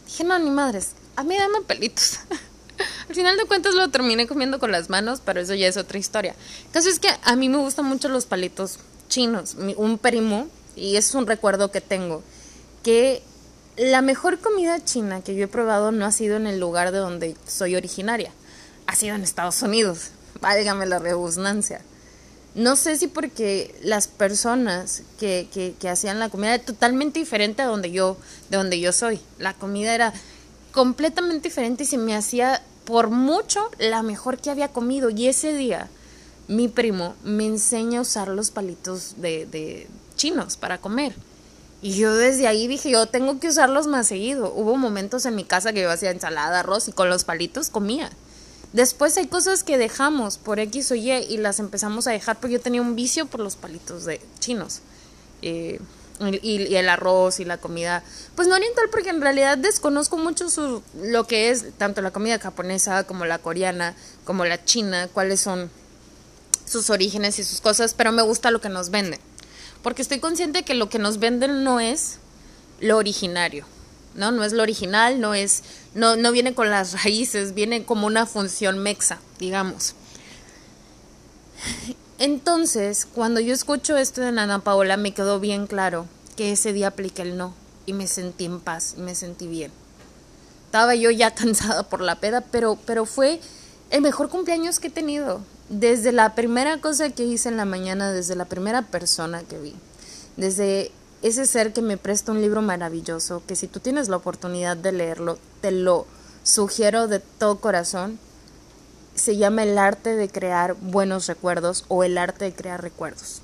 Dije, 0.07 0.25
no, 0.25 0.38
ni 0.38 0.51
madres, 0.51 0.90
a 1.16 1.25
mí 1.25 1.37
dame 1.37 1.62
pelitos. 1.62 2.20
Al 3.12 3.16
final 3.16 3.37
de 3.37 3.44
cuentas 3.44 3.75
lo 3.75 3.90
terminé 3.90 4.27
comiendo 4.27 4.59
con 4.59 4.72
las 4.72 4.88
manos, 4.88 5.20
pero 5.22 5.38
eso 5.38 5.53
ya 5.53 5.68
es 5.68 5.77
otra 5.77 5.98
historia. 5.98 6.35
El 6.64 6.70
caso 6.72 6.88
es 6.88 6.98
que 6.98 7.11
a 7.22 7.37
mí 7.37 7.51
me 7.51 7.59
gustan 7.59 7.85
mucho 7.85 8.09
los 8.09 8.25
palitos 8.25 8.79
chinos. 9.11 9.55
Un 9.77 9.98
primo, 9.98 10.48
y 10.77 10.96
es 10.96 11.14
un 11.14 11.27
recuerdo 11.27 11.70
que 11.70 11.83
tengo, 11.83 12.22
que 12.83 13.22
la 13.77 14.01
mejor 14.01 14.38
comida 14.38 14.83
china 14.83 15.20
que 15.20 15.35
yo 15.35 15.44
he 15.44 15.46
probado 15.46 15.92
no 15.92 16.07
ha 16.07 16.11
sido 16.11 16.38
en 16.38 16.46
el 16.46 16.59
lugar 16.59 16.90
de 16.90 17.01
donde 17.01 17.37
soy 17.46 17.77
originaria, 17.77 18.33
ha 18.87 18.96
sido 18.96 19.14
en 19.14 19.25
Estados 19.25 19.61
Unidos. 19.61 20.12
Válgame 20.40 20.87
la 20.87 20.98
redundancia. 20.98 21.83
No 22.55 22.77
sé 22.77 22.96
si 22.96 23.09
porque 23.09 23.79
las 23.83 24.09
personas 24.09 25.03
que, 25.20 25.48
que, 25.53 25.75
que, 25.79 25.90
hacían 25.90 26.18
la 26.18 26.31
comida 26.31 26.55
era 26.55 26.64
totalmente 26.64 27.18
diferente 27.18 27.61
a 27.61 27.66
donde 27.66 27.90
yo, 27.90 28.16
de 28.48 28.57
donde 28.57 28.81
yo 28.81 28.90
soy. 28.90 29.20
La 29.38 29.53
comida 29.53 29.94
era 29.94 30.14
completamente 30.72 31.48
diferente 31.48 31.83
y 31.83 31.87
se 31.87 31.98
me 31.98 32.16
hacía 32.16 32.62
por 32.92 33.09
mucho 33.09 33.70
la 33.78 34.02
mejor 34.02 34.37
que 34.37 34.50
había 34.50 34.68
comido. 34.68 35.09
Y 35.09 35.26
ese 35.26 35.55
día 35.55 35.88
mi 36.46 36.68
primo 36.68 37.14
me 37.24 37.46
enseña 37.46 38.00
a 38.00 38.02
usar 38.02 38.28
los 38.28 38.50
palitos 38.50 39.14
de, 39.16 39.88
chinos 40.14 40.59
para 40.59 40.76
comer. 40.76 41.14
Y 41.81 41.94
yo 41.94 42.14
desde 42.14 42.46
ahí 42.46 42.66
dije, 42.66 42.90
yo 42.90 43.07
tengo 43.07 43.40
que 43.40 43.48
usarlos 43.48 43.87
más 43.87 44.09
seguido. 44.09 44.52
Hubo 44.55 44.76
momentos 44.76 45.24
en 45.24 45.37
mi 45.37 45.44
casa 45.44 45.72
que 45.72 45.81
yo 45.81 45.90
hacía 45.90 46.11
ensalada, 46.11 46.61
arroz 46.61 46.87
y 46.87 46.92
con 46.92 47.09
los 47.09 47.24
palitos 47.24 47.70
comía. 47.70 48.11
Después 48.74 49.16
hay 49.16 49.26
cosas 49.26 49.64
que 49.64 49.78
dejamos 49.78 50.37
por 50.37 50.61
X 50.61 50.90
o 50.90 50.94
Y 50.94 51.12
y 51.12 51.38
las 51.38 51.61
empezamos 51.61 52.07
a 52.07 52.11
dejar 52.11 52.38
porque 52.40 52.57
yo 52.57 52.61
tenía 52.61 52.83
un 52.83 52.94
vicio 52.94 53.24
por 53.24 53.40
los 53.40 53.57
palitos 53.57 54.05
de 54.05 54.20
chinos. 54.38 54.81
Eh, 55.40 55.81
y, 56.20 56.75
el 56.77 56.88
arroz 56.88 57.40
y 57.40 57.44
la 57.44 57.59
comida, 57.59 58.03
pues 58.35 58.48
no 58.48 58.55
oriental 58.55 58.87
porque 58.90 59.11
en 59.11 59.20
realidad 59.20 59.59
desconozco 59.59 60.16
mucho 60.16 60.51
su, 60.51 60.83
lo 61.03 61.27
que 61.27 61.51
es 61.51 61.77
tanto 61.79 62.03
la 62.03 62.11
comida 62.11 62.38
japonesa 62.38 63.05
como 63.05 63.25
la 63.25 63.38
coreana, 63.38 63.94
como 64.25 64.44
la 64.44 64.64
china, 64.64 65.09
cuáles 65.12 65.40
son 65.40 65.70
sus 66.66 66.90
orígenes 66.90 67.38
y 67.38 67.44
sus 67.44 67.61
cosas, 67.61 67.94
pero 67.94 68.12
me 68.12 68.22
gusta 68.22 68.51
lo 68.51 68.61
que 68.61 68.68
nos 68.68 68.90
venden, 68.90 69.20
porque 69.83 70.03
estoy 70.03 70.20
consciente 70.20 70.62
que 70.62 70.75
lo 70.75 70.88
que 70.88 70.98
nos 70.98 71.18
venden 71.18 71.64
no 71.64 71.81
es 71.81 72.18
lo 72.81 72.96
originario, 72.96 73.66
¿no? 74.14 74.31
No 74.31 74.44
es 74.44 74.53
lo 74.53 74.62
original, 74.62 75.20
no 75.20 75.35
es, 75.35 75.62
no, 75.94 76.16
no 76.16 76.33
viene 76.33 76.55
con 76.55 76.70
las 76.70 77.03
raíces, 77.05 77.55
viene 77.55 77.85
como 77.85 78.07
una 78.07 78.27
función 78.27 78.79
mexa, 78.79 79.18
digamos. 79.38 79.94
Entonces, 82.24 83.04
cuando 83.12 83.40
yo 83.40 83.52
escucho 83.52 83.96
esto 83.96 84.20
de 84.20 84.30
Nana 84.30 84.61
Paola, 84.61 84.96
me 84.96 85.12
quedó 85.12 85.40
bien 85.40 85.66
claro 85.66 86.06
que 86.37 86.52
ese 86.52 86.72
día 86.72 86.87
apliqué 86.87 87.22
el 87.22 87.37
no 87.37 87.52
y 87.85 87.94
me 87.94 88.06
sentí 88.06 88.44
en 88.44 88.61
paz 88.61 88.94
y 88.96 89.00
me 89.00 89.16
sentí 89.16 89.48
bien. 89.48 89.72
Estaba 90.66 90.94
yo 90.94 91.11
ya 91.11 91.35
cansada 91.35 91.82
por 91.82 92.00
la 92.00 92.20
peda, 92.20 92.40
pero, 92.40 92.78
pero 92.87 93.06
fue 93.06 93.40
el 93.90 94.02
mejor 94.02 94.28
cumpleaños 94.28 94.78
que 94.78 94.87
he 94.87 94.90
tenido. 94.92 95.40
Desde 95.68 96.12
la 96.12 96.37
primera 96.37 96.80
cosa 96.80 97.11
que 97.11 97.24
hice 97.24 97.48
en 97.48 97.56
la 97.56 97.64
mañana, 97.64 98.12
desde 98.12 98.37
la 98.37 98.44
primera 98.44 98.82
persona 98.82 99.42
que 99.42 99.58
vi, 99.58 99.74
desde 100.37 100.92
ese 101.22 101.44
ser 101.44 101.72
que 101.72 101.82
me 101.82 101.96
presta 101.96 102.30
un 102.30 102.40
libro 102.40 102.62
maravilloso, 102.62 103.42
que 103.48 103.56
si 103.56 103.66
tú 103.66 103.80
tienes 103.80 104.08
la 104.08 104.18
oportunidad 104.18 104.76
de 104.76 104.92
leerlo, 104.92 105.40
te 105.61 105.72
lo 105.72 106.06
sugiero 106.44 107.08
de 107.08 107.18
todo 107.18 107.58
corazón 107.58 108.20
se 109.14 109.37
llama 109.37 109.62
El 109.62 109.79
arte 109.79 110.16
de 110.16 110.29
crear 110.29 110.75
buenos 110.75 111.27
recuerdos 111.27 111.85
o 111.88 112.05
El 112.05 112.18
arte 112.18 112.44
de 112.46 112.55
crear 112.55 112.81
recuerdos. 112.83 113.42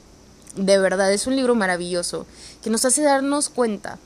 De 0.57 0.79
verdad, 0.79 1.13
es 1.13 1.27
un 1.27 1.37
libro 1.37 1.55
maravilloso 1.55 2.27
que 2.63 2.71
nos 2.71 2.85
hace 2.85 3.03
darnos 3.03 3.49
cuenta 3.49 3.99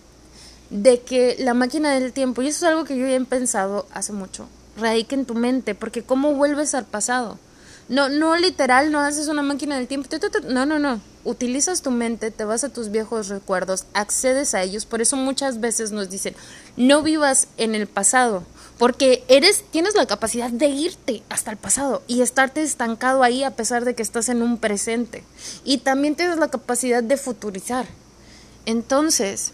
de 0.70 1.01
que 1.01 1.37
la 1.38 1.55
máquina 1.55 1.92
del 1.92 2.12
tiempo, 2.12 2.42
y 2.42 2.48
eso 2.48 2.66
es 2.66 2.70
algo 2.70 2.85
que 2.85 2.96
yo 2.96 3.07
ya 3.07 3.14
he 3.14 3.25
pensado 3.25 3.87
hace 3.92 4.12
mucho, 4.12 4.48
radica 4.77 5.14
en 5.14 5.27
tu 5.27 5.35
mente, 5.35 5.75
porque 5.75 6.03
¿cómo 6.03 6.35
vuelves 6.35 6.75
al 6.75 6.85
pasado? 6.85 7.38
No, 7.88 8.09
no 8.09 8.37
literal, 8.37 8.90
no 8.90 9.01
haces 9.01 9.29
una 9.29 9.42
máquina 9.42 9.77
del 9.77 9.87
tiempo. 9.87 10.09
No, 10.48 10.64
no, 10.64 10.79
no. 10.79 11.01
Utilizas 11.24 11.82
tu 11.82 11.92
mente, 11.92 12.32
te 12.32 12.44
vas 12.44 12.64
a 12.64 12.68
tus 12.68 12.90
viejos 12.90 13.28
recuerdos, 13.28 13.85
accedes 13.94 14.54
a 14.54 14.62
ellos. 14.62 14.87
Por 14.87 15.00
eso 15.00 15.16
muchas 15.16 15.61
veces 15.61 15.92
nos 15.92 16.11
dicen, 16.11 16.35
no 16.76 17.02
vivas 17.02 17.46
en 17.58 17.76
el 17.76 17.87
pasado, 17.87 18.42
porque 18.76 19.22
eres, 19.28 19.62
tienes 19.70 19.94
la 19.94 20.06
capacidad 20.06 20.50
de 20.50 20.66
irte 20.66 21.22
hasta 21.28 21.52
el 21.52 21.56
pasado 21.58 22.02
y 22.08 22.22
estarte 22.22 22.62
estancado 22.62 23.22
ahí 23.22 23.44
a 23.44 23.54
pesar 23.54 23.85
de 23.85 23.94
que 23.94 24.02
estás 24.02 24.28
en 24.28 24.42
un 24.42 24.58
presente. 24.58 25.22
Y 25.64 25.78
también 25.78 26.16
tienes 26.16 26.38
la 26.38 26.48
capacidad 26.48 27.04
de 27.04 27.16
futurizar. 27.16 27.87
Entonces, 28.66 29.52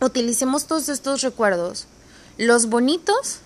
utilicemos 0.00 0.66
todos 0.66 0.88
estos 0.88 1.22
recuerdos, 1.22 1.86
los 2.36 2.66
bonitos, 2.66 3.40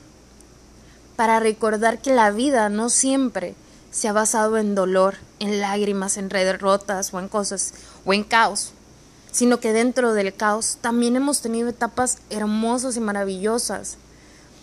para 1.16 1.40
recordar 1.40 2.00
que 2.00 2.14
la 2.14 2.30
vida 2.30 2.68
no 2.68 2.90
siempre 2.90 3.54
se 3.92 4.08
ha 4.08 4.12
basado 4.12 4.58
en 4.58 4.74
dolor, 4.74 5.16
en 5.38 5.60
lágrimas, 5.60 6.16
en 6.16 6.30
redes 6.30 6.60
rotas 6.60 7.14
o 7.14 7.20
en 7.20 7.28
cosas, 7.28 7.74
o 8.04 8.12
en 8.12 8.24
caos, 8.24 8.72
sino 9.30 9.60
que 9.60 9.72
dentro 9.72 10.14
del 10.14 10.34
caos 10.34 10.78
también 10.80 11.14
hemos 11.14 11.42
tenido 11.42 11.68
etapas 11.68 12.18
hermosas 12.30 12.96
y 12.96 13.00
maravillosas. 13.00 13.98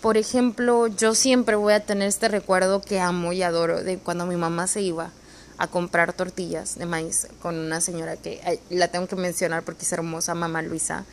Por 0.02 0.18
ejemplo, 0.18 0.88
yo 0.88 1.16
siempre 1.16 1.56
voy 1.56 1.74
a 1.74 1.86
tener 1.86 2.08
este 2.08 2.28
recuerdo 2.28 2.82
que 2.82 3.00
amo 3.00 3.32
y 3.32 3.44
adoro 3.44 3.84
de 3.84 4.00
cuando 4.00 4.26
mi 4.26 4.36
mamá 4.36 4.68
se 4.68 4.82
iba 4.82 5.12
a 5.58 5.68
comprar 5.68 6.14
tortillas 6.14 6.78
de 6.78 6.86
maíz 6.86 7.28
con 7.42 7.56
una 7.58 7.82
señora 7.82 8.18
que 8.18 8.60
la 8.70 8.88
tengo 8.88 9.08
que 9.08 9.16
mencionar 9.16 9.64
porque 9.64 9.84
es 9.84 9.92
hermosa, 9.92 10.34
mamá 10.34 10.62
Luisa 10.62 11.06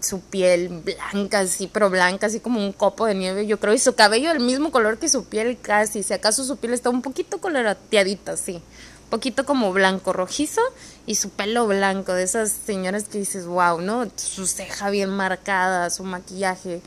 su 0.00 0.20
piel 0.20 0.68
blanca, 0.68 1.40
así, 1.40 1.68
pero 1.72 1.90
blanca, 1.90 2.26
así 2.26 2.40
como 2.40 2.60
un 2.60 2.72
copo 2.72 3.06
de 3.06 3.14
nieve, 3.14 3.46
yo 3.46 3.60
creo, 3.60 3.74
y 3.74 3.78
su 3.78 3.94
cabello 3.94 4.30
del 4.30 4.40
mismo 4.40 4.70
color 4.70 4.98
que 4.98 5.08
su 5.08 5.24
piel 5.24 5.58
casi, 5.60 6.02
si 6.02 6.12
acaso 6.12 6.44
su 6.44 6.56
piel 6.56 6.72
está 6.72 6.90
un 6.90 7.02
poquito 7.02 7.38
colorateadita, 7.38 8.36
sí, 8.36 8.60
poquito 9.08 9.44
como 9.44 9.72
blanco 9.72 10.12
rojizo 10.12 10.60
y 11.06 11.14
su 11.14 11.30
pelo 11.30 11.66
blanco, 11.66 12.12
de 12.12 12.24
esas 12.24 12.50
señoras 12.50 13.04
que 13.04 13.18
dices, 13.18 13.46
wow, 13.46 13.80
¿no? 13.80 14.06
Su 14.16 14.46
ceja 14.46 14.90
bien 14.90 15.10
marcada, 15.10 15.90
su 15.90 16.04
maquillaje, 16.04 16.82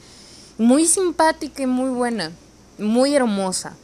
muy 0.57 0.85
simpática 0.85 1.63
y 1.63 1.67
muy 1.67 1.89
buena, 1.89 2.31
muy 2.77 3.15
hermosa. 3.15 3.75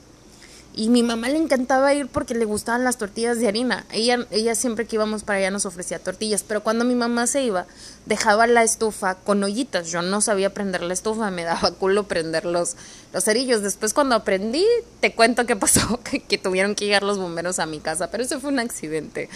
Y 0.77 0.89
mi 0.89 1.01
mamá 1.01 1.27
le 1.27 1.37
encantaba 1.37 1.91
ir 1.95 2.07
porque 2.07 2.35
le 2.35 2.45
gustaban 2.45 2.83
las 2.83 2.99
tortillas 2.99 3.39
de 3.39 3.47
harina. 3.47 3.87
Ella, 3.91 4.27
ella 4.29 4.53
siempre 4.53 4.85
que 4.85 4.95
íbamos 4.95 5.23
para 5.23 5.39
allá 5.39 5.49
nos 5.49 5.65
ofrecía 5.65 5.97
tortillas, 5.97 6.43
pero 6.43 6.61
cuando 6.61 6.85
mi 6.85 6.93
mamá 6.93 7.25
se 7.25 7.41
iba, 7.41 7.65
dejaba 8.05 8.45
la 8.45 8.61
estufa 8.61 9.15
con 9.15 9.43
ollitas. 9.43 9.89
Yo 9.89 10.03
no 10.03 10.21
sabía 10.21 10.53
prender 10.53 10.83
la 10.83 10.93
estufa, 10.93 11.31
me 11.31 11.45
daba 11.45 11.71
culo 11.71 12.03
prender 12.03 12.45
los, 12.45 12.75
los 13.11 13.23
cerillos. 13.23 13.63
Después 13.63 13.95
cuando 13.95 14.13
aprendí, 14.13 14.63
te 14.99 15.15
cuento 15.15 15.47
qué 15.47 15.55
pasó, 15.55 15.99
que, 16.29 16.37
tuvieron 16.37 16.75
que 16.75 16.85
llegar 16.85 17.01
los 17.01 17.17
bomberos 17.17 17.57
a 17.57 17.65
mi 17.65 17.79
casa, 17.79 18.11
pero 18.11 18.23
eso 18.23 18.39
fue 18.39 18.51
un 18.51 18.59
accidente. 18.59 19.29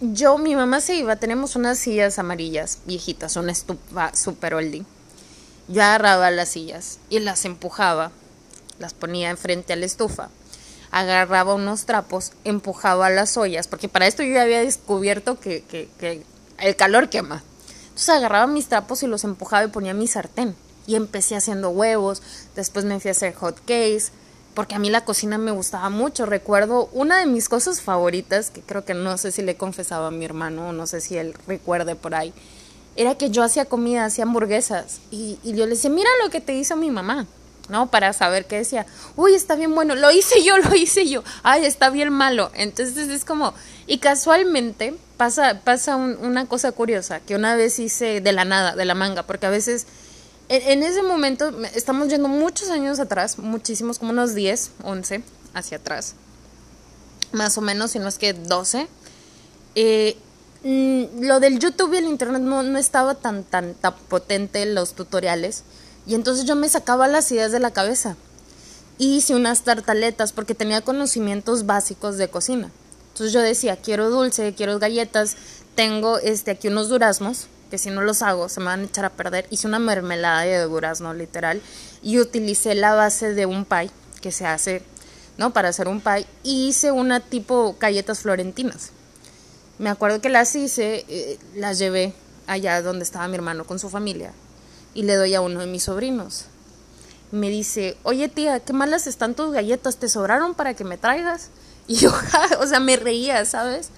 yo, 0.00 0.38
mi 0.38 0.56
mamá 0.56 0.80
se 0.80 0.94
iba, 0.94 1.16
tenemos 1.16 1.54
unas 1.54 1.78
sillas 1.78 2.18
amarillas, 2.18 2.78
viejitas, 2.86 3.36
una 3.36 3.52
estufa 3.52 4.16
super 4.16 4.54
oldie. 4.54 4.86
Yo 5.68 5.82
agarraba 5.82 6.30
las 6.30 6.48
sillas 6.48 6.98
y 7.10 7.18
las 7.18 7.44
empujaba 7.44 8.10
las 8.78 8.94
ponía 8.94 9.30
enfrente 9.30 9.72
a 9.72 9.76
la 9.76 9.86
estufa, 9.86 10.30
agarraba 10.90 11.54
unos 11.54 11.84
trapos, 11.84 12.32
empujaba 12.44 13.10
las 13.10 13.36
ollas, 13.36 13.68
porque 13.68 13.88
para 13.88 14.06
esto 14.06 14.22
yo 14.22 14.34
ya 14.34 14.42
había 14.42 14.60
descubierto 14.60 15.38
que, 15.38 15.88
el 16.58 16.76
calor 16.76 17.08
quema. 17.08 17.42
Entonces 17.88 18.08
agarraba 18.10 18.46
mis 18.46 18.68
trapos 18.68 19.02
y 19.02 19.06
los 19.06 19.24
empujaba 19.24 19.64
y 19.64 19.68
ponía 19.68 19.94
mi 19.94 20.06
sartén. 20.06 20.54
Y 20.86 20.94
empecé 20.94 21.36
haciendo 21.36 21.70
huevos, 21.70 22.22
después 22.56 22.84
me 22.84 22.98
fui 22.98 23.10
a 23.10 23.12
hacer 23.12 23.34
hot 23.34 23.58
cakes, 23.60 24.04
porque 24.54 24.74
a 24.74 24.78
mí 24.78 24.88
la 24.88 25.04
cocina 25.04 25.36
me 25.36 25.50
gustaba 25.50 25.90
mucho. 25.90 26.24
Recuerdo 26.24 26.88
una 26.92 27.18
de 27.18 27.26
mis 27.26 27.48
cosas 27.48 27.82
favoritas, 27.82 28.50
que 28.50 28.62
creo 28.62 28.84
que 28.84 28.94
no 28.94 29.18
sé 29.18 29.30
si 29.30 29.42
le 29.42 29.56
confesaba 29.56 30.08
a 30.08 30.10
mi 30.10 30.24
hermano 30.24 30.68
o 30.68 30.72
no 30.72 30.86
sé 30.86 31.00
si 31.00 31.16
él 31.16 31.34
recuerde 31.46 31.94
por 31.94 32.14
ahí, 32.14 32.32
era 32.96 33.16
que 33.16 33.30
yo 33.30 33.44
hacía 33.44 33.66
comida, 33.66 34.06
hacía 34.06 34.24
hamburguesas. 34.24 35.00
Y, 35.10 35.38
y 35.44 35.52
yo 35.52 35.66
le 35.66 35.74
decía, 35.74 35.90
mira 35.90 36.08
lo 36.24 36.30
que 36.30 36.40
te 36.40 36.54
hizo 36.54 36.74
mi 36.76 36.90
mamá. 36.90 37.26
¿No? 37.68 37.90
Para 37.90 38.12
saber 38.12 38.46
qué 38.46 38.56
decía, 38.56 38.86
uy, 39.16 39.34
está 39.34 39.54
bien 39.54 39.74
bueno, 39.74 39.94
lo 39.94 40.10
hice 40.10 40.42
yo, 40.42 40.56
lo 40.58 40.74
hice 40.74 41.08
yo, 41.08 41.22
ay, 41.42 41.64
está 41.64 41.90
bien 41.90 42.12
malo. 42.12 42.50
Entonces 42.54 43.08
es 43.08 43.24
como, 43.24 43.54
y 43.86 43.98
casualmente 43.98 44.94
pasa, 45.16 45.60
pasa 45.64 45.96
una 45.96 46.46
cosa 46.46 46.72
curiosa, 46.72 47.20
que 47.20 47.34
una 47.34 47.54
vez 47.56 47.78
hice 47.78 48.20
de 48.20 48.32
la 48.32 48.44
nada, 48.44 48.74
de 48.74 48.84
la 48.84 48.94
manga, 48.94 49.24
porque 49.24 49.46
a 49.46 49.50
veces, 49.50 49.86
en, 50.48 50.82
ese 50.82 51.02
momento, 51.02 51.52
estamos 51.74 52.08
yendo 52.08 52.28
muchos 52.28 52.70
años 52.70 53.00
atrás, 53.00 53.38
muchísimos, 53.38 53.98
como 53.98 54.12
unos 54.12 54.34
10, 54.34 54.70
11 54.82 55.22
hacia 55.54 55.78
atrás, 55.78 56.14
más 57.32 57.58
o 57.58 57.60
menos, 57.60 57.90
si 57.90 57.98
no 57.98 58.08
es 58.08 58.18
que 58.18 58.32
12. 58.32 58.88
Eh, 59.74 60.16
mm, 60.64 61.24
lo 61.24 61.40
del 61.40 61.58
YouTube 61.58 61.92
y 61.94 61.98
el 61.98 62.04
Internet 62.04 62.42
no, 62.42 62.62
no 62.62 62.78
estaba 62.78 63.14
tan, 63.14 63.44
tan, 63.44 63.74
tan 63.74 63.94
potente, 64.08 64.64
los 64.66 64.94
tutoriales. 64.94 65.64
Y 66.08 66.14
entonces 66.14 66.46
yo 66.46 66.56
me 66.56 66.70
sacaba 66.70 67.06
las 67.06 67.30
ideas 67.30 67.52
de 67.52 67.60
la 67.60 67.70
cabeza. 67.70 68.16
Hice 68.96 69.34
unas 69.34 69.62
tartaletas 69.62 70.32
porque 70.32 70.54
tenía 70.54 70.80
conocimientos 70.80 71.66
básicos 71.66 72.16
de 72.16 72.30
cocina. 72.30 72.70
Entonces 73.08 73.34
yo 73.34 73.42
decía, 73.42 73.76
quiero 73.76 74.08
dulce, 74.08 74.54
quiero 74.54 74.78
galletas, 74.78 75.36
tengo 75.74 76.18
este 76.18 76.52
aquí 76.52 76.68
unos 76.68 76.88
duraznos, 76.88 77.46
que 77.70 77.76
si 77.76 77.90
no 77.90 78.00
los 78.00 78.22
hago 78.22 78.48
se 78.48 78.58
me 78.60 78.66
van 78.66 78.80
a 78.80 78.84
echar 78.84 79.04
a 79.04 79.10
perder. 79.10 79.46
Hice 79.50 79.68
una 79.68 79.78
mermelada 79.78 80.40
de 80.40 80.62
durazno 80.62 81.12
literal 81.12 81.60
y 82.02 82.18
utilicé 82.18 82.74
la 82.74 82.94
base 82.94 83.34
de 83.34 83.44
un 83.44 83.66
pie 83.66 83.90
que 84.22 84.32
se 84.32 84.46
hace, 84.46 84.82
¿no? 85.36 85.52
Para 85.52 85.68
hacer 85.68 85.88
un 85.88 86.00
pie 86.00 86.26
y 86.42 86.68
hice 86.68 86.90
una 86.90 87.20
tipo 87.20 87.76
galletas 87.78 88.20
florentinas. 88.20 88.92
Me 89.78 89.90
acuerdo 89.90 90.22
que 90.22 90.30
las 90.30 90.56
hice, 90.56 91.04
eh, 91.06 91.38
las 91.54 91.78
llevé 91.78 92.14
allá 92.46 92.80
donde 92.80 93.04
estaba 93.04 93.28
mi 93.28 93.34
hermano 93.34 93.64
con 93.64 93.78
su 93.78 93.90
familia 93.90 94.32
y 94.98 95.04
le 95.04 95.14
doy 95.14 95.32
a 95.36 95.40
uno 95.40 95.60
de 95.60 95.66
mis 95.66 95.84
sobrinos. 95.84 96.46
Me 97.30 97.50
dice, 97.50 97.96
oye 98.02 98.28
tía, 98.28 98.58
qué 98.58 98.72
malas 98.72 99.06
están 99.06 99.36
tus 99.36 99.52
galletas, 99.52 99.98
¿te 99.98 100.08
sobraron 100.08 100.54
para 100.54 100.74
que 100.74 100.82
me 100.82 100.98
traigas? 100.98 101.50
Y 101.86 101.94
yo, 101.94 102.12
o 102.60 102.66
sea, 102.66 102.80
me 102.80 102.96
reía, 102.96 103.44
¿sabes? 103.46 103.90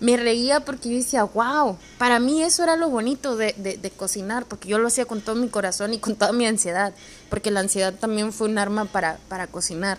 Me 0.00 0.16
reía 0.16 0.60
porque 0.60 0.88
yo 0.88 0.96
decía, 0.96 1.24
wow, 1.24 1.76
para 1.98 2.20
mí 2.20 2.42
eso 2.42 2.62
era 2.62 2.76
lo 2.76 2.88
bonito 2.88 3.36
de, 3.36 3.52
de, 3.52 3.90
cocinar, 3.90 4.46
porque 4.46 4.68
yo 4.68 4.78
lo 4.78 4.86
hacía 4.86 5.04
con 5.04 5.20
todo 5.20 5.34
mi 5.34 5.48
corazón 5.48 5.92
y 5.92 5.98
con 5.98 6.14
toda 6.14 6.32
mi 6.32 6.46
ansiedad, 6.46 6.94
porque 7.28 7.50
la 7.50 7.60
ansiedad 7.60 7.92
también 7.92 8.32
fue 8.32 8.48
un 8.48 8.56
arma 8.56 8.86
para, 8.86 9.18
para 9.28 9.48
cocinar. 9.48 9.98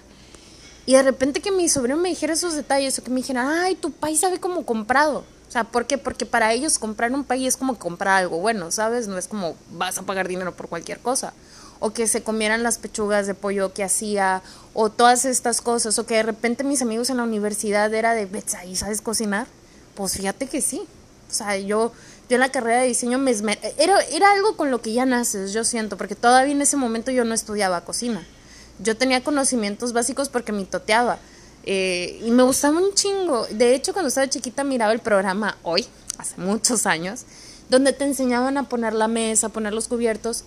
Y 0.87 0.93
de 0.93 1.03
repente 1.03 1.39
que 1.41 1.51
mi 1.51 1.69
sobrino 1.69 1.97
me 1.97 2.09
dijera 2.09 2.33
esos 2.33 2.55
detalles, 2.55 2.97
o 2.97 3.03
que 3.03 3.11
me 3.11 3.17
dijera, 3.17 3.61
ay, 3.61 3.75
tu 3.75 3.91
país 3.91 4.21
sabe 4.21 4.39
como 4.39 4.65
comprado. 4.65 5.23
Sea, 5.55 5.63
¿por 5.63 5.87
qué? 5.87 5.97
Porque 5.97 6.25
para 6.25 6.51
ellos 6.51 6.77
comprar 6.77 7.13
un 7.13 7.23
país 7.23 7.47
es 7.47 7.55
como 7.55 7.79
comprar 7.79 8.17
algo 8.17 8.39
bueno, 8.39 8.71
¿sabes? 8.71 9.07
No 9.07 9.17
es 9.17 9.29
como 9.29 9.55
vas 9.71 9.97
a 9.97 10.01
pagar 10.01 10.27
dinero 10.27 10.53
por 10.53 10.67
cualquier 10.67 10.99
cosa. 10.99 11.31
O 11.79 11.91
que 11.91 12.07
se 12.07 12.23
comieran 12.23 12.61
las 12.61 12.77
pechugas 12.77 13.25
de 13.25 13.35
pollo 13.35 13.71
que 13.71 13.81
hacía, 13.81 14.41
o 14.73 14.89
todas 14.89 15.23
estas 15.23 15.61
cosas. 15.61 15.97
O 15.97 16.05
que 16.05 16.15
de 16.15 16.23
repente 16.23 16.65
mis 16.65 16.81
amigos 16.81 17.09
en 17.09 17.15
la 17.15 17.23
universidad 17.23 17.93
era 17.93 18.13
de, 18.13 18.27
¿y 18.67 18.75
sabes 18.75 18.99
cocinar? 18.99 19.47
Pues 19.95 20.17
fíjate 20.17 20.47
que 20.47 20.59
sí. 20.59 20.81
O 21.31 21.33
sea, 21.33 21.55
yo, 21.57 21.93
yo 22.27 22.35
en 22.35 22.41
la 22.41 22.49
carrera 22.49 22.81
de 22.81 22.87
diseño 22.87 23.17
me 23.17 23.31
era, 23.77 24.01
era 24.11 24.33
algo 24.33 24.57
con 24.57 24.71
lo 24.71 24.81
que 24.81 24.91
ya 24.91 25.05
naces, 25.05 25.53
yo 25.53 25.63
siento, 25.63 25.95
porque 25.95 26.15
todavía 26.15 26.53
en 26.53 26.63
ese 26.63 26.75
momento 26.75 27.11
yo 27.11 27.23
no 27.23 27.33
estudiaba 27.33 27.79
cocina. 27.79 28.27
Yo 28.79 28.97
tenía 28.97 29.23
conocimientos 29.23 29.93
básicos 29.93 30.27
porque 30.27 30.51
me 30.51 30.65
toteaba 30.65 31.17
eh, 31.65 32.21
y 32.23 32.29
me 32.31 32.43
gustaba 32.43 32.77
un 32.77 32.93
chingo. 32.93 33.47
De 33.47 33.73
hecho, 33.73 33.91
cuando 33.91 34.09
estaba 34.09 34.29
chiquita 34.29 34.63
miraba 34.63 34.93
el 34.93 34.99
programa 34.99 35.57
Hoy, 35.63 35.85
hace 36.17 36.39
muchos 36.39 36.85
años, 36.85 37.23
donde 37.69 37.91
te 37.91 38.03
enseñaban 38.03 38.57
a 38.57 38.69
poner 38.69 38.93
la 38.93 39.07
mesa, 39.07 39.47
a 39.47 39.49
poner 39.49 39.73
los 39.73 39.87
cubiertos. 39.87 40.43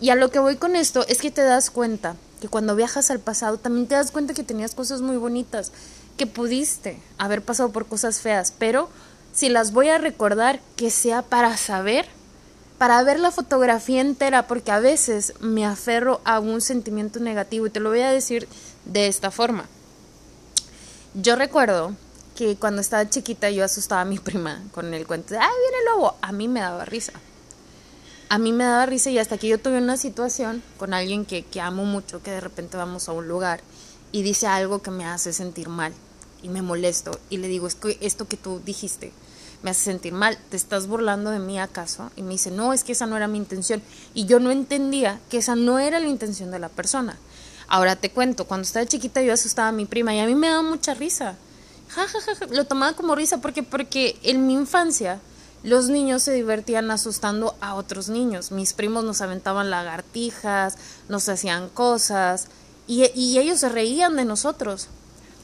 Y 0.00 0.10
a 0.10 0.16
lo 0.16 0.30
que 0.30 0.40
voy 0.40 0.56
con 0.56 0.76
esto 0.76 1.06
es 1.06 1.18
que 1.18 1.30
te 1.30 1.42
das 1.42 1.70
cuenta 1.70 2.16
que 2.40 2.48
cuando 2.48 2.76
viajas 2.76 3.10
al 3.10 3.20
pasado 3.20 3.58
también 3.58 3.86
te 3.86 3.94
das 3.94 4.10
cuenta 4.10 4.34
que 4.34 4.44
tenías 4.44 4.74
cosas 4.74 5.00
muy 5.00 5.16
bonitas, 5.16 5.72
que 6.16 6.26
pudiste 6.26 6.98
haber 7.18 7.42
pasado 7.42 7.70
por 7.70 7.86
cosas 7.86 8.20
feas, 8.20 8.52
pero 8.58 8.88
si 9.32 9.48
las 9.48 9.72
voy 9.72 9.88
a 9.88 9.98
recordar, 9.98 10.60
que 10.76 10.90
sea 10.90 11.22
para 11.22 11.56
saber, 11.56 12.06
para 12.78 13.02
ver 13.02 13.18
la 13.20 13.30
fotografía 13.30 14.00
entera, 14.00 14.46
porque 14.46 14.70
a 14.70 14.80
veces 14.80 15.34
me 15.40 15.64
aferro 15.66 16.20
a 16.24 16.38
un 16.40 16.60
sentimiento 16.60 17.20
negativo 17.20 17.66
y 17.66 17.70
te 17.70 17.80
lo 17.80 17.90
voy 17.90 18.00
a 18.00 18.10
decir 18.10 18.48
de 18.84 19.08
esta 19.08 19.30
forma 19.30 19.68
yo 21.20 21.34
recuerdo 21.34 21.94
que 22.36 22.56
cuando 22.56 22.80
estaba 22.80 23.10
chiquita 23.10 23.50
yo 23.50 23.64
asustaba 23.64 24.02
a 24.02 24.04
mi 24.04 24.18
prima 24.18 24.62
con 24.72 24.94
el 24.94 25.06
cuento 25.06 25.34
de, 25.34 25.40
¡ay, 25.40 25.50
viene 25.62 25.76
el 25.78 25.96
lobo! 25.96 26.16
A 26.22 26.32
mí 26.32 26.48
me 26.48 26.60
daba 26.60 26.84
risa. 26.84 27.12
A 28.28 28.38
mí 28.38 28.52
me 28.52 28.64
daba 28.64 28.86
risa 28.86 29.10
y 29.10 29.18
hasta 29.18 29.38
que 29.38 29.48
yo 29.48 29.58
tuve 29.58 29.78
una 29.78 29.96
situación 29.96 30.62
con 30.76 30.94
alguien 30.94 31.24
que, 31.24 31.44
que 31.44 31.60
amo 31.60 31.84
mucho, 31.84 32.22
que 32.22 32.30
de 32.30 32.40
repente 32.40 32.76
vamos 32.76 33.08
a 33.08 33.12
un 33.12 33.26
lugar 33.26 33.60
y 34.12 34.22
dice 34.22 34.46
algo 34.46 34.82
que 34.82 34.90
me 34.90 35.06
hace 35.06 35.32
sentir 35.32 35.68
mal 35.68 35.92
y 36.42 36.48
me 36.50 36.62
molesto 36.62 37.18
y 37.30 37.38
le 37.38 37.48
digo, 37.48 37.66
es 37.66 37.74
que 37.74 37.98
esto 38.00 38.28
que 38.28 38.36
tú 38.36 38.60
dijiste 38.64 39.12
me 39.62 39.70
hace 39.70 39.84
sentir 39.84 40.12
mal, 40.12 40.38
¿te 40.50 40.56
estás 40.56 40.86
burlando 40.86 41.30
de 41.30 41.40
mí 41.40 41.58
acaso? 41.58 42.12
Y 42.14 42.22
me 42.22 42.30
dice, 42.30 42.50
no, 42.50 42.72
es 42.72 42.84
que 42.84 42.92
esa 42.92 43.06
no 43.06 43.16
era 43.16 43.26
mi 43.26 43.38
intención. 43.38 43.82
Y 44.14 44.24
yo 44.26 44.38
no 44.38 44.50
entendía 44.52 45.20
que 45.30 45.38
esa 45.38 45.56
no 45.56 45.80
era 45.80 45.98
la 45.98 46.06
intención 46.06 46.50
de 46.50 46.60
la 46.60 46.68
persona. 46.68 47.18
Ahora 47.68 47.96
te 47.96 48.10
cuento, 48.10 48.46
cuando 48.46 48.64
estaba 48.64 48.86
chiquita 48.86 49.22
yo 49.22 49.32
asustaba 49.32 49.68
a 49.68 49.72
mi 49.72 49.84
prima 49.84 50.14
y 50.14 50.20
a 50.20 50.26
mí 50.26 50.34
me 50.34 50.48
daba 50.48 50.62
mucha 50.62 50.94
risa. 50.94 51.36
Ja, 51.88 52.06
ja, 52.08 52.20
ja, 52.20 52.46
Lo 52.50 52.64
tomaba 52.64 52.94
como 52.94 53.14
risa 53.14 53.38
porque, 53.38 53.62
porque 53.62 54.18
en 54.22 54.46
mi 54.46 54.54
infancia 54.54 55.20
los 55.62 55.88
niños 55.88 56.22
se 56.22 56.32
divertían 56.32 56.90
asustando 56.90 57.56
a 57.60 57.74
otros 57.74 58.08
niños. 58.08 58.52
Mis 58.52 58.72
primos 58.72 59.04
nos 59.04 59.20
aventaban 59.20 59.70
lagartijas, 59.70 60.76
nos 61.08 61.28
hacían 61.28 61.68
cosas 61.68 62.48
y, 62.86 63.10
y 63.14 63.38
ellos 63.38 63.60
se 63.60 63.68
reían 63.68 64.16
de 64.16 64.24
nosotros. 64.24 64.88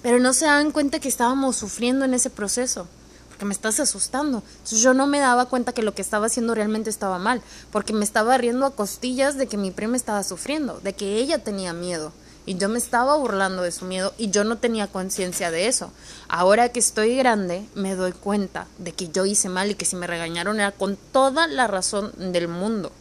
Pero 0.02 0.18
no 0.18 0.32
se 0.32 0.46
daban 0.46 0.70
cuenta 0.70 1.00
que 1.00 1.08
estábamos 1.08 1.56
sufriendo 1.56 2.04
en 2.04 2.14
ese 2.14 2.30
proceso 2.30 2.86
porque 3.34 3.46
me 3.46 3.52
estás 3.52 3.80
asustando. 3.80 4.44
Entonces 4.52 4.80
yo 4.80 4.94
no 4.94 5.08
me 5.08 5.18
daba 5.18 5.46
cuenta 5.46 5.72
que 5.72 5.82
lo 5.82 5.92
que 5.92 6.02
estaba 6.02 6.26
haciendo 6.26 6.54
realmente 6.54 6.88
estaba 6.88 7.18
mal, 7.18 7.42
porque 7.72 7.92
me 7.92 8.04
estaba 8.04 8.38
riendo 8.38 8.64
a 8.64 8.70
costillas 8.70 9.36
de 9.36 9.48
que 9.48 9.56
mi 9.56 9.72
prima 9.72 9.96
estaba 9.96 10.22
sufriendo, 10.22 10.78
de 10.84 10.92
que 10.92 11.16
ella 11.16 11.42
tenía 11.42 11.72
miedo. 11.72 12.12
Y 12.46 12.56
yo 12.58 12.68
me 12.68 12.78
estaba 12.78 13.16
burlando 13.16 13.62
de 13.62 13.72
su 13.72 13.86
miedo 13.86 14.14
y 14.18 14.30
yo 14.30 14.44
no 14.44 14.58
tenía 14.58 14.86
conciencia 14.86 15.50
de 15.50 15.66
eso. 15.66 15.90
Ahora 16.28 16.68
que 16.68 16.78
estoy 16.78 17.16
grande, 17.16 17.66
me 17.74 17.96
doy 17.96 18.12
cuenta 18.12 18.68
de 18.78 18.92
que 18.92 19.08
yo 19.08 19.24
hice 19.24 19.48
mal 19.48 19.68
y 19.72 19.74
que 19.74 19.84
si 19.84 19.96
me 19.96 20.06
regañaron 20.06 20.60
era 20.60 20.70
con 20.70 20.96
toda 21.10 21.48
la 21.48 21.66
razón 21.66 22.12
del 22.16 22.46
mundo. 22.46 22.92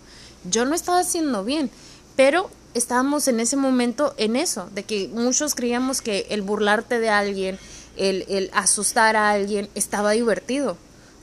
Yo 0.49 0.65
no 0.65 0.73
estaba 0.73 0.99
haciendo 0.99 1.43
bien, 1.43 1.69
pero 2.15 2.49
estábamos 2.73 3.27
en 3.27 3.39
ese 3.39 3.55
momento 3.55 4.15
en 4.17 4.35
eso, 4.35 4.67
de 4.73 4.81
que 4.83 5.09
muchos 5.09 5.53
creíamos 5.53 6.01
que 6.01 6.25
el 6.31 6.41
burlarte 6.41 6.99
de 6.99 7.09
alguien, 7.09 7.59
el, 7.97 8.25
el 8.27 8.49
asustar 8.53 9.15
a 9.15 9.31
alguien 9.31 9.69
estaba 9.75 10.11
divertido. 10.11 10.77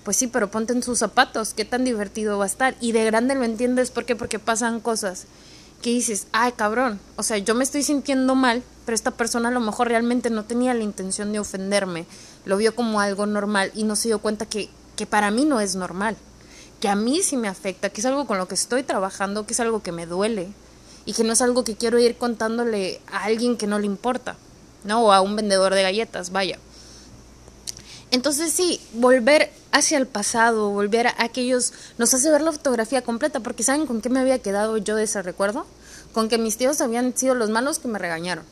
Pues 0.05 0.17
sí, 0.17 0.27
pero 0.27 0.51
ponte 0.51 0.73
en 0.73 0.83
sus 0.83 0.99
zapatos, 0.99 1.53
qué 1.55 1.65
tan 1.65 1.85
divertido 1.85 2.39
va 2.39 2.45
a 2.45 2.49
estar. 2.49 2.75
Y 2.81 2.93
de 2.93 3.05
grande 3.05 3.35
lo 3.35 3.45
entiendes, 3.45 3.91
¿por 3.91 4.05
qué? 4.05 4.17
Porque 4.17 4.39
pasan 4.39 4.81
cosas 4.81 5.27
que 5.81 5.91
dices, 5.91 6.27
ay 6.33 6.53
cabrón, 6.53 7.01
o 7.17 7.23
sea, 7.23 7.39
yo 7.39 7.55
me 7.55 7.65
estoy 7.65 7.83
sintiendo 7.83 8.35
mal, 8.35 8.63
pero 8.85 8.95
esta 8.95 9.13
persona 9.13 9.49
a 9.49 9.53
lo 9.53 9.61
mejor 9.61 9.89
realmente 9.89 10.29
no 10.31 10.45
tenía 10.45 10.75
la 10.75 10.83
intención 10.83 11.33
de 11.33 11.39
ofenderme, 11.39 12.07
lo 12.45 12.57
vio 12.59 12.75
como 12.75 13.01
algo 13.01 13.27
normal 13.27 13.73
y 13.75 13.85
no 13.85 13.97
se 13.97 14.09
dio 14.09 14.19
cuenta 14.19 14.47
que, 14.47 14.69
que 14.97 15.07
para 15.07 15.31
mí 15.31 15.45
no 15.45 15.61
es 15.61 15.77
normal, 15.77 16.17
que 16.81 16.89
a 16.89 16.97
mí 16.97 17.23
sí 17.23 17.37
me 17.37 17.49
afecta, 17.49 17.89
que 17.89 18.01
es 18.01 18.07
algo 18.07 18.27
con 18.27 18.37
lo 18.39 18.47
que 18.47 18.55
estoy 18.55 18.83
trabajando, 18.83 19.47
que 19.47 19.55
es 19.55 19.61
algo 19.61 19.83
que 19.83 19.93
me 19.93 20.07
duele 20.07 20.49
y 21.07 21.15
que 21.15 21.25
no 21.25 21.33
es 21.33 21.41
algo 21.41 21.65
que 21.65 21.77
quiero 21.77 21.99
ir 21.99 22.17
contándole 22.17 23.01
a 23.11 23.25
alguien 23.25 23.57
que 23.57 23.67
no 23.67 23.79
le 23.79 23.87
importa, 23.87 24.37
¿no? 24.85 25.05
O 25.05 25.13
a 25.13 25.21
un 25.21 25.37
vendedor 25.37 25.75
de 25.75 25.83
galletas, 25.83 26.31
vaya. 26.31 26.59
Entonces 28.11 28.53
sí, 28.53 28.81
volver 28.95 29.51
hacia 29.73 29.97
el 29.97 30.07
pasado, 30.07 30.71
volver 30.71 31.07
a 31.07 31.15
aquellos, 31.19 31.73
nos 31.97 32.13
hace 32.13 32.31
ver 32.31 32.41
la 32.41 32.53
fotografía 32.53 33.03
completa, 33.03 33.41
porque 33.41 33.63
¿saben 33.63 33.87
con 33.87 34.01
qué 34.01 34.09
me 34.09 34.19
había 34.19 34.41
quedado 34.41 34.77
yo 34.79 34.97
de 34.97 35.05
ese 35.05 35.23
recuerdo? 35.23 35.65
Con 36.13 36.29
que 36.29 36.39
mis 36.39 36.57
tíos 36.57 36.81
habían 36.81 37.17
sido 37.17 37.37
los 37.37 37.51
malos 37.51 37.79
que 37.79 37.87
me 37.87 38.01
regañaron. 38.01 38.45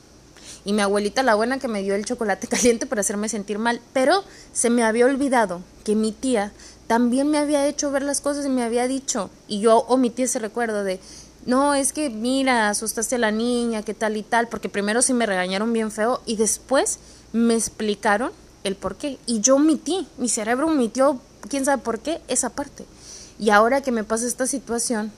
Y 0.65 0.73
mi 0.73 0.83
abuelita 0.83 1.23
la 1.23 1.35
buena 1.35 1.59
que 1.59 1.67
me 1.67 1.83
dio 1.83 1.95
el 1.95 2.05
chocolate 2.05 2.47
caliente 2.49 2.87
para 2.87 3.01
hacerme 3.01 3.29
sentir 3.29 3.59
mal. 3.59 3.81
Pero 3.93 4.23
se 4.53 4.71
me 4.71 4.85
había 4.85 5.07
olvidado 5.07 5.63
que 5.85 5.97
mi 5.97 6.13
tía 6.13 6.53
también 6.87 7.29
me 7.29 7.39
había 7.39 7.67
hecho 7.67 7.91
ver 7.91 8.03
las 8.03 8.21
cosas 8.21 8.47
y 8.47 8.49
me 8.49 8.63
había 8.63 8.89
dicho, 8.89 9.31
y 9.47 9.61
yo 9.61 9.79
omití 9.89 10.23
ese 10.23 10.39
recuerdo 10.39 10.85
de, 10.85 11.01
no, 11.49 11.75
es 11.75 11.95
que 11.95 12.11
mira, 12.11 12.69
asustaste 12.69 13.15
a 13.15 13.19
la 13.19 13.31
niña, 13.31 13.83
qué 13.83 13.95
tal 13.95 14.19
y 14.19 14.23
tal, 14.23 14.49
porque 14.49 14.69
primero 14.69 15.01
sí 15.01 15.15
me 15.15 15.25
regañaron 15.25 15.73
bien 15.73 15.91
feo 15.91 16.21
y 16.27 16.37
después 16.37 16.99
me 17.33 17.55
explicaron 17.55 18.33
el 18.65 18.77
por 18.77 18.97
qué. 18.97 19.19
Y 19.25 19.41
yo 19.41 19.57
omití, 19.57 20.07
mi 20.19 20.29
cerebro 20.29 20.67
omitió, 20.67 21.19
quién 21.49 21.65
sabe 21.65 21.83
por 21.83 22.01
qué, 22.01 22.21
esa 22.29 22.51
parte. 22.51 22.85
Y 23.39 23.49
ahora 23.49 23.81
que 23.81 23.93
me 23.93 24.05
pasa 24.05 24.27
esta 24.27 24.47
situación, 24.47 25.11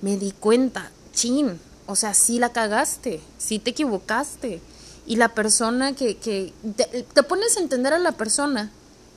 me 0.00 0.16
di 0.16 0.30
cuenta, 0.30 0.90
chin, 1.12 1.60
o 1.84 1.94
sea, 1.94 2.14
sí 2.14 2.38
la 2.38 2.50
cagaste, 2.50 3.20
sí 3.36 3.58
te 3.58 3.72
equivocaste. 3.72 4.62
Y 5.06 5.16
la 5.16 5.34
persona 5.34 5.94
que, 5.94 6.16
que 6.16 6.54
te, 6.74 7.22
pones 7.22 7.58
a 7.58 7.60
entender 7.60 7.92
a 7.92 7.98
la 7.98 8.12
persona 8.12 8.70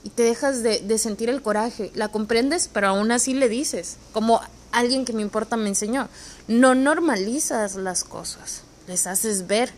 y 0.04 0.10
te 0.10 0.24
dejas 0.24 0.62
de, 0.62 0.80
de 0.80 0.98
sentir 0.98 1.30
el 1.30 1.40
coraje, 1.40 1.90
la 1.94 2.08
comprendes, 2.08 2.68
pero 2.70 2.88
aún 2.88 3.12
así 3.12 3.32
le 3.32 3.48
dices, 3.48 3.96
como 4.12 4.42
alguien 4.72 5.04
que 5.04 5.12
me 5.12 5.22
importa 5.22 5.56
me 5.56 5.68
enseñó, 5.68 6.08
no 6.46 6.74
normalizas 6.74 7.76
las 7.76 8.04
cosas, 8.04 8.62
les 8.86 9.06
haces 9.06 9.46
ver 9.46 9.72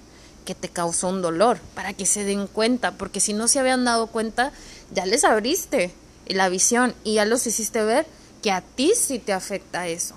que 0.45 0.55
te 0.55 0.69
causó 0.69 1.09
un 1.09 1.23
dolor, 1.23 1.59
para 1.75 1.93
que 1.93 2.07
se 2.07 2.25
den 2.25 2.47
cuenta, 2.47 2.93
porque 2.93 3.21
si 3.21 3.33
no 3.33 3.49
se 3.49 3.61
habían 3.61 3.85
dado 3.85 4.07
cuenta, 4.09 4.53
ya 4.93 5.07
les 5.07 5.25
abriste 5.25 5.93
la 6.27 6.49
visión 6.49 6.95
y 7.05 7.15
ya 7.15 7.25
los 7.25 7.47
hiciste 7.47 7.83
ver 7.85 8.07
que 8.43 8.51
a 8.51 8.63
ti 8.63 8.93
sí 8.97 9.19
te 9.19 9.33
afecta 9.33 9.89
eso. 9.89 10.15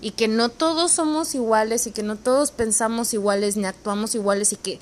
Y 0.00 0.12
que 0.12 0.26
no 0.26 0.48
todos 0.48 0.92
somos 0.92 1.34
iguales 1.34 1.86
y 1.86 1.92
que 1.92 2.02
no 2.02 2.16
todos 2.16 2.50
pensamos 2.50 3.14
iguales 3.14 3.56
ni 3.56 3.66
actuamos 3.66 4.14
iguales 4.14 4.52
y 4.52 4.56
que 4.56 4.80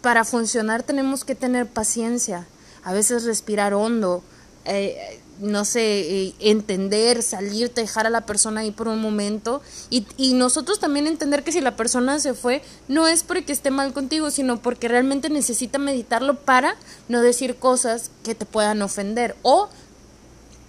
para 0.00 0.24
funcionar 0.24 0.82
tenemos 0.82 1.24
que 1.24 1.34
tener 1.34 1.66
paciencia, 1.66 2.46
a 2.82 2.92
veces 2.92 3.24
respirar 3.24 3.74
hondo, 3.74 4.22
eh, 4.64 5.20
no 5.42 5.64
sé, 5.64 6.00
eh, 6.00 6.34
entender, 6.38 7.22
salir, 7.22 7.74
dejar 7.74 8.06
a 8.06 8.10
la 8.10 8.26
persona 8.26 8.60
ahí 8.60 8.70
por 8.70 8.88
un 8.88 9.00
momento. 9.00 9.60
Y, 9.90 10.06
y, 10.16 10.34
nosotros 10.34 10.78
también 10.78 11.06
entender 11.06 11.42
que 11.42 11.52
si 11.52 11.60
la 11.60 11.76
persona 11.76 12.20
se 12.20 12.32
fue 12.32 12.62
no 12.88 13.08
es 13.08 13.24
porque 13.24 13.52
esté 13.52 13.70
mal 13.70 13.92
contigo, 13.92 14.30
sino 14.30 14.62
porque 14.62 14.88
realmente 14.88 15.28
necesita 15.28 15.78
meditarlo 15.78 16.36
para 16.36 16.76
no 17.08 17.20
decir 17.20 17.56
cosas 17.56 18.10
que 18.22 18.34
te 18.34 18.46
puedan 18.46 18.82
ofender 18.82 19.36
o 19.42 19.68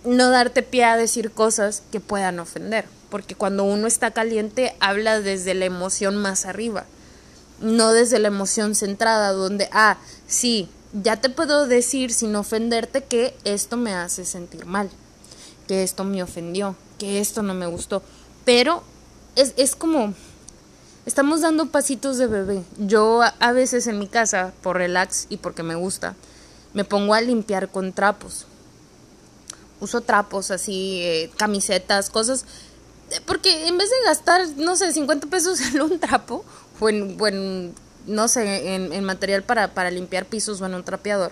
no 0.05 0.29
darte 0.29 0.63
pie 0.63 0.85
a 0.85 0.97
decir 0.97 1.31
cosas 1.31 1.83
que 1.91 1.99
puedan 1.99 2.39
ofender, 2.39 2.85
porque 3.09 3.35
cuando 3.35 3.63
uno 3.63 3.87
está 3.87 4.11
caliente 4.11 4.75
habla 4.79 5.21
desde 5.21 5.53
la 5.53 5.65
emoción 5.65 6.17
más 6.17 6.45
arriba, 6.45 6.85
no 7.61 7.93
desde 7.93 8.19
la 8.19 8.27
emoción 8.27 8.75
centrada 8.75 9.31
donde, 9.31 9.69
ah, 9.71 9.97
sí, 10.27 10.69
ya 10.93 11.17
te 11.17 11.29
puedo 11.29 11.65
decir 11.65 12.13
sin 12.13 12.35
ofenderte 12.35 13.03
que 13.03 13.35
esto 13.43 13.77
me 13.77 13.93
hace 13.93 14.25
sentir 14.25 14.65
mal, 14.65 14.89
que 15.67 15.83
esto 15.83 16.03
me 16.03 16.21
ofendió, 16.21 16.75
que 16.99 17.19
esto 17.19 17.41
no 17.41 17.53
me 17.53 17.65
gustó. 17.65 18.03
Pero 18.45 18.83
es, 19.35 19.53
es 19.57 19.75
como, 19.75 20.13
estamos 21.05 21.41
dando 21.41 21.67
pasitos 21.67 22.17
de 22.17 22.27
bebé. 22.27 22.63
Yo 22.77 23.21
a, 23.23 23.51
veces 23.53 23.87
en 23.87 23.97
mi 23.97 24.07
casa, 24.07 24.53
por 24.61 24.77
relax 24.77 25.25
y 25.29 25.37
porque 25.37 25.63
me 25.63 25.75
gusta, 25.75 26.15
me 26.73 26.83
pongo 26.83 27.15
a 27.15 27.21
limpiar 27.21 27.69
con 27.69 27.93
trapos. 27.93 28.45
Uso 29.79 30.01
trapos 30.01 30.51
así, 30.51 31.01
eh, 31.01 31.31
camisetas, 31.37 32.09
cosas. 32.09 32.45
Porque 33.25 33.67
en 33.67 33.77
vez 33.77 33.89
de 33.89 34.05
gastar, 34.05 34.47
no 34.57 34.75
sé, 34.75 34.91
50 34.93 35.27
pesos 35.27 35.59
en 35.73 35.81
un 35.81 35.99
trapo 35.99 36.45
o 36.79 36.85
o 36.85 37.27
en 37.27 37.73
no 38.05 38.27
sé, 38.27 38.75
en, 38.75 39.03
material 39.03 39.43
para, 39.43 39.73
para, 39.73 39.91
limpiar 39.91 40.25
pisos 40.25 40.61
o 40.61 40.65
en 40.65 40.73
un 40.73 40.83
trapeador. 40.83 41.31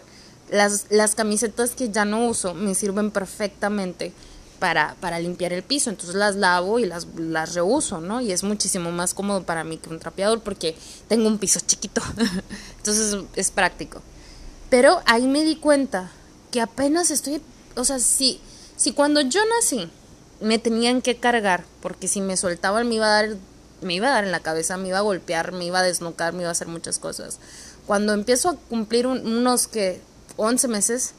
Las, 0.49 0.87
las 0.89 1.15
camisetas 1.15 1.71
que 1.71 1.89
ya 1.89 2.05
no 2.05 2.27
uso 2.27 2.53
me 2.53 2.75
sirven 2.75 3.11
perfectamente 3.11 4.13
para, 4.61 4.95
para 4.99 5.19
limpiar 5.19 5.53
el 5.53 5.63
piso. 5.63 5.89
Entonces 5.89 6.15
las 6.15 6.35
lavo 6.35 6.77
y 6.79 6.85
las, 6.85 7.07
las 7.17 7.55
reuso, 7.55 7.99
¿no? 7.99 8.21
Y 8.21 8.31
es 8.31 8.43
muchísimo 8.43 8.91
más 8.91 9.13
cómodo 9.13 9.43
para 9.43 9.63
mí 9.63 9.77
que 9.77 9.89
un 9.89 9.99
trapeador 9.99 10.41
porque 10.41 10.77
tengo 11.07 11.27
un 11.27 11.39
piso 11.39 11.59
chiquito. 11.65 12.01
Entonces 12.77 13.17
es 13.35 13.51
práctico. 13.51 14.01
Pero 14.69 15.01
ahí 15.05 15.27
me 15.27 15.43
di 15.43 15.55
cuenta 15.55 16.11
que 16.51 16.61
apenas 16.61 17.11
estoy, 17.11 17.41
o 17.75 17.83
sea, 17.83 17.99
si, 17.99 18.39
si 18.77 18.93
cuando 18.93 19.21
yo 19.21 19.41
nací 19.57 19.89
me 20.39 20.59
tenían 20.59 21.01
que 21.01 21.17
cargar, 21.17 21.65
porque 21.81 22.07
si 22.07 22.21
me 22.21 22.37
soltaban 22.37 22.87
me 22.87 22.95
iba 22.95 23.07
a 23.07 23.23
dar 23.23 23.37
me 23.81 23.93
iba 23.93 24.07
a 24.07 24.11
dar 24.11 24.23
en 24.23 24.31
la 24.31 24.39
cabeza, 24.39 24.77
me 24.77 24.89
iba 24.89 24.99
a 24.99 25.01
golpear, 25.01 25.51
me 25.51 25.65
iba 25.65 25.79
a 25.79 25.83
desnucar, 25.83 26.33
me 26.33 26.41
iba 26.41 26.49
a 26.49 26.51
hacer 26.51 26.67
muchas 26.67 26.99
cosas. 26.99 27.39
Cuando 27.85 28.13
empiezo 28.13 28.49
a 28.49 28.55
cumplir 28.55 29.07
unos 29.07 29.67
que 29.67 30.01
11 30.37 30.67
meses 30.67 31.13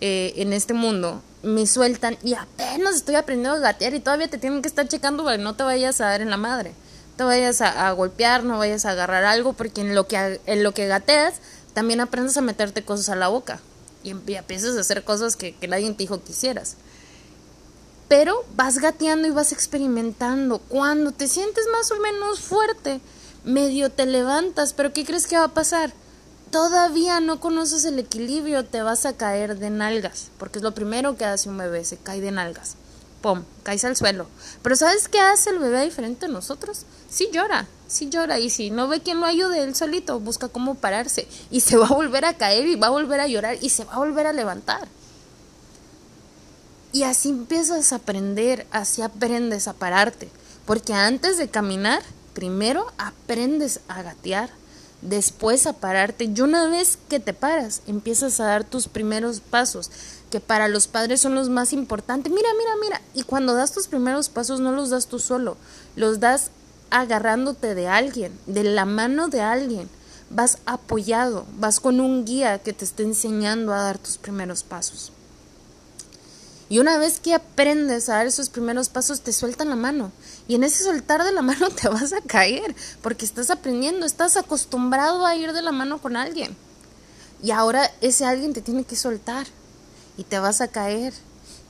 eh, 0.00 0.34
en 0.36 0.52
este 0.52 0.74
mundo, 0.74 1.22
me 1.42 1.66
sueltan 1.66 2.18
y 2.22 2.34
apenas 2.34 2.96
estoy 2.96 3.14
aprendiendo 3.14 3.56
a 3.56 3.60
gatear 3.60 3.94
y 3.94 4.00
todavía 4.00 4.28
te 4.28 4.38
tienen 4.38 4.62
que 4.62 4.68
estar 4.68 4.86
checando 4.88 5.24
para 5.24 5.36
que 5.36 5.42
no 5.42 5.54
te 5.54 5.62
vayas 5.62 6.00
a 6.00 6.06
dar 6.06 6.20
en 6.20 6.30
la 6.30 6.36
madre. 6.36 6.70
No 6.70 7.16
te 7.16 7.24
vayas 7.24 7.60
a, 7.62 7.90
golpear, 7.92 8.44
no 8.44 8.58
vayas 8.58 8.84
a 8.84 8.90
agarrar 8.90 9.24
algo, 9.24 9.54
porque 9.54 9.80
en 9.80 9.94
lo 9.94 10.06
que, 10.06 10.40
en 10.44 10.62
lo 10.62 10.74
que 10.74 10.86
gateas 10.86 11.34
también 11.72 12.00
aprendes 12.00 12.36
a 12.36 12.42
meterte 12.42 12.82
cosas 12.82 13.08
a 13.08 13.16
la 13.16 13.28
boca 13.28 13.60
y, 14.02 14.10
empiezas 14.10 14.76
a 14.76 14.80
hacer 14.80 15.02
cosas 15.04 15.36
que, 15.36 15.54
que 15.54 15.68
nadie 15.68 15.90
te 15.92 15.98
dijo 15.98 16.22
que 16.22 16.32
hicieras 16.32 16.76
pero 18.08 18.44
vas 18.54 18.78
gateando 18.78 19.26
y 19.26 19.32
vas 19.32 19.52
experimentando. 19.52 20.58
Cuando 20.58 21.12
te 21.12 21.28
sientes 21.28 21.66
más 21.72 21.90
o 21.90 22.00
menos 22.00 22.40
fuerte, 22.40 23.00
medio 23.44 23.90
te 23.90 24.06
levantas, 24.06 24.72
pero 24.72 24.92
¿qué 24.92 25.04
crees 25.04 25.26
que 25.26 25.38
va 25.38 25.44
a 25.44 25.54
pasar? 25.54 25.92
Todavía 26.50 27.20
no 27.20 27.40
conoces 27.40 27.84
el 27.84 27.98
equilibrio, 27.98 28.64
te 28.64 28.82
vas 28.82 29.04
a 29.04 29.16
caer 29.16 29.58
de 29.58 29.70
nalgas, 29.70 30.30
porque 30.38 30.58
es 30.58 30.62
lo 30.62 30.74
primero 30.74 31.16
que 31.16 31.24
hace 31.24 31.48
un 31.48 31.58
bebé, 31.58 31.84
se 31.84 31.96
cae 31.96 32.20
de 32.20 32.30
nalgas. 32.30 32.76
Pum, 33.20 33.42
caes 33.64 33.84
al 33.84 33.96
suelo. 33.96 34.26
Pero 34.62 34.76
¿sabes 34.76 35.08
qué 35.08 35.18
hace 35.18 35.50
el 35.50 35.58
bebé 35.58 35.84
diferente 35.84 36.26
a 36.26 36.28
nosotros? 36.28 36.82
Sí 37.10 37.28
llora, 37.32 37.66
sí 37.88 38.08
llora 38.08 38.38
y 38.38 38.50
si 38.50 38.70
no 38.70 38.86
ve 38.86 39.00
quien 39.00 39.20
lo 39.20 39.26
ayude, 39.26 39.62
él 39.62 39.74
solito 39.74 40.20
busca 40.20 40.48
cómo 40.48 40.76
pararse 40.76 41.26
y 41.50 41.60
se 41.60 41.76
va 41.76 41.86
a 41.86 41.94
volver 41.94 42.24
a 42.24 42.34
caer 42.34 42.66
y 42.66 42.76
va 42.76 42.86
a 42.86 42.90
volver 42.90 43.20
a 43.20 43.26
llorar 43.26 43.56
y 43.60 43.70
se 43.70 43.84
va 43.84 43.94
a 43.94 43.98
volver 43.98 44.28
a 44.28 44.32
levantar. 44.32 44.86
Y 46.96 47.02
así 47.02 47.28
empiezas 47.28 47.92
a 47.92 47.96
aprender, 47.96 48.66
así 48.70 49.02
aprendes 49.02 49.68
a 49.68 49.74
pararte. 49.74 50.30
Porque 50.64 50.94
antes 50.94 51.36
de 51.36 51.48
caminar, 51.50 52.02
primero 52.32 52.86
aprendes 52.96 53.80
a 53.86 54.00
gatear, 54.00 54.48
después 55.02 55.66
a 55.66 55.74
pararte. 55.74 56.24
Y 56.24 56.40
una 56.40 56.70
vez 56.70 56.98
que 57.10 57.20
te 57.20 57.34
paras, 57.34 57.82
empiezas 57.86 58.40
a 58.40 58.46
dar 58.46 58.64
tus 58.64 58.88
primeros 58.88 59.40
pasos, 59.40 59.90
que 60.30 60.40
para 60.40 60.68
los 60.68 60.86
padres 60.86 61.20
son 61.20 61.34
los 61.34 61.50
más 61.50 61.74
importantes. 61.74 62.32
Mira, 62.32 62.48
mira, 62.56 62.70
mira. 62.80 63.02
Y 63.12 63.24
cuando 63.24 63.52
das 63.52 63.72
tus 63.72 63.88
primeros 63.88 64.30
pasos, 64.30 64.60
no 64.60 64.72
los 64.72 64.88
das 64.88 65.06
tú 65.06 65.18
solo, 65.18 65.58
los 65.96 66.18
das 66.18 66.50
agarrándote 66.88 67.74
de 67.74 67.88
alguien, 67.88 68.32
de 68.46 68.64
la 68.64 68.86
mano 68.86 69.28
de 69.28 69.42
alguien. 69.42 69.90
Vas 70.30 70.56
apoyado, 70.64 71.44
vas 71.58 71.78
con 71.78 72.00
un 72.00 72.24
guía 72.24 72.58
que 72.58 72.72
te 72.72 72.86
esté 72.86 73.02
enseñando 73.02 73.74
a 73.74 73.82
dar 73.82 73.98
tus 73.98 74.16
primeros 74.16 74.62
pasos. 74.62 75.12
Y 76.68 76.80
una 76.80 76.98
vez 76.98 77.20
que 77.20 77.34
aprendes 77.34 78.08
a 78.08 78.14
dar 78.14 78.26
esos 78.26 78.48
primeros 78.48 78.88
pasos, 78.88 79.20
te 79.20 79.32
sueltan 79.32 79.68
la 79.68 79.76
mano. 79.76 80.10
Y 80.48 80.56
en 80.56 80.64
ese 80.64 80.82
soltar 80.82 81.22
de 81.22 81.32
la 81.32 81.42
mano 81.50 81.70
te 81.70 81.88
vas 81.88 82.12
a 82.12 82.20
caer, 82.20 82.74
porque 83.02 83.24
estás 83.24 83.50
aprendiendo, 83.50 84.04
estás 84.04 84.36
acostumbrado 84.36 85.24
a 85.24 85.36
ir 85.36 85.52
de 85.52 85.62
la 85.62 85.72
mano 85.72 85.98
con 85.98 86.16
alguien. 86.16 86.56
Y 87.42 87.50
ahora 87.50 87.90
ese 88.00 88.24
alguien 88.24 88.52
te 88.52 88.62
tiene 88.62 88.84
que 88.84 88.96
soltar. 88.96 89.46
Y 90.16 90.24
te 90.24 90.38
vas 90.38 90.60
a 90.60 90.68
caer. 90.68 91.12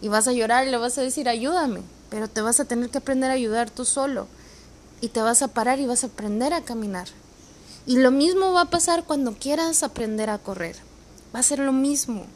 Y 0.01 0.09
vas 0.09 0.29
a 0.29 0.33
llorar 0.33 0.67
y 0.67 0.71
le 0.71 0.77
vas 0.77 0.97
a 0.99 1.03
decir, 1.03 1.29
ayúdame. 1.29 1.83
Pero 2.11 2.29
te 2.29 2.41
vas 2.41 2.61
a 2.61 2.65
tener 2.65 2.91
que 2.91 2.99
aprender 2.99 3.31
a 3.31 3.35
ayudar 3.35 3.71
tú 3.71 3.85
solo. 3.85 4.29
Y 5.01 5.09
te 5.09 5.21
vas 5.21 5.43
a 5.43 5.49
parar 5.49 5.81
y 5.81 5.87
vas 5.87 6.05
a 6.05 6.09
aprender 6.09 6.55
a 6.55 6.63
caminar. 6.63 7.09
Y 7.87 7.99
lo 7.99 8.11
mismo 8.11 8.53
va 8.53 8.63
a 8.63 8.71
pasar 8.71 9.05
cuando 9.05 9.35
quieras 9.35 9.83
aprender 9.83 10.31
a 10.31 10.39
correr. 10.39 10.77
Va 11.35 11.41
a 11.41 11.45
ser 11.45 11.59
lo 11.59 11.73
mismo. 11.73 12.27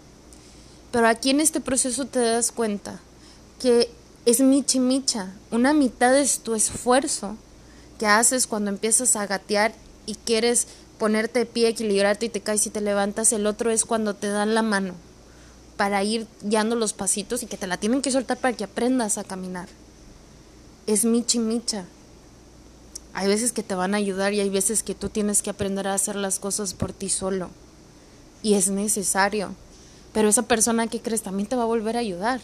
Pero 0.92 1.06
aquí 1.06 1.30
en 1.30 1.40
este 1.40 1.60
proceso 1.60 2.06
te 2.06 2.20
das 2.20 2.50
cuenta 2.52 3.00
que 3.60 3.90
es 4.26 4.40
micha 4.40 4.78
y 4.78 4.80
micha. 4.80 5.32
Una 5.50 5.72
mitad 5.72 6.16
es 6.18 6.40
tu 6.40 6.54
esfuerzo 6.54 7.36
que 7.98 8.06
haces 8.06 8.46
cuando 8.46 8.70
empiezas 8.70 9.16
a 9.16 9.26
gatear 9.26 9.72
y 10.06 10.14
quieres 10.14 10.66
ponerte 10.98 11.40
de 11.40 11.46
pie, 11.46 11.68
equilibrarte 11.68 12.26
y 12.26 12.28
te 12.28 12.40
caes 12.40 12.66
y 12.66 12.70
te 12.70 12.80
levantas. 12.80 13.32
El 13.32 13.46
otro 13.46 13.70
es 13.70 13.84
cuando 13.84 14.14
te 14.14 14.28
dan 14.28 14.54
la 14.54 14.62
mano 14.62 14.94
para 15.76 16.02
ir 16.04 16.26
guiando 16.42 16.76
los 16.76 16.92
pasitos 16.92 17.42
y 17.42 17.46
que 17.46 17.56
te 17.56 17.66
la 17.66 17.78
tienen 17.78 18.02
que 18.02 18.10
soltar 18.10 18.36
para 18.36 18.56
que 18.56 18.64
aprendas 18.64 19.16
a 19.16 19.24
caminar. 19.24 19.68
Es 20.86 21.04
michi 21.04 21.38
micha. 21.38 21.84
Hay 23.14 23.28
veces 23.28 23.52
que 23.52 23.62
te 23.62 23.74
van 23.74 23.94
a 23.94 23.98
ayudar 23.98 24.34
y 24.34 24.40
hay 24.40 24.50
veces 24.50 24.82
que 24.82 24.94
tú 24.94 25.08
tienes 25.08 25.42
que 25.42 25.50
aprender 25.50 25.88
a 25.88 25.94
hacer 25.94 26.16
las 26.16 26.38
cosas 26.38 26.74
por 26.74 26.92
ti 26.92 27.08
solo. 27.08 27.50
Y 28.42 28.54
es 28.54 28.68
necesario. 28.68 29.54
Pero 30.12 30.28
esa 30.28 30.42
persona 30.42 30.86
que 30.86 31.00
crees 31.00 31.22
también 31.22 31.48
te 31.48 31.56
va 31.56 31.62
a 31.62 31.66
volver 31.66 31.96
a 31.96 32.00
ayudar. 32.00 32.40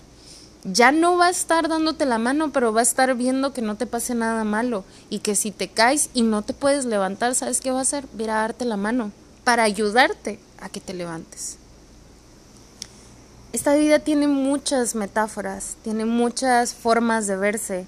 Ya 0.65 0.93
no 0.93 1.17
va 1.17 1.27
a 1.27 1.31
estar 1.31 1.69
dándote 1.69 2.07
la 2.07 2.19
mano, 2.19 2.53
pero 2.53 2.73
va 2.73 2.81
a 2.81 2.83
estar 2.83 3.15
viendo 3.15 3.53
que 3.53 3.63
no 3.63 3.77
te 3.77 3.87
pase 3.87 4.15
nada 4.15 4.45
malo. 4.45 4.85
Y 5.11 5.21
que 5.21 5.35
si 5.35 5.51
te 5.51 5.69
caes 5.69 6.11
y 6.15 6.23
no 6.23 6.43
te 6.43 6.53
puedes 6.53 6.85
levantar, 6.85 7.35
¿sabes 7.35 7.61
qué 7.61 7.71
va 7.71 7.79
a 7.79 7.83
hacer? 7.83 8.07
Ir 8.19 8.31
a 8.31 8.37
darte 8.37 8.65
la 8.65 8.77
mano 8.77 9.13
para 9.45 9.63
ayudarte 9.63 10.39
a 10.61 10.69
que 10.69 10.81
te 10.81 10.95
levantes. 10.95 11.57
Esta 13.53 13.75
vida 13.75 14.01
tiene 14.01 14.29
muchas 14.29 14.95
metáforas, 14.95 15.77
tiene 15.83 16.05
muchas 16.05 16.75
formas 16.75 17.27
de 17.27 17.37
verse 17.37 17.87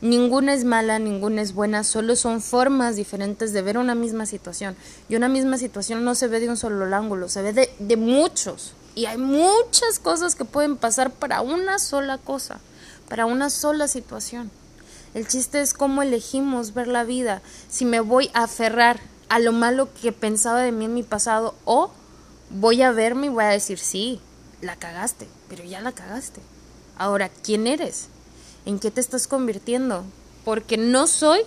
Ninguna 0.00 0.54
es 0.54 0.64
mala, 0.64 1.00
ninguna 1.00 1.42
es 1.42 1.54
buena, 1.54 1.82
solo 1.82 2.14
son 2.14 2.40
formas 2.40 2.94
diferentes 2.94 3.52
de 3.52 3.62
ver 3.62 3.78
una 3.78 3.96
misma 3.96 4.26
situación. 4.26 4.76
Y 5.08 5.16
una 5.16 5.28
misma 5.28 5.58
situación 5.58 6.04
no 6.04 6.14
se 6.14 6.28
ve 6.28 6.38
de 6.38 6.48
un 6.48 6.56
solo 6.56 6.84
ángulo, 6.94 7.28
se 7.28 7.42
ve 7.42 7.70
de 7.78 7.96
muchos. 7.96 8.74
Y 8.98 9.06
hay 9.06 9.16
muchas 9.16 10.00
cosas 10.02 10.34
que 10.34 10.44
pueden 10.44 10.76
pasar 10.76 11.12
para 11.12 11.40
una 11.40 11.78
sola 11.78 12.18
cosa, 12.18 12.58
para 13.08 13.26
una 13.26 13.48
sola 13.48 13.86
situación. 13.86 14.50
El 15.14 15.28
chiste 15.28 15.60
es 15.60 15.72
cómo 15.72 16.02
elegimos 16.02 16.74
ver 16.74 16.88
la 16.88 17.04
vida, 17.04 17.40
si 17.70 17.84
me 17.84 18.00
voy 18.00 18.28
a 18.34 18.42
aferrar 18.42 18.98
a 19.28 19.38
lo 19.38 19.52
malo 19.52 19.88
que 20.02 20.10
pensaba 20.10 20.62
de 20.62 20.72
mí 20.72 20.86
en 20.86 20.94
mi 20.94 21.04
pasado 21.04 21.54
o 21.64 21.92
voy 22.50 22.82
a 22.82 22.90
verme 22.90 23.26
y 23.26 23.30
voy 23.30 23.44
a 23.44 23.48
decir, 23.50 23.78
sí, 23.78 24.20
la 24.62 24.74
cagaste, 24.74 25.28
pero 25.48 25.62
ya 25.62 25.80
la 25.80 25.92
cagaste. 25.92 26.40
Ahora, 26.96 27.28
¿quién 27.28 27.68
eres? 27.68 28.08
en 28.66 28.78
qué 28.78 28.90
te 28.90 29.00
estás 29.00 29.28
convirtiendo, 29.28 30.04
porque 30.44 30.76
no 30.76 31.06
soy 31.06 31.40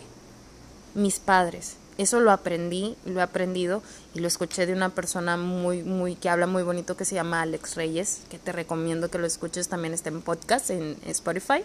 mis 0.96 1.20
padres. 1.20 1.76
Eso 2.02 2.20
lo 2.20 2.32
aprendí, 2.32 2.96
lo 3.06 3.20
he 3.20 3.22
aprendido 3.22 3.84
y 4.16 4.22
lo 4.22 4.28
escuché 4.28 4.66
de 4.66 4.74
una 4.74 4.90
persona 4.90 5.38
muy, 5.38 5.84
muy, 5.84 6.16
que 6.16 6.30
habla 6.30 6.48
muy 6.48 6.64
bonito 6.64 6.98
que 6.98 7.06
se 7.06 7.14
llama 7.14 7.44
Alex 7.44 7.76
Reyes, 7.76 8.22
que 8.28 8.40
te 8.40 8.52
recomiendo 8.52 9.12
que 9.12 9.20
lo 9.20 9.28
escuches 9.28 9.68
también 9.68 9.94
está 9.94 10.10
en 10.10 10.24
podcast, 10.24 10.72
en 10.72 10.98
Spotify 11.06 11.64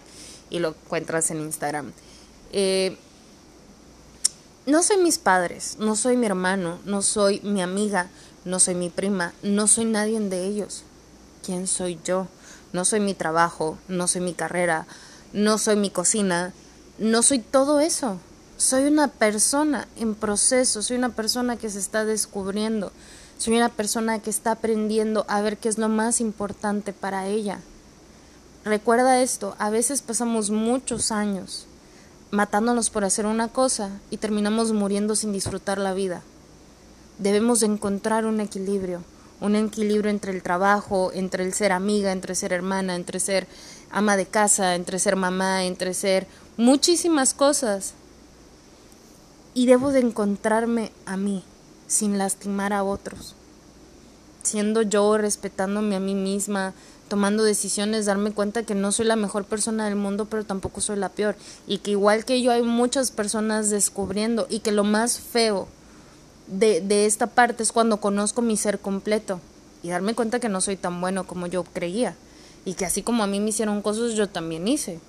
y 0.51 0.59
lo 0.59 0.68
encuentras 0.68 1.30
en 1.30 1.41
Instagram. 1.41 1.91
Eh, 2.53 2.99
no 4.66 4.82
soy 4.82 4.99
mis 4.99 5.16
padres, 5.16 5.76
no 5.78 5.97
soy 5.97 6.18
mi 6.18 6.26
hermano, 6.26 6.80
no 6.84 7.01
soy 7.01 7.41
mi 7.41 7.62
amiga, 7.62 8.11
no 8.45 8.61
soy 8.61 8.74
mi 8.74 8.91
prima, 8.91 9.32
no 9.43 9.66
soy 9.66 9.87
nadie 9.87 10.20
de 10.20 10.45
ellos. 10.45 10.82
¿Quién 11.47 11.66
soy 11.66 11.99
yo? 12.05 12.28
No 12.74 12.84
soy 12.84 13.01
mi 13.01 13.14
trabajo, 13.14 13.78
no 13.89 14.07
soy 14.07 14.20
mi 14.20 14.34
carrera, 14.34 14.87
no 15.32 15.57
soy 15.57 15.76
mi 15.76 15.89
cocina, 15.89 16.53
no 16.99 17.22
soy 17.22 17.39
todo 17.39 17.80
eso. 17.80 18.20
Soy 18.59 18.85
una 18.85 19.09
persona 19.09 19.87
en 19.97 20.15
proceso, 20.15 20.81
soy 20.81 20.97
una 20.97 21.11
persona 21.11 21.59
que 21.59 21.69
se 21.69 21.79
está 21.79 22.07
descubriendo, 22.07 22.91
soy 23.37 23.57
una 23.57 23.69
persona 23.69 24.19
que 24.21 24.31
está 24.31 24.53
aprendiendo 24.53 25.27
a 25.29 25.43
ver 25.43 25.59
qué 25.59 25.69
es 25.69 25.77
lo 25.77 25.91
más 25.91 26.23
importante 26.23 26.95
para 26.95 27.27
ella. 27.27 27.61
Recuerda 28.65 29.21
esto, 29.21 29.55
a 29.59 29.69
veces 29.69 30.01
pasamos 30.01 30.51
muchos 30.51 31.13
años 31.13 31.67
matándonos 32.31 32.89
por 32.89 33.05
hacer 33.05 33.27
una 33.27 33.49
cosa 33.49 33.91
y 34.11 34.17
terminamos 34.17 34.73
muriendo 34.73 35.17
sin 35.17 35.33
disfrutar 35.33 35.77
la 35.77 35.93
vida. 35.93 36.23
Debemos 37.19 37.63
encontrar 37.63 38.25
un 38.25 38.41
equilibrio, 38.41 39.03
un 39.43 39.55
equilibrio 39.55 40.11
entre 40.11 40.33
el 40.33 40.43
trabajo, 40.43 41.11
entre 41.13 41.45
el 41.45 41.53
ser 41.53 41.73
amiga, 41.73 42.11
entre 42.11 42.35
ser 42.35 42.55
hermana, 42.55 42.97
entre 42.97 43.21
ser 43.21 43.47
ama 43.91 44.17
de 44.17 44.25
casa, 44.25 44.77
entre 44.77 44.99
ser 44.99 45.15
mamá, 45.15 45.65
entre 45.65 45.93
ser 45.93 46.27
muchísimas 46.57 47.35
cosas. 47.35 47.93
Y 49.57 49.65
debo 49.65 49.91
de 49.91 50.01
encontrarme 50.01 50.93
a 51.07 51.17
mí, 51.17 51.43
sin 51.87 52.19
lastimar 52.19 52.75
a 52.75 52.85
otros. 52.85 53.35
Siendo 54.43 54.83
yo, 54.83 55.17
respetándome 55.17 55.97
a 55.97 55.99
mí 55.99 56.15
misma, 56.15 56.75
tomando 57.09 57.43
decisiones, 57.43 58.05
darme 58.05 58.33
cuenta 58.33 58.65
que 58.65 58.75
no 58.75 58.93
soy 58.93 59.07
la 59.07 59.17
mejor 59.17 59.47
persona 59.47 59.87
del 59.87 59.97
mundo, 59.97 60.27
pero 60.27 60.45
tampoco 60.45 60.83
soy 60.83 60.97
la 60.97 61.09
peor. 61.09 61.37
Y 61.67 61.79
que 61.79 61.93
igual 61.93 62.27
que 62.27 62.43
yo 62.43 62.53
hay 62.53 62.65
muchas 62.65 63.11
personas 63.11 63.71
descubriendo 63.71 64.47
y 64.51 64.61
que 64.61 64.73
lo 64.73 64.85
más 64.85 65.21
feo 65.21 65.69
de, 66.49 66.83
de 66.83 67.07
esta 67.07 67.29
parte 67.29 67.63
es 67.63 67.73
cuando 67.73 67.97
conozco 67.97 68.43
mi 68.43 68.59
ser 68.59 68.79
completo 68.79 69.41
y 69.83 69.89
darme 69.89 70.13
cuenta 70.15 70.39
que 70.39 70.51
no 70.51 70.61
soy 70.61 70.77
tan 70.77 71.01
bueno 71.01 71.27
como 71.27 71.47
yo 71.47 71.65
creía 71.65 72.15
y 72.67 72.75
que 72.75 72.85
así 72.85 73.01
como 73.01 73.25
a 73.25 73.27
mí 73.27 73.41
me 73.41 73.49
hicieron 73.49 73.81
cosas, 73.81 74.13
yo 74.13 74.29
también 74.29 74.69
hice. 74.69 75.01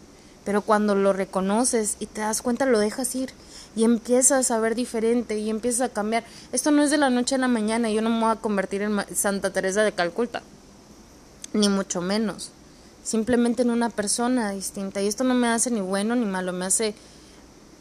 Pero 0.46 0.62
cuando 0.62 0.96
lo 0.96 1.12
reconoces 1.12 1.98
y 2.00 2.06
te 2.06 2.22
das 2.22 2.42
cuenta, 2.42 2.66
lo 2.66 2.80
dejas 2.80 3.14
ir 3.14 3.34
y 3.78 3.84
empiezas 3.84 4.50
a 4.50 4.60
ver 4.60 4.74
diferente 4.74 5.38
y 5.38 5.52
empiezas 5.52 5.82
a 5.82 5.94
cambiar. 5.94 6.24
Esto 6.52 6.72
no 6.72 6.82
es 6.82 6.90
de 6.90 6.98
la 6.98 7.12
noche 7.12 7.36
a 7.36 7.38
la 7.38 7.48
mañana, 7.48 7.92
yo 7.92 8.02
no 8.02 8.10
me 8.10 8.22
voy 8.22 8.32
a 8.32 8.36
convertir 8.38 8.82
en 8.82 9.00
Santa 9.16 9.54
Teresa 9.54 9.84
de 9.84 9.92
Calcuta, 9.92 10.42
ni 11.54 11.70
mucho 11.70 12.02
menos. 12.02 12.50
Simplemente 13.04 13.62
en 13.62 13.70
una 13.70 13.92
persona 13.92 14.50
distinta. 14.50 15.00
Y 15.00 15.08
esto 15.08 15.24
no 15.24 15.36
me 15.36 15.48
hace 15.48 15.70
ni 15.70 15.80
bueno 15.80 16.16
ni 16.16 16.26
malo, 16.26 16.54
me 16.54 16.66
hace, 16.66 16.96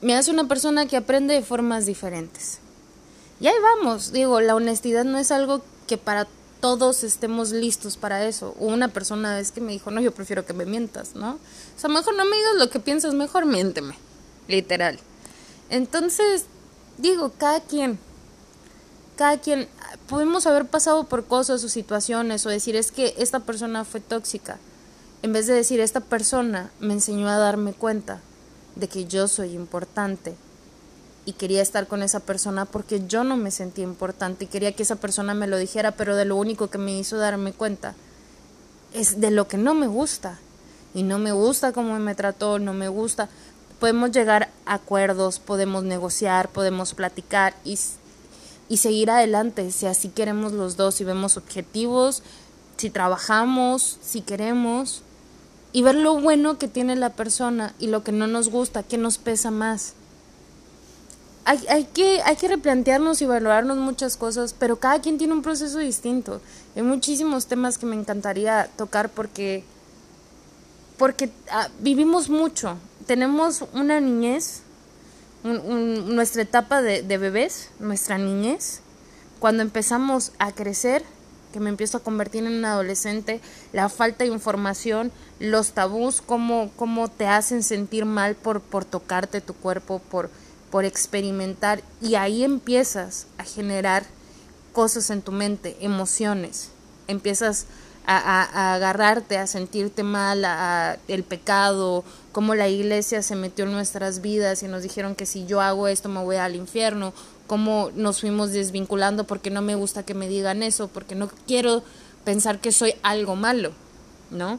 me 0.02 0.14
hace 0.14 0.30
una 0.30 0.46
persona 0.46 0.84
que 0.84 0.98
aprende 0.98 1.32
de 1.32 1.40
formas 1.40 1.86
diferentes. 1.86 2.58
Y 3.40 3.46
ahí 3.46 3.56
vamos, 3.62 4.12
digo, 4.12 4.42
la 4.42 4.54
honestidad 4.54 5.04
no 5.04 5.16
es 5.16 5.32
algo 5.32 5.62
que 5.86 5.96
para 5.96 6.28
todos 6.60 7.04
estemos 7.04 7.52
listos 7.52 7.96
para 7.96 8.26
eso. 8.26 8.54
Una 8.58 8.88
persona 8.88 9.40
es 9.40 9.50
que 9.50 9.62
me 9.62 9.72
dijo, 9.72 9.90
no, 9.90 10.02
yo 10.02 10.12
prefiero 10.12 10.44
que 10.44 10.52
me 10.52 10.66
mientas, 10.66 11.14
¿no? 11.14 11.32
O 11.36 11.80
sea, 11.80 11.88
mejor 11.88 12.14
no 12.16 12.26
me 12.26 12.36
digas 12.36 12.56
lo 12.56 12.68
que 12.68 12.80
piensas, 12.80 13.14
mejor 13.14 13.46
miénteme, 13.46 13.94
literal. 14.46 15.00
Entonces, 15.70 16.46
digo, 16.98 17.32
cada 17.36 17.60
quien, 17.60 17.98
cada 19.16 19.38
quien, 19.38 19.68
podemos 20.08 20.46
haber 20.46 20.66
pasado 20.66 21.04
por 21.04 21.24
cosas 21.24 21.64
o 21.64 21.68
situaciones 21.68 22.46
o 22.46 22.48
decir, 22.48 22.76
es 22.76 22.92
que 22.92 23.14
esta 23.18 23.40
persona 23.40 23.84
fue 23.84 24.00
tóxica. 24.00 24.58
En 25.22 25.32
vez 25.32 25.46
de 25.46 25.54
decir, 25.54 25.80
esta 25.80 26.00
persona 26.00 26.70
me 26.80 26.92
enseñó 26.92 27.28
a 27.28 27.38
darme 27.38 27.72
cuenta 27.72 28.20
de 28.76 28.88
que 28.88 29.06
yo 29.06 29.26
soy 29.26 29.54
importante, 29.54 30.36
y 31.26 31.32
quería 31.32 31.60
estar 31.60 31.88
con 31.88 32.02
esa 32.02 32.20
persona 32.20 32.64
porque 32.64 33.04
yo 33.06 33.24
no 33.24 33.36
me 33.36 33.50
sentía 33.50 33.82
importante 33.82 34.44
y 34.44 34.46
quería 34.46 34.72
que 34.72 34.84
esa 34.84 34.96
persona 34.96 35.34
me 35.34 35.48
lo 35.48 35.58
dijera, 35.58 35.90
pero 35.90 36.14
de 36.14 36.24
lo 36.24 36.36
único 36.36 36.70
que 36.70 36.78
me 36.78 36.96
hizo 36.96 37.18
darme 37.18 37.52
cuenta 37.52 37.96
es 38.94 39.20
de 39.20 39.32
lo 39.32 39.48
que 39.48 39.58
no 39.58 39.74
me 39.74 39.88
gusta. 39.88 40.38
Y 40.94 41.02
no 41.02 41.18
me 41.18 41.32
gusta 41.32 41.72
cómo 41.72 41.98
me 41.98 42.14
trató, 42.14 42.58
no 42.58 42.72
me 42.72 42.88
gusta. 42.88 43.28
Podemos 43.80 44.10
llegar 44.10 44.50
a 44.64 44.74
acuerdos, 44.74 45.38
podemos 45.38 45.84
negociar, 45.84 46.48
podemos 46.48 46.94
platicar 46.94 47.54
y, 47.64 47.78
y 48.68 48.76
seguir 48.78 49.10
adelante 49.10 49.70
si 49.72 49.86
así 49.86 50.08
queremos 50.08 50.52
los 50.52 50.76
dos, 50.76 50.94
si 50.94 51.04
vemos 51.04 51.36
objetivos, 51.36 52.22
si 52.76 52.90
trabajamos, 52.90 53.98
si 54.02 54.20
queremos 54.20 55.02
y 55.72 55.82
ver 55.82 55.94
lo 55.94 56.18
bueno 56.20 56.58
que 56.58 56.68
tiene 56.68 56.96
la 56.96 57.10
persona 57.10 57.74
y 57.78 57.88
lo 57.88 58.02
que 58.02 58.12
no 58.12 58.26
nos 58.26 58.48
gusta, 58.48 58.82
que 58.82 58.98
nos 58.98 59.18
pesa 59.18 59.50
más 59.50 59.94
hay, 61.46 61.64
hay, 61.68 61.84
que, 61.84 62.20
hay 62.22 62.34
que 62.34 62.48
replantearnos 62.48 63.22
y 63.22 63.26
valorarnos 63.26 63.78
muchas 63.78 64.16
cosas, 64.16 64.52
pero 64.52 64.80
cada 64.80 65.00
quien 65.00 65.16
tiene 65.16 65.32
un 65.32 65.42
proceso 65.42 65.78
distinto. 65.78 66.40
Hay 66.74 66.82
muchísimos 66.82 67.46
temas 67.46 67.78
que 67.78 67.86
me 67.86 67.94
encantaría 67.94 68.68
tocar 68.76 69.10
porque, 69.10 69.62
porque 70.98 71.30
ah, 71.52 71.68
vivimos 71.78 72.28
mucho. 72.28 72.76
Tenemos 73.06 73.64
una 73.72 74.00
niñez, 74.00 74.62
nuestra 75.42 76.42
etapa 76.42 76.82
de, 76.82 77.02
bebés, 77.18 77.70
nuestra 77.78 78.18
niñez, 78.18 78.80
cuando 79.38 79.62
empezamos 79.62 80.32
a 80.38 80.52
crecer, 80.52 81.04
que 81.52 81.60
me 81.60 81.70
empiezo 81.70 81.98
a 81.98 82.02
convertir 82.02 82.44
en 82.44 82.52
un 82.52 82.64
adolescente, 82.64 83.40
la 83.72 83.88
falta 83.88 84.24
de 84.24 84.30
información, 84.30 85.12
los 85.38 85.72
tabús, 85.72 86.20
cómo, 86.20 86.70
cómo 86.76 87.08
te 87.08 87.26
hacen 87.26 87.62
sentir 87.62 88.04
mal 88.04 88.34
por, 88.34 88.60
por 88.60 88.84
tocarte 88.84 89.40
tu 89.40 89.54
cuerpo, 89.54 90.00
por 90.10 90.28
por 90.70 90.84
experimentar 90.84 91.82
y 92.00 92.16
ahí 92.16 92.44
empiezas 92.44 93.26
a 93.38 93.44
generar 93.44 94.04
cosas 94.72 95.10
en 95.10 95.22
tu 95.22 95.32
mente, 95.32 95.76
emociones, 95.80 96.70
empiezas 97.08 97.66
a, 98.06 98.74
agarrarte, 98.74 99.38
a 99.38 99.46
sentirte 99.46 100.02
mal, 100.02 100.44
a, 100.44 100.98
el 101.08 101.24
pecado, 101.24 102.04
cómo 102.36 102.54
la 102.54 102.68
iglesia 102.68 103.22
se 103.22 103.34
metió 103.34 103.64
en 103.64 103.72
nuestras 103.72 104.20
vidas 104.20 104.62
y 104.62 104.68
nos 104.68 104.82
dijeron 104.82 105.14
que 105.14 105.24
si 105.24 105.46
yo 105.46 105.62
hago 105.62 105.88
esto 105.88 106.10
me 106.10 106.22
voy 106.22 106.36
al 106.36 106.54
infierno, 106.54 107.14
cómo 107.46 107.90
nos 107.94 108.20
fuimos 108.20 108.52
desvinculando 108.52 109.24
porque 109.24 109.48
no 109.48 109.62
me 109.62 109.74
gusta 109.74 110.02
que 110.02 110.12
me 110.12 110.28
digan 110.28 110.62
eso, 110.62 110.88
porque 110.88 111.14
no 111.14 111.30
quiero 111.46 111.82
pensar 112.26 112.60
que 112.60 112.72
soy 112.72 112.92
algo 113.02 113.36
malo, 113.36 113.72
¿no? 114.30 114.58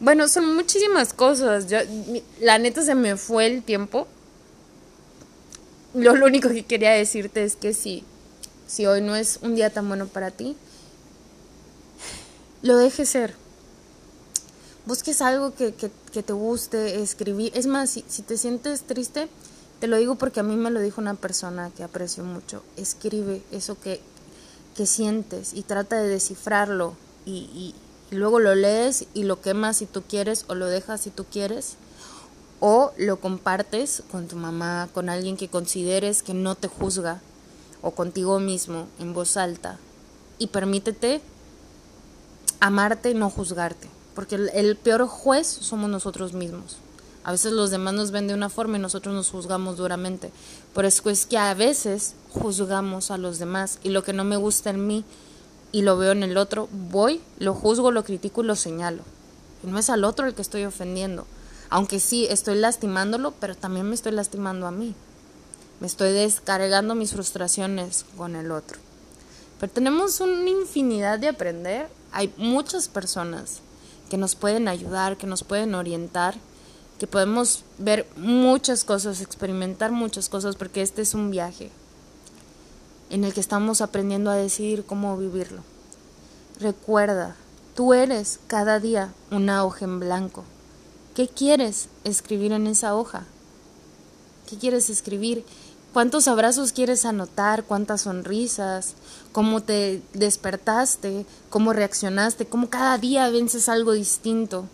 Bueno, 0.00 0.26
son 0.26 0.54
muchísimas 0.54 1.12
cosas. 1.12 1.66
La 2.40 2.58
neta 2.58 2.80
se 2.80 2.94
me 2.94 3.18
fue 3.18 3.44
el 3.44 3.62
tiempo 3.62 4.06
lo, 5.92 6.14
lo 6.14 6.24
único 6.24 6.48
que 6.48 6.64
quería 6.64 6.92
decirte 6.92 7.44
es 7.44 7.56
que 7.56 7.74
si, 7.74 8.04
si 8.66 8.86
hoy 8.86 9.02
no 9.02 9.16
es 9.16 9.40
un 9.42 9.54
día 9.54 9.68
tan 9.68 9.86
bueno 9.86 10.06
para 10.06 10.30
ti, 10.30 10.56
lo 12.62 12.78
dejes 12.78 13.10
ser. 13.10 13.34
Busques 14.88 15.20
algo 15.20 15.54
que, 15.54 15.74
que, 15.74 16.22
te 16.22 16.32
guste, 16.32 17.02
escribir. 17.02 17.52
Es 17.54 17.66
más, 17.66 17.90
si, 17.90 18.22
te 18.22 18.38
sientes 18.38 18.84
triste, 18.84 19.28
te 19.80 19.86
lo 19.86 19.98
digo 19.98 20.14
porque 20.14 20.40
a 20.40 20.42
mí 20.42 20.56
me 20.56 20.70
lo 20.70 20.80
dijo 20.80 20.98
una 20.98 21.12
persona 21.12 21.70
que 21.76 21.82
aprecio 21.82 22.24
mucho. 22.24 22.62
Escribe 22.78 23.42
eso 23.52 23.78
que, 23.78 24.00
que 24.74 24.86
sientes 24.86 25.52
y 25.52 25.60
trata 25.60 25.96
de 25.96 26.08
descifrarlo 26.08 26.94
y, 27.26 27.50
y, 27.52 27.74
y 28.10 28.16
luego 28.16 28.40
lo 28.40 28.54
lees 28.54 29.04
y 29.12 29.24
lo 29.24 29.42
quemas 29.42 29.76
si 29.76 29.84
tú 29.84 30.04
quieres 30.08 30.46
o 30.48 30.54
lo 30.54 30.64
dejas 30.64 31.02
si 31.02 31.10
tú 31.10 31.26
quieres 31.30 31.74
o 32.58 32.92
lo 32.96 33.20
compartes 33.20 34.02
con 34.10 34.26
tu 34.26 34.36
mamá, 34.36 34.88
con 34.94 35.10
alguien 35.10 35.36
que 35.36 35.48
consideres 35.48 36.22
que 36.22 36.32
no 36.32 36.54
te 36.54 36.68
juzga 36.68 37.20
o 37.82 37.90
contigo 37.90 38.40
mismo 38.40 38.88
en 38.98 39.12
voz 39.12 39.36
alta 39.36 39.78
y 40.38 40.46
permítete 40.46 41.20
amarte 42.58 43.10
y 43.10 43.14
no 43.14 43.28
juzgarte, 43.28 43.86
porque 44.18 44.34
el, 44.34 44.74
peor 44.74 45.06
juez 45.06 45.46
somos 45.46 45.88
nosotros 45.88 46.32
mismos. 46.32 46.78
A 47.22 47.30
veces 47.30 47.52
los 47.52 47.70
demás 47.70 47.94
nos 47.94 48.10
ven 48.10 48.26
de 48.26 48.34
una 48.34 48.48
forma 48.48 48.76
y 48.76 48.80
nosotros 48.80 49.14
nos 49.14 49.30
juzgamos 49.30 49.76
duramente. 49.76 50.32
Por 50.74 50.86
eso 50.86 51.08
es 51.08 51.24
que 51.24 51.38
a 51.38 51.54
veces 51.54 52.14
juzgamos 52.30 53.12
a 53.12 53.16
los 53.16 53.38
demás 53.38 53.78
y 53.84 53.90
lo 53.90 54.02
que 54.02 54.12
no 54.12 54.24
me 54.24 54.36
gusta 54.36 54.70
en 54.70 54.88
mí 54.88 55.04
y 55.70 55.82
lo 55.82 55.96
veo 55.96 56.10
en 56.10 56.24
el 56.24 56.36
otro, 56.36 56.68
voy, 56.90 57.20
lo 57.38 57.54
juzgo, 57.54 57.92
lo 57.92 58.02
critico 58.02 58.42
y 58.42 58.46
lo 58.46 58.56
señalo. 58.56 59.04
Y 59.62 59.68
no 59.68 59.78
es 59.78 59.88
al 59.88 60.02
otro 60.02 60.26
el 60.26 60.34
que 60.34 60.42
estoy 60.42 60.64
ofendiendo. 60.64 61.24
Aunque 61.70 62.00
sí 62.00 62.26
estoy 62.28 62.56
lastimándolo, 62.56 63.34
pero 63.38 63.54
también 63.54 63.88
me 63.88 63.94
estoy 63.94 64.10
lastimando 64.10 64.66
a 64.66 64.72
mí. 64.72 64.96
Me 65.78 65.86
estoy 65.86 66.12
descargando 66.12 66.96
mis 66.96 67.12
frustraciones 67.12 68.04
con 68.16 68.34
el 68.34 68.50
otro. 68.50 68.80
Pero 69.60 69.72
tenemos 69.72 70.20
una 70.20 70.50
infinidad 70.50 71.20
de 71.20 71.28
aprender. 71.28 71.88
Hay 72.10 72.34
muchas 72.36 72.88
personas 72.88 73.62
que 74.08 74.18
nos 74.18 74.34
pueden 74.34 74.68
ayudar, 74.68 75.16
que 75.16 75.26
nos 75.26 75.44
pueden 75.44 75.74
orientar, 75.74 76.36
que 76.98 77.06
podemos 77.06 77.64
ver 77.78 78.06
muchas 78.16 78.84
cosas, 78.84 79.20
experimentar 79.20 79.92
muchas 79.92 80.28
cosas, 80.28 80.56
porque 80.56 80.82
este 80.82 81.02
es 81.02 81.14
un 81.14 81.30
viaje 81.30 81.70
en 83.10 83.24
el 83.24 83.32
que 83.32 83.40
estamos 83.40 83.80
aprendiendo 83.80 84.30
a 84.30 84.36
decidir 84.36 84.84
cómo 84.84 85.16
vivirlo. 85.16 85.62
Recuerda, 86.60 87.36
tú 87.74 87.94
eres 87.94 88.40
cada 88.48 88.80
día 88.80 89.12
una 89.30 89.64
hoja 89.64 89.84
en 89.84 90.00
blanco. 90.00 90.44
¿Qué 91.14 91.28
quieres 91.28 91.88
escribir 92.04 92.52
en 92.52 92.66
esa 92.66 92.94
hoja? 92.94 93.24
¿Qué 94.48 94.56
quieres 94.56 94.90
escribir? 94.90 95.44
¿Cuántos 95.98 96.28
abrazos 96.28 96.70
quieres 96.70 97.04
anotar? 97.04 97.64
¿Cuántas 97.64 98.02
sonrisas? 98.02 98.94
¿Cómo 99.32 99.64
te 99.64 100.00
despertaste? 100.12 101.26
¿Cómo 101.50 101.72
reaccionaste? 101.72 102.46
¿Cómo 102.46 102.70
cada 102.70 102.98
día 102.98 103.28
vences 103.30 103.68
algo 103.68 103.90
distinto? 103.90 104.66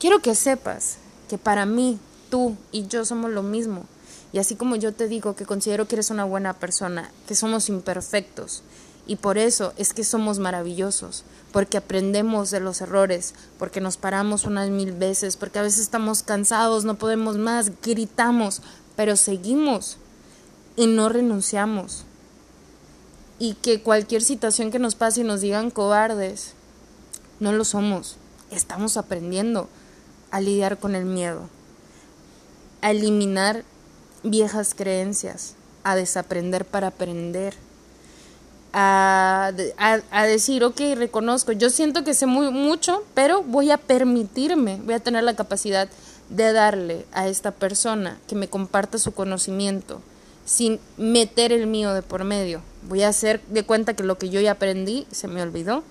Quiero 0.00 0.18
que 0.18 0.34
sepas 0.34 0.96
que 1.28 1.38
para 1.38 1.64
mí, 1.64 2.00
tú 2.28 2.56
y 2.72 2.88
yo 2.88 3.04
somos 3.04 3.30
lo 3.30 3.44
mismo. 3.44 3.84
Y 4.32 4.40
así 4.40 4.56
como 4.56 4.74
yo 4.74 4.92
te 4.92 5.06
digo 5.06 5.36
que 5.36 5.46
considero 5.46 5.86
que 5.86 5.94
eres 5.94 6.10
una 6.10 6.24
buena 6.24 6.54
persona, 6.54 7.12
que 7.28 7.36
somos 7.36 7.68
imperfectos, 7.68 8.64
y 9.06 9.14
por 9.14 9.38
eso 9.38 9.74
es 9.76 9.94
que 9.94 10.02
somos 10.02 10.40
maravillosos, 10.40 11.22
porque 11.52 11.76
aprendemos 11.76 12.50
de 12.50 12.58
los 12.58 12.80
errores, 12.80 13.32
porque 13.60 13.80
nos 13.80 13.96
paramos 13.96 14.42
unas 14.42 14.70
mil 14.70 14.90
veces, 14.90 15.36
porque 15.36 15.60
a 15.60 15.62
veces 15.62 15.82
estamos 15.82 16.24
cansados, 16.24 16.84
no 16.84 16.96
podemos 16.96 17.38
más, 17.38 17.70
gritamos, 17.80 18.60
pero 18.96 19.14
seguimos 19.14 19.98
y 20.78 20.86
no 20.86 21.08
renunciamos. 21.08 22.04
Y 23.40 23.54
que 23.54 23.82
cualquier 23.82 24.22
situación 24.22 24.70
que 24.70 24.78
nos 24.78 24.94
pase 24.94 25.20
y 25.20 25.24
nos 25.24 25.40
digan 25.40 25.70
cobardes, 25.70 26.52
no 27.40 27.52
lo 27.52 27.64
somos. 27.64 28.16
Estamos 28.50 28.96
aprendiendo 28.96 29.68
a 30.30 30.40
lidiar 30.40 30.78
con 30.78 30.94
el 30.94 31.04
miedo, 31.04 31.48
a 32.80 32.92
eliminar 32.92 33.64
viejas 34.22 34.74
creencias, 34.74 35.54
a 35.82 35.96
desaprender 35.96 36.64
para 36.64 36.88
aprender, 36.88 37.54
a, 38.72 39.50
a, 40.10 40.24
decir, 40.24 40.62
ok, 40.62 40.80
reconozco, 40.94 41.52
yo 41.52 41.70
siento 41.70 42.04
que 42.04 42.14
sé 42.14 42.26
muy 42.26 42.52
mucho, 42.52 43.02
pero 43.14 43.42
voy 43.42 43.70
a 43.70 43.78
permitirme, 43.78 44.80
voy 44.84 44.94
a 44.94 45.00
tener 45.00 45.24
la 45.24 45.34
capacidad 45.34 45.88
de 46.28 46.52
darle 46.52 47.06
a 47.12 47.26
esta 47.26 47.50
persona 47.50 48.18
que 48.28 48.36
me 48.36 48.48
comparta 48.48 48.98
su 48.98 49.12
conocimiento 49.12 50.02
sin 50.48 50.80
meter 50.96 51.52
el 51.52 51.66
mío 51.66 51.92
de 51.92 52.00
por 52.00 52.24
medio. 52.24 52.62
Voy 52.88 53.02
a 53.02 53.08
hacer 53.08 53.42
de 53.48 53.64
cuenta 53.64 53.92
que 53.94 54.02
lo 54.02 54.16
que 54.16 54.30
yo 54.30 54.40
ya 54.40 54.52
aprendí 54.52 55.06
se 55.10 55.28
me 55.28 55.42
olvidó 55.42 55.84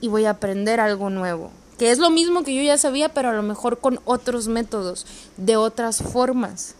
y 0.00 0.08
voy 0.08 0.24
a 0.24 0.30
aprender 0.30 0.80
algo 0.80 1.10
nuevo, 1.10 1.52
que 1.78 1.92
es 1.92 1.98
lo 1.98 2.10
mismo 2.10 2.42
que 2.42 2.56
yo 2.56 2.60
ya 2.60 2.76
sabía, 2.76 3.10
pero 3.10 3.30
a 3.30 3.34
lo 3.34 3.44
mejor 3.44 3.78
con 3.78 4.00
otros 4.04 4.48
métodos, 4.48 5.06
de 5.36 5.56
otras 5.56 6.02
formas 6.02 6.74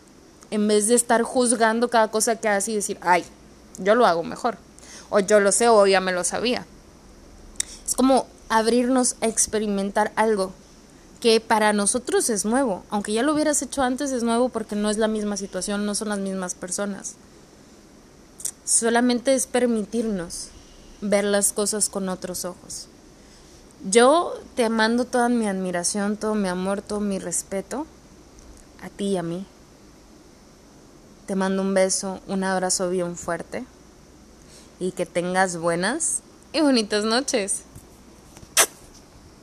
en 0.51 0.67
vez 0.67 0.89
de 0.89 0.97
estar 0.97 1.23
juzgando 1.23 1.89
cada 1.89 2.11
cosa 2.11 2.35
que 2.35 2.49
hace 2.49 2.73
y 2.73 2.75
decir, 2.75 2.99
ay, 3.01 3.25
yo 3.79 3.95
lo 3.95 4.07
hago 4.07 4.25
mejor, 4.25 4.57
o 5.09 5.21
yo 5.21 5.39
lo 5.39 5.53
sé, 5.53 5.69
o 5.69 5.87
ya 5.87 6.01
me 6.01 6.11
lo 6.11 6.25
sabía. 6.25 6.67
Es 7.87 7.95
como 7.95 8.27
abrirnos 8.49 9.15
a 9.21 9.29
experimentar 9.29 10.11
algo 10.17 10.53
que 11.25 11.41
para 11.41 11.73
nosotros 11.73 12.29
es 12.29 12.45
nuevo, 12.45 12.85
aunque 12.91 13.15
ya 13.15 13.23
lo 13.23 13.33
hubieras 13.33 13.63
hecho 13.63 13.81
antes 13.81 14.13
es 14.13 14.23
nuevo 14.23 14.51
porque 14.51 14.77
no 14.77 14.91
es 14.91 14.99
la 14.99 15.09
misma 15.09 15.39
situación, 15.39 15.87
no 15.87 15.95
son 15.95 16.11
las 16.11 16.19
mismas 16.19 16.55
personas. 16.55 17.15
Solamente 18.67 19.33
es 19.33 19.47
permitirnos 19.47 20.49
ver 21.01 21.25
las 21.25 21.55
cosas 21.55 21.89
con 21.89 22.11
otros 22.11 22.45
ojos. 22.45 22.89
Yo 23.89 24.35
te 24.55 24.69
mando 24.69 25.07
toda 25.07 25.31
mi 25.31 25.49
admiración, 25.49 26.19
todo 26.19 26.35
mi 26.35 26.49
amor, 26.49 26.83
todo 26.83 27.01
mi 27.01 27.19
respeto 27.19 27.87
a 28.83 28.91
ti 28.91 29.13
y 29.13 29.17
a 29.17 29.23
mí. 29.23 29.47
Te 31.25 31.37
mando 31.37 31.63
un 31.63 31.73
beso, 31.73 32.21
un 32.27 32.45
abrazo 32.45 32.91
bien 32.91 33.17
fuerte 33.17 33.65
y 34.79 34.93
que 34.93 35.07
tengas 35.07 35.57
buenas 35.57 36.21
y 36.53 36.61
bonitas 36.61 37.05
noches. 37.05 37.63